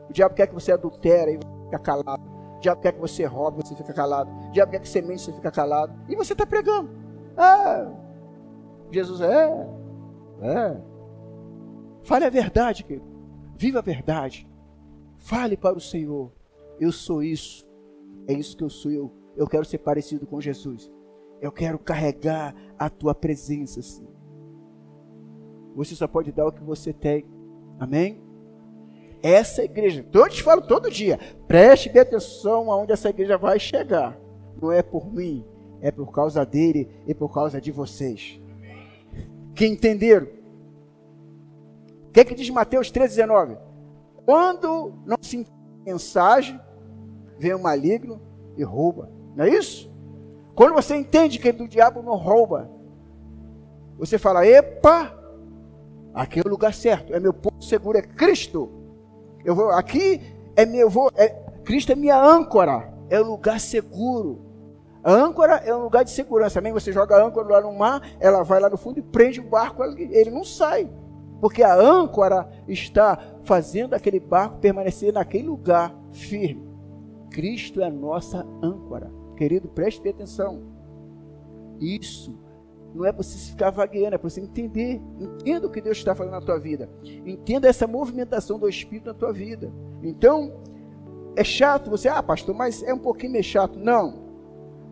O 0.08 0.12
diabo 0.12 0.34
quer 0.34 0.46
que 0.46 0.54
você 0.54 0.72
adultere 0.72 1.32
e 1.34 1.64
fica 1.64 1.78
calado. 1.78 2.22
O 2.56 2.60
diabo 2.60 2.80
quer 2.80 2.92
que 2.92 3.00
você 3.00 3.26
roube 3.26 3.60
e 3.60 3.68
você 3.68 3.76
fica 3.76 3.92
calado. 3.92 4.30
O 4.48 4.52
diabo 4.52 4.72
quer 4.72 4.80
que 4.80 4.88
você 4.88 5.02
mente 5.02 5.22
você 5.22 5.32
fica 5.32 5.50
calado. 5.50 5.92
E 6.08 6.16
você 6.16 6.32
está 6.32 6.46
pregando. 6.46 6.88
Ah, 7.36 7.92
Jesus 8.90 9.20
é. 9.20 9.68
É. 10.40 10.80
Fale 12.02 12.24
a 12.24 12.30
verdade, 12.30 12.82
querido. 12.82 13.04
Viva 13.56 13.80
a 13.80 13.82
verdade. 13.82 14.48
Fale 15.18 15.56
para 15.56 15.76
o 15.76 15.80
Senhor. 15.80 16.32
Eu 16.80 16.90
sou 16.90 17.22
isso. 17.22 17.68
É 18.26 18.32
isso 18.32 18.56
que 18.56 18.64
eu 18.64 18.70
sou. 18.70 18.90
Eu, 18.90 19.12
eu 19.36 19.46
quero 19.46 19.64
ser 19.64 19.78
parecido 19.78 20.26
com 20.26 20.40
Jesus. 20.40 20.90
Eu 21.40 21.52
quero 21.52 21.78
carregar 21.78 22.54
a 22.78 22.88
tua 22.88 23.14
presença, 23.14 23.82
Senhor. 23.82 24.15
Você 25.76 25.94
só 25.94 26.08
pode 26.08 26.32
dar 26.32 26.46
o 26.46 26.52
que 26.52 26.64
você 26.64 26.90
tem. 26.90 27.26
Amém? 27.78 28.18
Essa 29.22 29.62
igreja, 29.62 30.06
eu 30.10 30.28
te 30.28 30.42
falo 30.42 30.62
todo 30.62 30.90
dia, 30.90 31.18
preste 31.46 31.96
atenção 31.98 32.72
aonde 32.72 32.92
essa 32.92 33.10
igreja 33.10 33.36
vai 33.36 33.58
chegar. 33.58 34.18
Não 34.60 34.72
é 34.72 34.82
por 34.82 35.12
mim, 35.12 35.44
é 35.82 35.90
por 35.90 36.10
causa 36.10 36.46
dele 36.46 36.88
e 37.06 37.14
por 37.14 37.32
causa 37.32 37.60
de 37.60 37.70
vocês. 37.70 38.40
Que 39.54 39.66
entenderam? 39.66 40.28
O 42.08 42.12
que, 42.12 42.20
é 42.20 42.24
que 42.24 42.34
diz 42.34 42.48
Mateus 42.48 42.90
13,19? 42.90 43.58
Quando 44.24 44.94
não 45.04 45.18
se 45.20 45.46
mensagem, 45.84 46.58
vem 47.38 47.54
o 47.54 47.62
maligno 47.62 48.20
e 48.56 48.62
rouba. 48.62 49.10
Não 49.34 49.44
é 49.44 49.50
isso? 49.50 49.92
Quando 50.54 50.74
você 50.74 50.96
entende 50.96 51.38
que 51.38 51.52
do 51.52 51.68
diabo 51.68 52.02
não 52.02 52.16
rouba, 52.16 52.70
você 53.98 54.18
fala: 54.18 54.46
"Epa, 54.46 55.15
aqui 56.16 56.40
é 56.40 56.42
o 56.44 56.48
lugar 56.48 56.72
certo, 56.72 57.14
é 57.14 57.20
meu 57.20 57.32
ponto 57.32 57.62
seguro, 57.64 57.98
é 57.98 58.02
Cristo. 58.02 58.70
Eu 59.44 59.54
vou 59.54 59.70
aqui 59.70 60.20
é 60.56 60.64
meu 60.64 60.88
vou, 60.88 61.10
é, 61.14 61.28
Cristo 61.64 61.92
é 61.92 61.94
minha 61.94 62.20
âncora, 62.20 62.92
é 63.10 63.20
o 63.20 63.24
lugar 63.24 63.60
seguro. 63.60 64.40
A 65.04 65.12
âncora 65.12 65.62
é 65.64 65.72
um 65.72 65.84
lugar 65.84 66.04
de 66.04 66.10
segurança. 66.10 66.58
Amém? 66.58 66.72
Você 66.72 66.90
joga 66.90 67.14
a 67.14 67.24
âncora 67.24 67.46
lá 67.48 67.60
no 67.60 67.72
mar, 67.72 68.02
ela 68.18 68.42
vai 68.42 68.58
lá 68.58 68.68
no 68.68 68.76
fundo 68.76 68.98
e 68.98 69.02
prende 69.02 69.38
o 69.38 69.48
barco, 69.48 69.84
ele 69.84 70.30
não 70.30 70.42
sai. 70.42 70.90
Porque 71.40 71.62
a 71.62 71.74
âncora 71.76 72.48
está 72.66 73.16
fazendo 73.44 73.94
aquele 73.94 74.18
barco 74.18 74.58
permanecer 74.58 75.12
naquele 75.12 75.46
lugar 75.46 75.94
firme. 76.10 76.66
Cristo 77.30 77.80
é 77.80 77.84
a 77.84 77.90
nossa 77.90 78.44
âncora. 78.62 79.12
Querido, 79.36 79.68
preste 79.68 80.08
atenção. 80.08 80.62
Isso 81.78 82.36
não 82.96 83.04
é 83.04 83.12
para 83.12 83.22
você 83.22 83.50
ficar 83.50 83.70
vagueando, 83.70 84.14
é 84.14 84.18
para 84.18 84.28
você 84.28 84.40
entender. 84.40 85.00
Entenda 85.20 85.66
o 85.66 85.70
que 85.70 85.80
Deus 85.80 85.98
está 85.98 86.14
fazendo 86.14 86.32
na 86.32 86.40
tua 86.40 86.58
vida. 86.58 86.88
Entenda 87.04 87.68
essa 87.68 87.86
movimentação 87.86 88.58
do 88.58 88.68
Espírito 88.68 89.06
na 89.06 89.14
tua 89.14 89.32
vida. 89.32 89.70
Então, 90.02 90.52
é 91.36 91.44
chato 91.44 91.90
você, 91.90 92.08
ah, 92.08 92.22
pastor, 92.22 92.54
mas 92.54 92.82
é 92.82 92.94
um 92.94 92.98
pouquinho 92.98 93.32
meio 93.32 93.44
chato. 93.44 93.78
Não. 93.78 94.24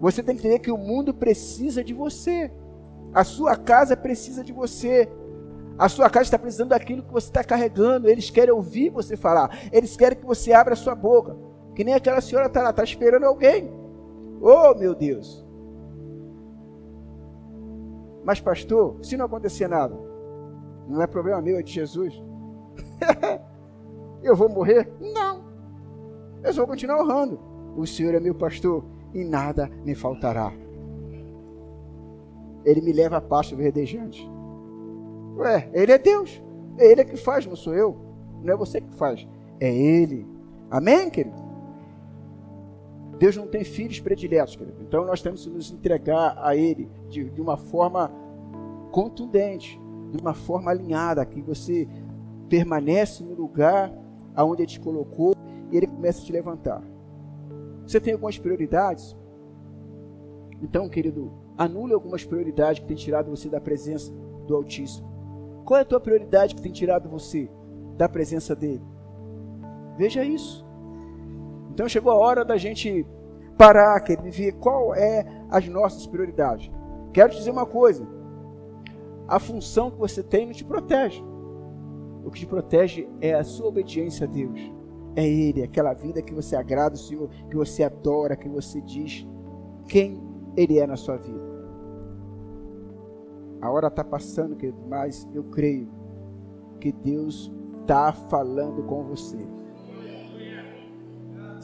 Você 0.00 0.22
tem 0.22 0.36
que 0.36 0.40
entender 0.42 0.58
que 0.58 0.70
o 0.70 0.76
mundo 0.76 1.14
precisa 1.14 1.82
de 1.82 1.94
você. 1.94 2.52
A 3.12 3.24
sua 3.24 3.56
casa 3.56 3.96
precisa 3.96 4.44
de 4.44 4.52
você. 4.52 5.08
A 5.78 5.88
sua 5.88 6.10
casa 6.10 6.24
está 6.24 6.38
precisando 6.38 6.70
daquilo 6.70 7.02
que 7.02 7.12
você 7.12 7.28
está 7.28 7.42
carregando. 7.42 8.08
Eles 8.08 8.28
querem 8.28 8.52
ouvir 8.52 8.90
você 8.90 9.16
falar. 9.16 9.70
Eles 9.72 9.96
querem 9.96 10.18
que 10.18 10.26
você 10.26 10.52
abra 10.52 10.74
a 10.74 10.76
sua 10.76 10.94
boca. 10.94 11.36
Que 11.74 11.82
nem 11.82 11.94
aquela 11.94 12.20
senhora 12.20 12.46
está 12.46 12.62
lá, 12.62 12.70
está 12.70 12.84
esperando 12.84 13.24
alguém. 13.24 13.72
Oh, 14.40 14.74
meu 14.74 14.94
Deus. 14.94 15.43
Mas, 18.24 18.40
pastor, 18.40 18.96
se 19.02 19.16
não 19.16 19.26
acontecer 19.26 19.68
nada, 19.68 19.94
não 20.88 21.02
é 21.02 21.06
problema 21.06 21.42
meu, 21.42 21.58
é 21.58 21.62
de 21.62 21.72
Jesus. 21.72 22.22
eu 24.22 24.34
vou 24.34 24.48
morrer? 24.48 24.90
Não. 25.00 25.44
Eu 26.42 26.52
vou 26.54 26.66
continuar 26.66 27.02
honrando. 27.02 27.38
O 27.76 27.86
Senhor 27.86 28.14
é 28.14 28.20
meu 28.20 28.34
pastor 28.34 28.84
e 29.12 29.24
nada 29.24 29.70
me 29.84 29.94
faltará. 29.94 30.52
Ele 32.64 32.80
me 32.80 32.92
leva 32.92 33.18
a 33.18 33.20
pasto 33.20 33.56
verdejante. 33.56 34.26
Ué, 35.36 35.68
Ele 35.72 35.92
é 35.92 35.98
Deus. 35.98 36.42
É 36.78 36.90
Ele 36.90 37.04
que 37.04 37.16
faz, 37.16 37.46
não 37.46 37.56
sou 37.56 37.74
eu. 37.74 37.96
Não 38.42 38.54
é 38.54 38.56
você 38.56 38.80
que 38.80 38.94
faz. 38.94 39.26
É 39.60 39.72
Ele. 39.72 40.26
Amém, 40.70 41.10
querido? 41.10 41.43
Deus 43.18 43.36
não 43.36 43.46
tem 43.46 43.64
filhos 43.64 44.00
prediletos, 44.00 44.56
querido. 44.56 44.82
Então 44.82 45.04
nós 45.04 45.22
temos 45.22 45.44
que 45.44 45.50
nos 45.50 45.70
entregar 45.70 46.36
a 46.38 46.56
Ele 46.56 46.88
de, 47.08 47.30
de 47.30 47.40
uma 47.40 47.56
forma 47.56 48.10
contundente, 48.90 49.80
de 50.10 50.20
uma 50.20 50.34
forma 50.34 50.70
alinhada, 50.70 51.24
que 51.24 51.40
você 51.40 51.88
permanece 52.48 53.22
no 53.24 53.34
lugar 53.34 53.92
aonde 54.34 54.62
Ele 54.62 54.70
te 54.70 54.80
colocou 54.80 55.34
e 55.70 55.76
Ele 55.76 55.86
começa 55.86 56.22
a 56.22 56.24
te 56.24 56.32
levantar. 56.32 56.82
Você 57.86 58.00
tem 58.00 58.12
algumas 58.14 58.38
prioridades? 58.38 59.16
Então, 60.62 60.88
querido, 60.88 61.30
anule 61.56 61.92
algumas 61.92 62.24
prioridades 62.24 62.80
que 62.80 62.86
tem 62.86 62.96
tirado 62.96 63.30
você 63.30 63.48
da 63.48 63.60
presença 63.60 64.12
do 64.46 64.54
Altíssimo. 64.54 65.12
Qual 65.64 65.78
é 65.78 65.82
a 65.82 65.86
tua 65.86 66.00
prioridade 66.00 66.54
que 66.54 66.62
tem 66.62 66.72
tirado 66.72 67.08
você 67.08 67.50
da 67.96 68.08
presença 68.08 68.54
dele? 68.54 68.82
Veja 69.96 70.24
isso. 70.24 70.63
Então 71.74 71.88
chegou 71.88 72.12
a 72.12 72.16
hora 72.16 72.44
da 72.44 72.56
gente 72.56 73.04
parar, 73.58 74.00
querido, 74.00 74.28
e 74.28 74.30
ver 74.30 74.52
qual 74.52 74.94
é 74.94 75.26
as 75.50 75.66
nossas 75.68 76.06
prioridades. 76.06 76.70
Quero 77.12 77.32
te 77.32 77.38
dizer 77.38 77.50
uma 77.50 77.66
coisa: 77.66 78.06
a 79.26 79.40
função 79.40 79.90
que 79.90 79.98
você 79.98 80.22
tem 80.22 80.46
não 80.46 80.52
te 80.52 80.64
protege. 80.64 81.20
O 82.24 82.30
que 82.30 82.40
te 82.40 82.46
protege 82.46 83.08
é 83.20 83.34
a 83.34 83.42
sua 83.42 83.66
obediência 83.66 84.24
a 84.24 84.30
Deus. 84.30 84.72
É 85.16 85.28
Ele, 85.28 85.64
aquela 85.64 85.92
vida 85.92 86.22
que 86.22 86.32
você 86.32 86.54
agrada 86.54 86.94
o 86.94 86.98
Senhor, 86.98 87.28
que 87.50 87.56
você 87.56 87.82
adora, 87.82 88.36
que 88.36 88.48
você 88.48 88.80
diz: 88.80 89.26
quem 89.88 90.22
Ele 90.56 90.78
é 90.78 90.86
na 90.86 90.96
sua 90.96 91.16
vida. 91.16 91.54
A 93.60 93.68
hora 93.68 93.88
está 93.88 94.04
passando, 94.04 94.54
querido, 94.54 94.78
mas 94.88 95.28
eu 95.34 95.42
creio 95.42 95.88
que 96.80 96.92
Deus 96.92 97.52
está 97.80 98.12
falando 98.12 98.84
com 98.84 99.02
você. 99.02 99.38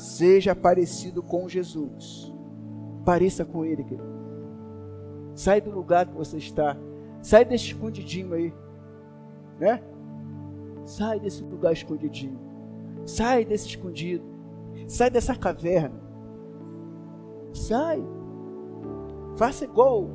Seja 0.00 0.54
parecido 0.56 1.22
com 1.22 1.46
Jesus. 1.46 2.32
Pareça 3.04 3.44
com 3.44 3.66
Ele, 3.66 3.84
querido. 3.84 4.08
Sai 5.34 5.60
do 5.60 5.70
lugar 5.70 6.06
que 6.06 6.16
você 6.16 6.38
está. 6.38 6.74
Sai 7.20 7.44
desse 7.44 7.66
escondidinho 7.66 8.32
aí. 8.32 8.50
Né? 9.58 9.82
Sai 10.86 11.20
desse 11.20 11.44
lugar 11.44 11.74
escondidinho. 11.74 12.40
Sai 13.04 13.44
desse 13.44 13.66
escondido. 13.66 14.24
Sai 14.88 15.10
dessa 15.10 15.36
caverna. 15.36 16.00
Sai. 17.52 18.02
Faça 19.36 19.64
igual. 19.64 20.08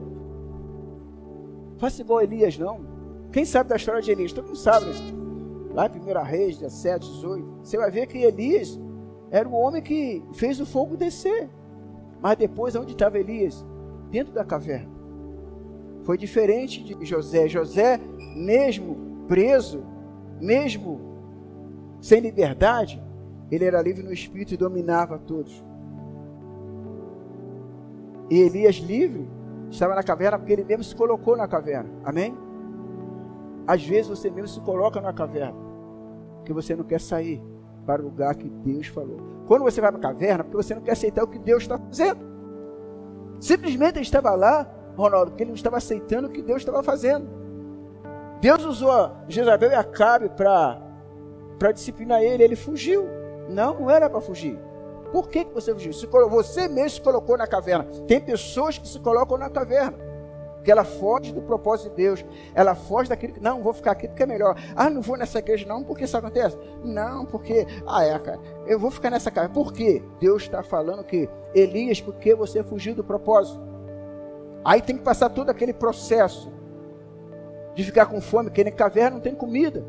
Faça 1.77 2.01
igual 2.01 2.23
Elias, 2.23 2.57
não. 2.57 2.79
Quem 3.31 3.45
sabe 3.45 3.69
da 3.69 3.75
história 3.75 4.01
de 4.01 4.09
Elias? 4.09 4.33
Todo 4.33 4.47
mundo 4.47 4.57
sabe. 4.57 4.87
Né? 4.87 5.73
Lá 5.75 5.85
em 5.85 5.91
1 5.91 6.23
Reis, 6.23 6.57
17, 6.57 7.07
18. 7.07 7.59
Você 7.61 7.77
vai 7.77 7.91
ver 7.91 8.07
que 8.07 8.17
Elias 8.17 8.79
era 9.31 9.47
o 9.47 9.53
homem 9.53 9.81
que 9.81 10.23
fez 10.33 10.59
o 10.59 10.65
fogo 10.65 10.95
descer. 10.95 11.49
Mas 12.21 12.37
depois, 12.37 12.75
onde 12.75 12.91
estava 12.91 13.19
Elias? 13.19 13.65
Dentro 14.09 14.33
da 14.33 14.43
caverna. 14.43 14.89
Foi 16.03 16.17
diferente 16.17 16.83
de 16.83 17.05
José. 17.05 17.47
José, 17.47 17.99
mesmo 18.35 19.25
preso, 19.27 19.83
mesmo 20.39 20.99
sem 21.99 22.19
liberdade, 22.19 23.03
ele 23.51 23.65
era 23.65 23.81
livre 23.81 24.03
no 24.03 24.13
espírito 24.13 24.53
e 24.53 24.57
dominava 24.57 25.17
todos. 25.17 25.63
E 28.29 28.39
Elias 28.39 28.75
livre 28.75 29.27
estava 29.69 29.95
na 29.95 30.03
caverna 30.03 30.37
porque 30.37 30.53
ele 30.53 30.63
mesmo 30.63 30.83
se 30.83 30.95
colocou 30.95 31.35
na 31.35 31.47
caverna. 31.47 31.89
Amém? 32.03 32.35
Às 33.67 33.83
vezes 33.83 34.07
você 34.07 34.29
mesmo 34.29 34.47
se 34.47 34.61
coloca 34.61 35.01
na 35.01 35.11
caverna 35.11 35.65
porque 36.37 36.53
você 36.53 36.75
não 36.75 36.83
quer 36.83 37.01
sair 37.01 37.41
para 37.85 38.01
o 38.01 38.05
lugar 38.05 38.35
que 38.35 38.49
Deus 38.49 38.87
falou. 38.87 39.17
Quando 39.47 39.63
você 39.63 39.79
vai 39.79 39.91
para 39.91 39.99
a 39.99 40.01
caverna, 40.01 40.43
porque 40.43 40.57
você 40.57 40.73
não 40.73 40.81
quer 40.81 40.91
aceitar 40.91 41.23
o 41.23 41.27
que 41.27 41.39
Deus 41.39 41.63
está 41.63 41.77
fazendo. 41.77 42.19
Simplesmente 43.39 43.97
ele 43.97 44.05
estava 44.05 44.33
lá, 44.33 44.67
Ronaldo, 44.97 45.31
porque 45.31 45.43
ele 45.43 45.51
não 45.51 45.55
estava 45.55 45.77
aceitando 45.77 46.27
o 46.27 46.31
que 46.31 46.41
Deus 46.41 46.59
estava 46.59 46.81
fazendo. 46.81 47.27
Deus 48.41 48.63
usou 48.65 49.11
Jezabel 49.27 49.71
e 49.71 49.75
Acabe 49.75 50.29
para 50.29 51.71
disciplinar 51.73 52.21
ele, 52.21 52.43
ele 52.43 52.55
fugiu. 52.55 53.05
Não, 53.49 53.79
não 53.79 53.89
era 53.89 54.09
para 54.09 54.21
fugir. 54.21 54.59
Por 55.11 55.29
que, 55.29 55.45
que 55.45 55.53
você 55.53 55.73
fugiu? 55.73 55.91
Você 56.29 56.67
mesmo 56.67 56.89
se 56.89 57.01
colocou 57.01 57.37
na 57.37 57.47
caverna. 57.47 57.85
Tem 58.07 58.19
pessoas 58.19 58.77
que 58.77 58.87
se 58.87 58.99
colocam 58.99 59.37
na 59.37 59.49
caverna. 59.49 60.04
Porque 60.65 60.71
ela 60.71 60.83
foge 60.83 61.31
do 61.31 61.43
propósito 61.43 61.91
de 61.91 61.97
Deus. 61.97 62.25
Ela 62.55 62.73
foge 62.73 63.07
daquilo 63.07 63.33
que. 63.33 63.39
Não, 63.39 63.61
vou 63.61 63.71
ficar 63.71 63.91
aqui 63.91 64.07
porque 64.07 64.23
é 64.23 64.25
melhor. 64.25 64.57
Ah, 64.75 64.89
não 64.89 64.99
vou 64.99 65.15
nessa 65.15 65.37
igreja, 65.37 65.63
não, 65.67 65.83
porque 65.83 66.05
isso 66.05 66.17
acontece? 66.17 66.57
Não, 66.83 67.23
porque. 67.23 67.67
Ah, 67.85 68.03
é, 68.03 68.17
cara. 68.17 68.39
Eu 68.65 68.79
vou 68.79 68.89
ficar 68.89 69.11
nessa 69.11 69.29
casa. 69.29 69.47
Por 69.47 69.71
quê? 69.71 70.01
Deus 70.19 70.41
está 70.41 70.63
falando 70.63 71.03
que 71.03 71.29
Elias, 71.53 72.01
porque 72.01 72.33
você 72.33 72.63
fugiu 72.63 72.95
do 72.95 73.03
propósito. 73.03 73.61
Aí 74.63 74.81
tem 74.81 74.97
que 74.97 75.03
passar 75.03 75.29
todo 75.29 75.51
aquele 75.51 75.71
processo 75.71 76.51
de 77.75 77.83
ficar 77.83 78.07
com 78.07 78.19
fome, 78.19 78.49
porque 78.49 78.63
na 78.63 78.71
caverna 78.71 79.17
não 79.17 79.21
tem 79.21 79.35
comida. 79.35 79.85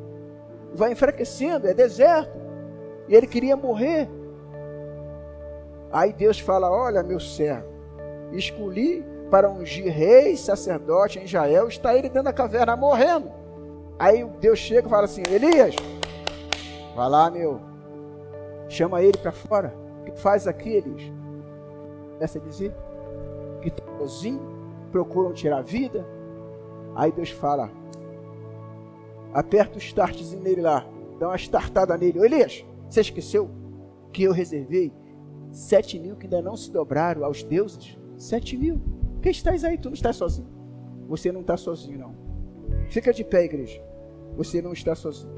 Vai 0.74 0.92
enfraquecendo, 0.92 1.66
é 1.66 1.72
deserto. 1.72 2.36
E 3.08 3.14
ele 3.14 3.26
queria 3.26 3.56
morrer. 3.56 4.10
Aí 5.90 6.12
Deus 6.12 6.38
fala: 6.38 6.70
Olha, 6.70 7.02
meu 7.02 7.18
servo, 7.18 7.66
escolhi 8.32 9.15
para 9.30 9.50
ungir 9.50 9.92
rei, 9.92 10.36
sacerdote 10.36 11.18
em 11.18 11.24
Israel, 11.24 11.68
está 11.68 11.94
ele 11.94 12.08
dentro 12.08 12.24
da 12.24 12.32
caverna 12.32 12.76
morrendo. 12.76 13.30
Aí 13.98 14.24
Deus 14.40 14.58
chega 14.58 14.86
e 14.86 14.90
fala 14.90 15.04
assim: 15.04 15.22
Elias, 15.30 15.74
vai 16.94 17.08
lá, 17.08 17.30
meu, 17.30 17.60
chama 18.68 19.02
ele 19.02 19.18
para 19.18 19.32
fora. 19.32 19.74
O 20.00 20.04
que 20.04 20.20
faz 20.20 20.46
aqui, 20.46 20.70
Elias? 20.70 21.12
Essa 22.20 22.38
dizer 22.40 22.74
que 23.60 23.68
está 23.68 23.84
sozinho, 23.98 24.40
procuram 24.92 25.32
tirar 25.32 25.58
a 25.58 25.62
vida. 25.62 26.06
Aí 26.94 27.10
Deus 27.10 27.30
fala: 27.30 27.70
aperta 29.32 29.76
o 29.76 29.80
startzinho 29.80 30.42
nele 30.42 30.60
lá, 30.60 30.86
dá 31.18 31.28
uma 31.28 31.36
startada 31.36 31.96
nele. 31.96 32.20
Ô, 32.20 32.24
Elias, 32.24 32.64
você 32.88 33.00
esqueceu 33.00 33.50
que 34.12 34.22
eu 34.22 34.32
reservei 34.32 34.92
sete 35.50 35.98
mil 35.98 36.16
que 36.16 36.26
ainda 36.26 36.40
não 36.40 36.56
se 36.56 36.70
dobraram 36.70 37.24
aos 37.24 37.42
deuses? 37.42 37.98
Sete 38.16 38.56
mil. 38.56 38.95
Quem 39.26 39.32
estás 39.32 39.64
aí? 39.64 39.76
Tu 39.76 39.88
não 39.88 39.94
estás 39.94 40.14
sozinho. 40.14 40.46
Você 41.08 41.32
não 41.32 41.40
está 41.40 41.56
sozinho, 41.56 41.98
não. 41.98 42.14
Fica 42.90 43.12
de 43.12 43.24
pé, 43.24 43.42
igreja. 43.42 43.82
Você 44.36 44.62
não 44.62 44.72
está 44.72 44.94
sozinho. 44.94 45.34